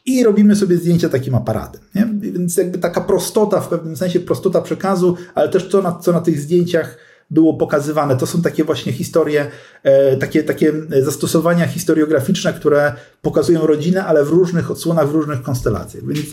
i 0.07 0.25
robimy 0.25 0.57
sobie 0.57 0.77
zdjęcia 0.77 1.09
takim 1.09 1.35
aparatem. 1.35 1.81
Nie? 1.95 2.09
Więc 2.21 2.57
jakby 2.57 2.79
taka 2.79 3.01
prostota, 3.01 3.61
w 3.61 3.69
pewnym 3.69 3.97
sensie 3.97 4.21
prostota 4.21 4.63
przekazu, 4.63 5.17
ale 5.35 5.49
też 5.49 5.69
co 5.69 5.83
na, 5.83 5.93
co 5.93 6.13
na 6.13 6.21
tych 6.21 6.41
zdjęciach 6.41 6.99
było 7.31 7.55
pokazywane. 7.55 8.17
To 8.17 8.27
są 8.27 8.43
takie 8.43 8.65
właśnie 8.65 8.93
historie, 8.93 9.47
e, 9.83 10.17
takie, 10.17 10.43
takie 10.43 10.73
zastosowania 11.03 11.67
historiograficzne, 11.67 12.53
które 12.53 12.93
pokazują 13.23 13.67
rodzinę, 13.67 14.05
ale 14.05 14.25
w 14.25 14.29
różnych 14.29 14.71
odsłonach, 14.71 15.09
w 15.09 15.13
różnych 15.13 15.43
konstelacjach. 15.43 16.07
Więc 16.07 16.27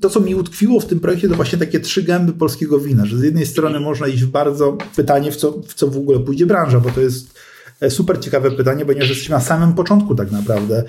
to, 0.00 0.10
co 0.10 0.20
mi 0.20 0.34
utkwiło 0.34 0.80
w 0.80 0.86
tym 0.86 1.00
projekcie, 1.00 1.28
to 1.28 1.34
właśnie 1.34 1.58
takie 1.58 1.80
trzy 1.80 2.02
gęby 2.02 2.32
polskiego 2.32 2.80
wina, 2.80 3.06
że 3.06 3.18
z 3.18 3.22
jednej 3.22 3.46
strony 3.46 3.80
można 3.80 4.06
iść 4.06 4.24
w 4.24 4.30
bardzo 4.30 4.78
pytanie, 4.96 5.32
w 5.32 5.36
co, 5.36 5.52
w 5.66 5.74
co 5.74 5.88
w 5.88 5.96
ogóle 5.96 6.20
pójdzie 6.20 6.46
branża, 6.46 6.80
bo 6.80 6.90
to 6.90 7.00
jest 7.00 7.38
super 7.88 8.20
ciekawe 8.20 8.50
pytanie, 8.50 8.84
ponieważ 8.84 9.08
jesteśmy 9.08 9.34
na 9.34 9.40
samym 9.40 9.72
początku 9.72 10.14
tak 10.14 10.32
naprawdę 10.32 10.84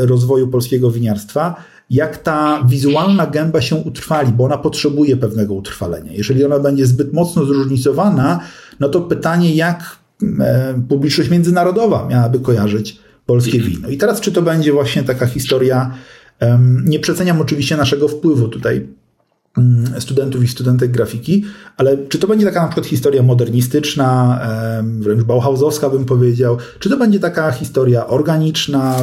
rozwoju 0.00 0.48
polskiego 0.48 0.90
winiarstwa. 0.90 1.64
Jak 1.90 2.18
ta 2.18 2.64
wizualna 2.68 3.26
gęba 3.26 3.60
się 3.60 3.76
utrwali, 3.76 4.32
bo 4.32 4.44
ona 4.44 4.58
potrzebuje 4.58 5.16
pewnego 5.16 5.54
utrwalenia. 5.54 6.12
Jeżeli 6.12 6.44
ona 6.44 6.58
będzie 6.58 6.86
zbyt 6.86 7.12
mocno 7.12 7.44
zróżnicowana, 7.44 8.40
no 8.80 8.88
to 8.88 9.00
pytanie, 9.00 9.54
jak 9.54 9.96
publiczność 10.88 11.30
międzynarodowa 11.30 12.06
miałaby 12.08 12.40
kojarzyć 12.40 12.98
polskie 13.26 13.60
wino. 13.60 13.88
I 13.88 13.96
teraz, 13.96 14.20
czy 14.20 14.32
to 14.32 14.42
będzie 14.42 14.72
właśnie 14.72 15.02
taka 15.02 15.26
historia, 15.26 15.94
nie 16.84 17.00
przeceniam 17.00 17.40
oczywiście 17.40 17.76
naszego 17.76 18.08
wpływu 18.08 18.48
tutaj 18.48 18.88
mm, 19.58 20.00
studentów 20.00 20.44
i 20.44 20.48
studentek 20.48 20.90
grafiki, 20.90 21.44
ale 21.76 21.98
czy 22.08 22.18
to 22.18 22.26
będzie 22.26 22.46
taka 22.46 22.62
na 22.62 22.68
przykład 22.68 22.86
historia 22.86 23.22
modernistyczna, 23.22 24.40
wręcz 24.98 25.22
bauhausowska 25.22 25.90
bym 25.90 26.04
powiedział, 26.04 26.56
czy 26.78 26.90
to 26.90 26.96
będzie 26.96 27.20
taka 27.20 27.50
historia 27.50 28.06
organiczna, 28.06 28.96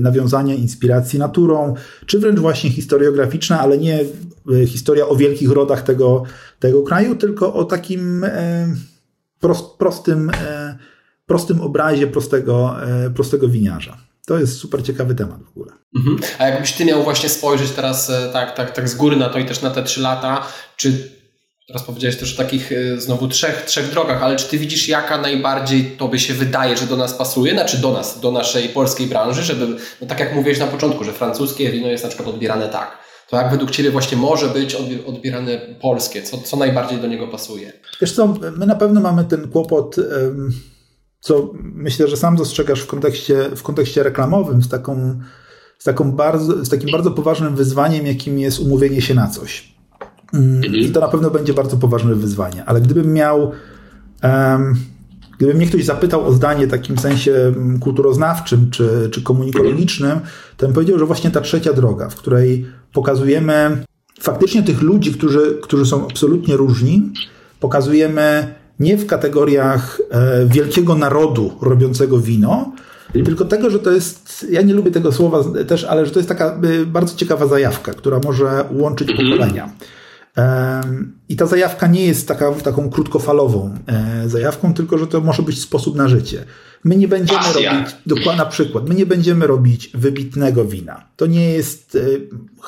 nawiązania 0.00 0.54
inspiracji 0.54 1.18
naturą, 1.18 1.74
czy 2.06 2.18
wręcz 2.18 2.38
właśnie 2.38 2.70
historiograficzna, 2.70 3.60
ale 3.60 3.78
nie 3.78 4.00
e, 4.52 4.66
historia 4.66 5.08
o 5.08 5.16
wielkich 5.16 5.50
rodach 5.50 5.82
tego, 5.82 6.22
tego 6.58 6.82
kraju, 6.82 7.16
tylko 7.16 7.54
o 7.54 7.64
takim 7.64 8.26
prost, 9.40 9.64
prostym 9.78 10.30
e, 10.30 10.78
prostym 11.30 11.60
obrazie 11.60 12.06
prostego, 12.06 12.76
e, 12.82 13.10
prostego 13.10 13.48
winiarza. 13.48 14.09
To 14.26 14.38
jest 14.38 14.58
super 14.58 14.82
ciekawy 14.82 15.14
temat 15.14 15.42
w 15.44 15.48
ogóle. 15.48 15.72
Mhm. 15.96 16.18
A 16.38 16.46
jakbyś 16.46 16.72
ty 16.72 16.84
miał 16.84 17.02
właśnie 17.02 17.28
spojrzeć 17.28 17.70
teraz 17.70 18.10
e, 18.10 18.30
tak, 18.32 18.56
tak, 18.56 18.70
tak 18.70 18.88
z 18.88 18.94
góry 18.94 19.16
na 19.16 19.28
to 19.28 19.38
i 19.38 19.44
też 19.44 19.62
na 19.62 19.70
te 19.70 19.82
trzy 19.82 20.00
lata, 20.00 20.46
czy 20.76 21.10
teraz 21.66 21.82
powiedziałeś 21.82 22.16
też 22.16 22.34
o 22.34 22.36
takich 22.36 22.72
e, 22.72 23.00
znowu 23.00 23.28
trzech, 23.28 23.62
trzech 23.66 23.90
drogach, 23.90 24.22
ale 24.22 24.36
czy 24.36 24.48
ty 24.48 24.58
widzisz 24.58 24.88
jaka 24.88 25.18
najbardziej 25.18 25.84
tobie 25.84 26.18
się 26.18 26.34
wydaje, 26.34 26.76
że 26.76 26.86
do 26.86 26.96
nas 26.96 27.14
pasuje, 27.14 27.52
znaczy 27.52 27.78
do 27.78 27.92
nas, 27.92 28.20
do 28.20 28.32
naszej 28.32 28.68
polskiej 28.68 29.06
branży, 29.06 29.42
żeby, 29.42 29.66
no 30.00 30.06
tak 30.06 30.20
jak 30.20 30.34
mówiłeś 30.34 30.58
na 30.58 30.66
początku, 30.66 31.04
że 31.04 31.12
francuskie 31.12 31.70
wino 31.70 31.88
jest 31.88 32.04
na 32.04 32.08
przykład 32.08 32.28
odbierane 32.28 32.68
tak, 32.68 32.98
to 33.28 33.36
jak 33.36 33.50
według 33.50 33.70
Ciebie 33.70 33.90
właśnie 33.90 34.16
może 34.18 34.48
być 34.48 34.76
odbierane 35.06 35.58
polskie? 35.80 36.22
Co, 36.22 36.38
co 36.38 36.56
najbardziej 36.56 36.98
do 36.98 37.06
niego 37.06 37.28
pasuje? 37.28 37.72
Wiesz 38.00 38.12
co, 38.12 38.34
my 38.56 38.66
na 38.66 38.74
pewno 38.74 39.00
mamy 39.00 39.24
ten 39.24 39.48
kłopot... 39.48 39.98
Um 39.98 40.52
co 41.20 41.52
myślę, 41.62 42.08
że 42.08 42.16
sam 42.16 42.36
dostrzegasz 42.36 42.80
w 42.80 42.86
kontekście, 42.86 43.50
w 43.56 43.62
kontekście 43.62 44.02
reklamowym, 44.02 44.62
z, 44.62 44.68
taką, 44.68 45.20
z, 45.78 45.84
taką 45.84 46.12
bardzo, 46.12 46.64
z 46.64 46.68
takim 46.68 46.90
bardzo 46.90 47.10
poważnym 47.10 47.56
wyzwaniem, 47.56 48.06
jakim 48.06 48.38
jest 48.38 48.60
umówienie 48.60 49.02
się 49.02 49.14
na 49.14 49.28
coś. 49.28 49.74
Mm, 50.34 50.64
I 50.64 50.90
to 50.90 51.00
na 51.00 51.08
pewno 51.08 51.30
będzie 51.30 51.54
bardzo 51.54 51.76
poważne 51.76 52.14
wyzwanie, 52.14 52.64
ale 52.64 52.80
gdybym 52.80 53.12
miał. 53.12 53.52
Um, 54.22 54.74
Gdyby 55.40 55.54
mnie 55.54 55.66
ktoś 55.66 55.84
zapytał 55.84 56.26
o 56.26 56.32
zdanie 56.32 56.66
w 56.66 56.70
takim 56.70 56.98
sensie 56.98 57.32
mm, 57.32 57.78
kulturoznawczym 57.78 58.70
czy, 58.70 59.08
czy 59.12 59.22
komunikologicznym, 59.22 60.20
to 60.56 60.66
bym 60.66 60.74
powiedział, 60.74 60.98
że 60.98 61.06
właśnie 61.06 61.30
ta 61.30 61.40
trzecia 61.40 61.72
droga, 61.72 62.08
w 62.08 62.14
której 62.14 62.66
pokazujemy 62.92 63.84
faktycznie 64.20 64.62
tych 64.62 64.82
ludzi, 64.82 65.14
którzy, 65.14 65.58
którzy 65.62 65.86
są 65.86 66.06
absolutnie 66.06 66.56
różni, 66.56 67.12
pokazujemy 67.60 68.54
nie 68.80 68.96
w 68.96 69.06
kategoriach 69.06 70.00
e, 70.10 70.46
wielkiego 70.46 70.94
narodu 70.94 71.52
robiącego 71.60 72.18
wino, 72.18 72.72
tylko 73.12 73.44
tego, 73.44 73.70
że 73.70 73.78
to 73.78 73.90
jest, 73.90 74.46
ja 74.50 74.62
nie 74.62 74.74
lubię 74.74 74.90
tego 74.90 75.12
słowa 75.12 75.44
też, 75.64 75.84
ale 75.84 76.06
że 76.06 76.12
to 76.12 76.18
jest 76.18 76.28
taka 76.28 76.46
e, 76.46 76.86
bardzo 76.86 77.16
ciekawa 77.16 77.46
zajawka, 77.46 77.92
która 77.92 78.20
może 78.24 78.64
łączyć 78.72 79.10
mhm. 79.10 79.30
pokolenia. 79.30 79.70
I 81.28 81.36
ta 81.36 81.46
zajawka 81.46 81.86
nie 81.86 82.06
jest 82.06 82.28
taka, 82.28 82.52
taką 82.52 82.90
krótkofalową 82.90 83.74
e, 83.86 84.28
zajawką, 84.28 84.74
tylko 84.74 84.98
że 84.98 85.06
to 85.06 85.20
może 85.20 85.42
być 85.42 85.62
sposób 85.62 85.96
na 85.96 86.08
życie. 86.08 86.44
My 86.84 86.96
nie 86.96 87.08
będziemy 87.08 87.38
Pasja. 87.38 87.72
robić, 87.72 87.96
dokładnie 88.06 88.44
na 88.44 88.46
przykład, 88.46 88.88
my 88.88 88.94
nie 88.94 89.06
będziemy 89.06 89.46
robić 89.46 89.90
wybitnego 89.94 90.64
wina. 90.64 91.04
To 91.16 91.26
nie 91.26 91.52
jest, 91.52 91.94
e, 91.96 92.00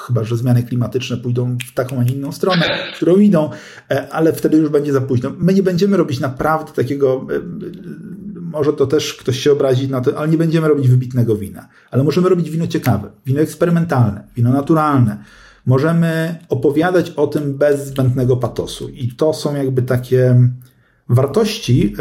chyba 0.07 0.25
że 0.25 0.37
zmiany 0.37 0.63
klimatyczne 0.63 1.17
pójdą 1.17 1.57
w 1.71 1.75
taką, 1.75 2.01
a 2.01 2.03
nie 2.03 2.13
inną 2.13 2.33
stronę, 2.33 2.79
w 2.93 2.95
którą 2.97 3.17
idą, 3.17 3.51
e, 3.91 4.09
ale 4.09 4.33
wtedy 4.33 4.57
już 4.57 4.69
będzie 4.69 4.93
za 4.93 5.01
późno. 5.01 5.33
My 5.39 5.55
nie 5.55 5.63
będziemy 5.63 5.97
robić 5.97 6.21
naprawdę 6.21 6.73
takiego, 6.73 7.27
może 8.35 8.73
to 8.73 8.87
też 8.87 9.15
ktoś 9.15 9.39
się 9.39 9.53
obrazi 9.53 9.89
na 9.89 10.01
to, 10.01 10.19
ale 10.19 10.29
nie 10.29 10.39
będziemy 10.39 10.69
robić 10.69 10.89
wybitnego 10.89 11.37
wina. 11.37 11.69
Ale 11.91 12.05
możemy 12.05 12.29
robić 12.29 12.51
wino 12.51 12.67
ciekawe, 12.67 13.11
wino 13.27 13.41
eksperymentalne, 13.41 14.25
wino 14.37 14.53
naturalne 14.53 15.25
możemy 15.67 16.39
opowiadać 16.49 17.11
o 17.11 17.27
tym 17.27 17.55
bez 17.55 17.87
zbędnego 17.87 18.37
patosu. 18.37 18.89
I 18.89 19.09
to 19.09 19.35
są 19.35 19.57
jakby 19.57 19.83
takie 19.83 20.49
wartości, 21.09 21.95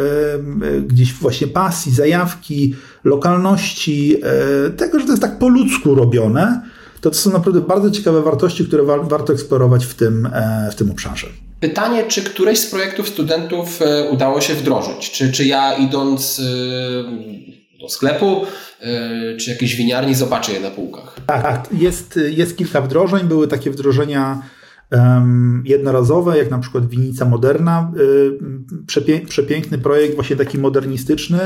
e, 0.78 0.82
gdzieś 0.82 1.14
właśnie 1.14 1.47
pasji, 1.47 1.91
zajawki, 1.91 2.76
lokalności, 3.03 4.18
e, 4.24 4.70
tego, 4.70 4.99
że 4.99 5.05
to 5.05 5.12
jest 5.12 5.22
tak 5.22 5.39
po 5.39 5.49
ludzku 5.49 5.95
robione, 5.95 6.62
to, 7.01 7.09
to 7.09 7.16
są 7.16 7.32
naprawdę 7.32 7.62
bardzo 7.62 7.91
ciekawe 7.91 8.22
wartości, 8.22 8.66
które 8.66 8.84
wa 8.84 8.97
warto 8.97 9.34
eksplorować 9.34 9.86
w 9.86 9.95
tym, 9.95 10.30
e, 10.34 10.70
w 10.72 10.76
tym 10.76 10.91
obszarze. 10.91 11.28
Pytanie, 11.59 12.03
czy 12.07 12.24
któreś 12.24 12.59
z 12.59 12.72
projektów 12.72 13.09
studentów 13.09 13.80
udało 14.12 14.41
się 14.41 14.53
wdrożyć? 14.53 15.12
Czy, 15.12 15.32
czy 15.32 15.45
ja 15.45 15.74
idąc 15.74 16.41
do 17.82 17.89
sklepu 17.89 18.45
yy, 18.82 19.38
czy 19.38 19.51
jakiejś 19.51 19.75
winiarni, 19.75 20.15
zobaczę 20.15 20.53
je 20.53 20.59
na 20.59 20.71
półkach. 20.71 21.15
Tak, 21.25 21.43
tak, 21.43 21.67
jest, 21.71 22.19
jest 22.29 22.57
kilka 22.57 22.82
wdrożeń. 22.82 23.27
Były 23.27 23.47
takie 23.47 23.71
wdrożenia 23.71 24.41
um, 24.91 25.63
jednorazowe, 25.65 26.38
jak 26.38 26.51
na 26.51 26.59
przykład 26.59 26.89
Winica 26.89 27.25
Moderna. 27.25 27.91
Yy, 27.95 28.39
przepie, 28.88 29.19
przepiękny 29.19 29.77
projekt, 29.77 30.15
właśnie 30.15 30.36
taki 30.36 30.57
modernistyczny. 30.57 31.39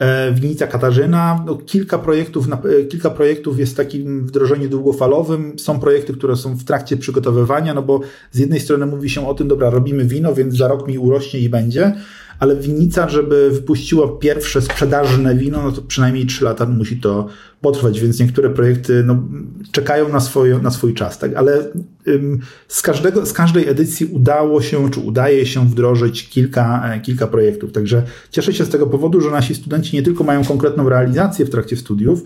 Yy, 0.00 0.06
Winica 0.34 0.66
Katarzyna. 0.66 1.42
No, 1.46 1.56
kilka, 1.56 1.98
projektów, 1.98 2.46
e, 2.52 2.84
kilka 2.84 3.10
projektów 3.10 3.58
jest 3.58 3.72
w 3.72 3.76
takim 3.76 4.26
wdrożeniu 4.26 4.68
długofalowym. 4.68 5.58
Są 5.58 5.80
projekty, 5.80 6.12
które 6.12 6.36
są 6.36 6.56
w 6.56 6.64
trakcie 6.64 6.96
przygotowywania, 6.96 7.74
no 7.74 7.82
bo 7.82 8.00
z 8.30 8.38
jednej 8.38 8.60
strony 8.60 8.86
mówi 8.86 9.10
się 9.10 9.28
o 9.28 9.34
tym, 9.34 9.48
dobra, 9.48 9.70
robimy 9.70 10.04
wino, 10.04 10.34
więc 10.34 10.56
za 10.56 10.68
rok 10.68 10.88
mi 10.88 10.98
urośnie 10.98 11.40
i 11.40 11.48
będzie 11.48 11.92
ale 12.40 12.56
winnica, 12.56 13.08
żeby 13.08 13.50
wypuściła 13.50 14.08
pierwsze 14.18 14.62
sprzedażne 14.62 15.34
wino, 15.34 15.62
no 15.62 15.72
to 15.72 15.82
przynajmniej 15.82 16.26
3 16.26 16.44
lata 16.44 16.66
musi 16.66 16.96
to 16.96 17.28
potrwać, 17.60 18.00
więc 18.00 18.20
niektóre 18.20 18.50
projekty 18.50 19.04
no, 19.06 19.22
czekają 19.72 20.08
na, 20.08 20.20
swoje, 20.20 20.58
na 20.58 20.70
swój 20.70 20.94
czas, 20.94 21.18
tak? 21.18 21.34
ale 21.34 21.68
ym, 22.08 22.40
z, 22.68 22.82
każdego, 22.82 23.26
z 23.26 23.32
każdej 23.32 23.68
edycji 23.68 24.06
udało 24.06 24.62
się, 24.62 24.90
czy 24.90 25.00
udaje 25.00 25.46
się 25.46 25.68
wdrożyć 25.68 26.28
kilka, 26.28 26.94
e, 26.94 27.00
kilka 27.00 27.26
projektów, 27.26 27.72
także 27.72 28.02
cieszę 28.30 28.52
się 28.52 28.64
z 28.64 28.68
tego 28.68 28.86
powodu, 28.86 29.20
że 29.20 29.30
nasi 29.30 29.54
studenci 29.54 29.96
nie 29.96 30.02
tylko 30.02 30.24
mają 30.24 30.44
konkretną 30.44 30.88
realizację 30.88 31.44
w 31.44 31.50
trakcie 31.50 31.76
studiów, 31.76 32.22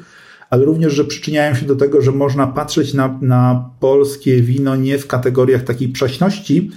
ale 0.50 0.64
również, 0.64 0.92
że 0.92 1.04
przyczyniają 1.04 1.54
się 1.54 1.66
do 1.66 1.76
tego, 1.76 2.02
że 2.02 2.12
można 2.12 2.46
patrzeć 2.46 2.94
na, 2.94 3.18
na 3.22 3.70
polskie 3.80 4.42
wino 4.42 4.76
nie 4.76 4.98
w 4.98 5.06
kategoriach 5.06 5.62
takiej 5.62 5.88
prześności, 5.88 6.70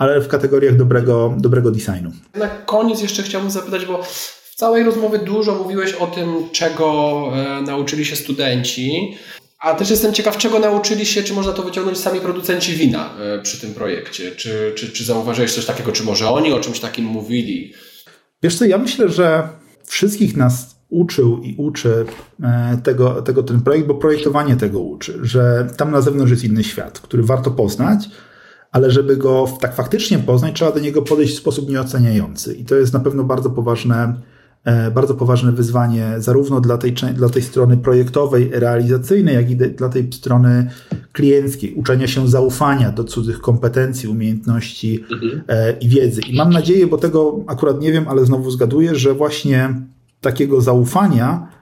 ale 0.00 0.20
w 0.20 0.28
kategoriach 0.28 0.76
dobrego, 0.76 1.34
dobrego 1.38 1.70
designu. 1.70 2.10
Na 2.34 2.48
koniec 2.48 3.02
jeszcze 3.02 3.22
chciałbym 3.22 3.50
zapytać, 3.50 3.86
bo 3.86 4.02
w 4.02 4.54
całej 4.54 4.84
rozmowie 4.84 5.18
dużo 5.18 5.54
mówiłeś 5.54 5.92
o 5.92 6.06
tym, 6.06 6.34
czego 6.52 7.22
e, 7.34 7.62
nauczyli 7.62 8.04
się 8.04 8.16
studenci, 8.16 9.16
a 9.58 9.74
też 9.74 9.90
jestem 9.90 10.12
ciekaw, 10.12 10.36
czego 10.36 10.58
nauczyli 10.58 11.06
się, 11.06 11.22
czy 11.22 11.34
można 11.34 11.52
to 11.52 11.62
wyciągnąć 11.62 11.98
sami 11.98 12.20
producenci 12.20 12.72
wina 12.72 13.10
e, 13.20 13.42
przy 13.42 13.60
tym 13.60 13.74
projekcie. 13.74 14.30
Czy, 14.30 14.72
czy, 14.76 14.92
czy 14.92 15.04
zauważyłeś 15.04 15.54
coś 15.54 15.66
takiego, 15.66 15.92
czy 15.92 16.04
może 16.04 16.28
oni 16.28 16.52
o 16.52 16.60
czymś 16.60 16.80
takim 16.80 17.04
mówili? 17.04 17.72
Wiesz 18.42 18.58
co, 18.58 18.64
ja 18.64 18.78
myślę, 18.78 19.08
że 19.08 19.48
wszystkich 19.84 20.36
nas 20.36 20.76
uczył 20.88 21.42
i 21.42 21.54
uczy 21.58 22.04
e, 22.42 22.78
tego, 22.84 23.22
tego 23.22 23.42
ten 23.42 23.60
projekt, 23.60 23.86
bo 23.86 23.94
projektowanie 23.94 24.56
tego 24.56 24.80
uczy, 24.80 25.18
że 25.22 25.66
tam 25.76 25.90
na 25.90 26.00
zewnątrz 26.00 26.30
jest 26.30 26.44
inny 26.44 26.64
świat, 26.64 27.00
który 27.00 27.22
warto 27.22 27.50
poznać, 27.50 28.08
ale 28.72 28.90
żeby 28.90 29.16
go 29.16 29.48
tak 29.60 29.74
faktycznie 29.74 30.18
poznać, 30.18 30.54
trzeba 30.54 30.72
do 30.72 30.80
niego 30.80 31.02
podejść 31.02 31.34
w 31.34 31.38
sposób 31.38 31.70
nieoceniający. 31.70 32.54
I 32.54 32.64
to 32.64 32.74
jest 32.74 32.92
na 32.92 33.00
pewno 33.00 33.24
bardzo 33.24 33.50
poważne, 33.50 34.14
e, 34.64 34.90
bardzo 34.90 35.14
poważne 35.14 35.52
wyzwanie, 35.52 36.14
zarówno 36.18 36.60
dla 36.60 36.78
tej, 36.78 36.94
dla 37.14 37.28
tej 37.28 37.42
strony 37.42 37.76
projektowej, 37.76 38.50
realizacyjnej, 38.52 39.34
jak 39.34 39.50
i 39.50 39.56
dla 39.56 39.88
tej 39.88 40.12
strony 40.12 40.70
klienckiej, 41.12 41.74
uczenia 41.74 42.06
się 42.06 42.28
zaufania 42.28 42.92
do 42.92 43.04
cudzych 43.04 43.40
kompetencji, 43.40 44.08
umiejętności 44.08 45.04
mhm. 45.12 45.42
E, 45.48 45.72
i 45.72 45.88
wiedzy. 45.88 46.20
I 46.20 46.36
mam 46.36 46.50
nadzieję, 46.50 46.86
bo 46.86 46.98
tego 46.98 47.40
akurat 47.46 47.80
nie 47.80 47.92
wiem, 47.92 48.08
ale 48.08 48.24
znowu 48.24 48.50
zgaduję, 48.50 48.94
że 48.94 49.14
właśnie 49.14 49.74
takiego 50.20 50.60
zaufania 50.60 51.59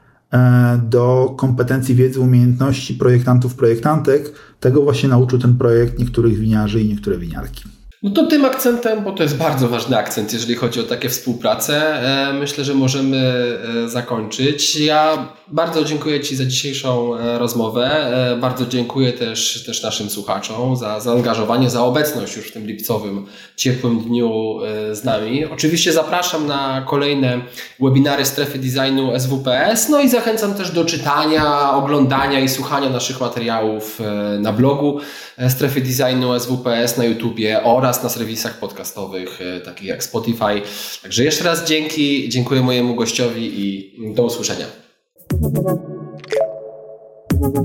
do 0.83 1.35
kompetencji 1.39 1.95
wiedzy, 1.95 2.21
umiejętności 2.21 2.95
projektantów, 2.95 3.55
projektantek. 3.55 4.33
Tego 4.61 4.83
właśnie 4.83 5.09
nauczył 5.09 5.39
ten 5.39 5.59
projekt 5.59 5.99
niektórych 5.99 6.39
winiarzy 6.39 6.81
i 6.81 6.89
niektóre 6.89 7.19
winiarki. 7.19 7.63
No 8.03 8.11
to 8.11 8.27
tym 8.27 8.45
akcentem, 8.45 9.05
bo 9.05 9.13
to 9.13 9.23
jest 9.23 9.37
bardzo 9.37 9.69
ważny 9.69 9.97
akcent, 9.97 10.33
jeżeli 10.33 10.55
chodzi 10.55 10.81
o 10.81 10.83
takie 10.83 11.09
współpracę, 11.09 12.03
e, 12.29 12.33
myślę, 12.33 12.65
że 12.65 12.75
możemy 12.75 13.17
e, 13.17 13.89
zakończyć. 13.89 14.77
Ja 14.77 15.29
bardzo 15.51 15.85
dziękuję 15.85 16.21
Ci 16.21 16.37
za 16.37 16.45
dzisiejszą 16.45 17.17
e, 17.17 17.39
rozmowę. 17.39 17.87
E, 18.33 18.37
bardzo 18.37 18.67
dziękuję 18.67 19.13
też, 19.13 19.65
też 19.67 19.83
naszym 19.83 20.11
słuchaczom 20.11 20.77
za 20.77 21.01
zaangażowanie, 21.01 21.71
za 21.71 21.85
obecność 21.85 22.37
już 22.37 22.47
w 22.47 22.53
tym 22.53 22.67
lipcowym, 22.67 23.27
ciepłym 23.57 24.01
dniu 24.01 24.59
e, 24.65 24.95
z 24.95 25.05
nami. 25.05 25.45
Oczywiście 25.45 25.93
zapraszam 25.93 26.47
na 26.47 26.85
kolejne 26.89 27.41
webinary 27.81 28.25
Strefy 28.25 28.59
Designu 28.59 29.21
SWPS, 29.21 29.89
no 29.89 30.01
i 30.01 30.09
zachęcam 30.09 30.55
też 30.55 30.71
do 30.71 30.85
czytania, 30.85 31.73
oglądania 31.75 32.41
i 32.41 32.49
słuchania 32.49 32.91
naszych 32.91 33.21
materiałów 33.21 34.01
na 34.39 34.53
blogu 34.53 35.01
Strefy 35.49 35.81
Designu 35.81 36.41
SWPS 36.41 36.97
na 36.97 37.05
YouTubie 37.05 37.63
oraz 37.65 38.03
na 38.03 38.09
serwisach 38.09 38.59
podcastowych 38.59 39.41
takich 39.65 39.89
jak 39.89 40.05
Spotify. 40.05 40.63
Także 41.03 41.25
jeszcze 41.25 41.45
raz 41.45 41.65
dzięki, 41.65 42.29
dziękuję 42.29 42.63
mojemu 42.63 42.95
gościowi 42.95 43.61
i 43.61 43.93
do 44.15 44.23
usłyszenia. 44.23 44.88
Thank 45.31 45.57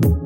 you. 0.06 0.23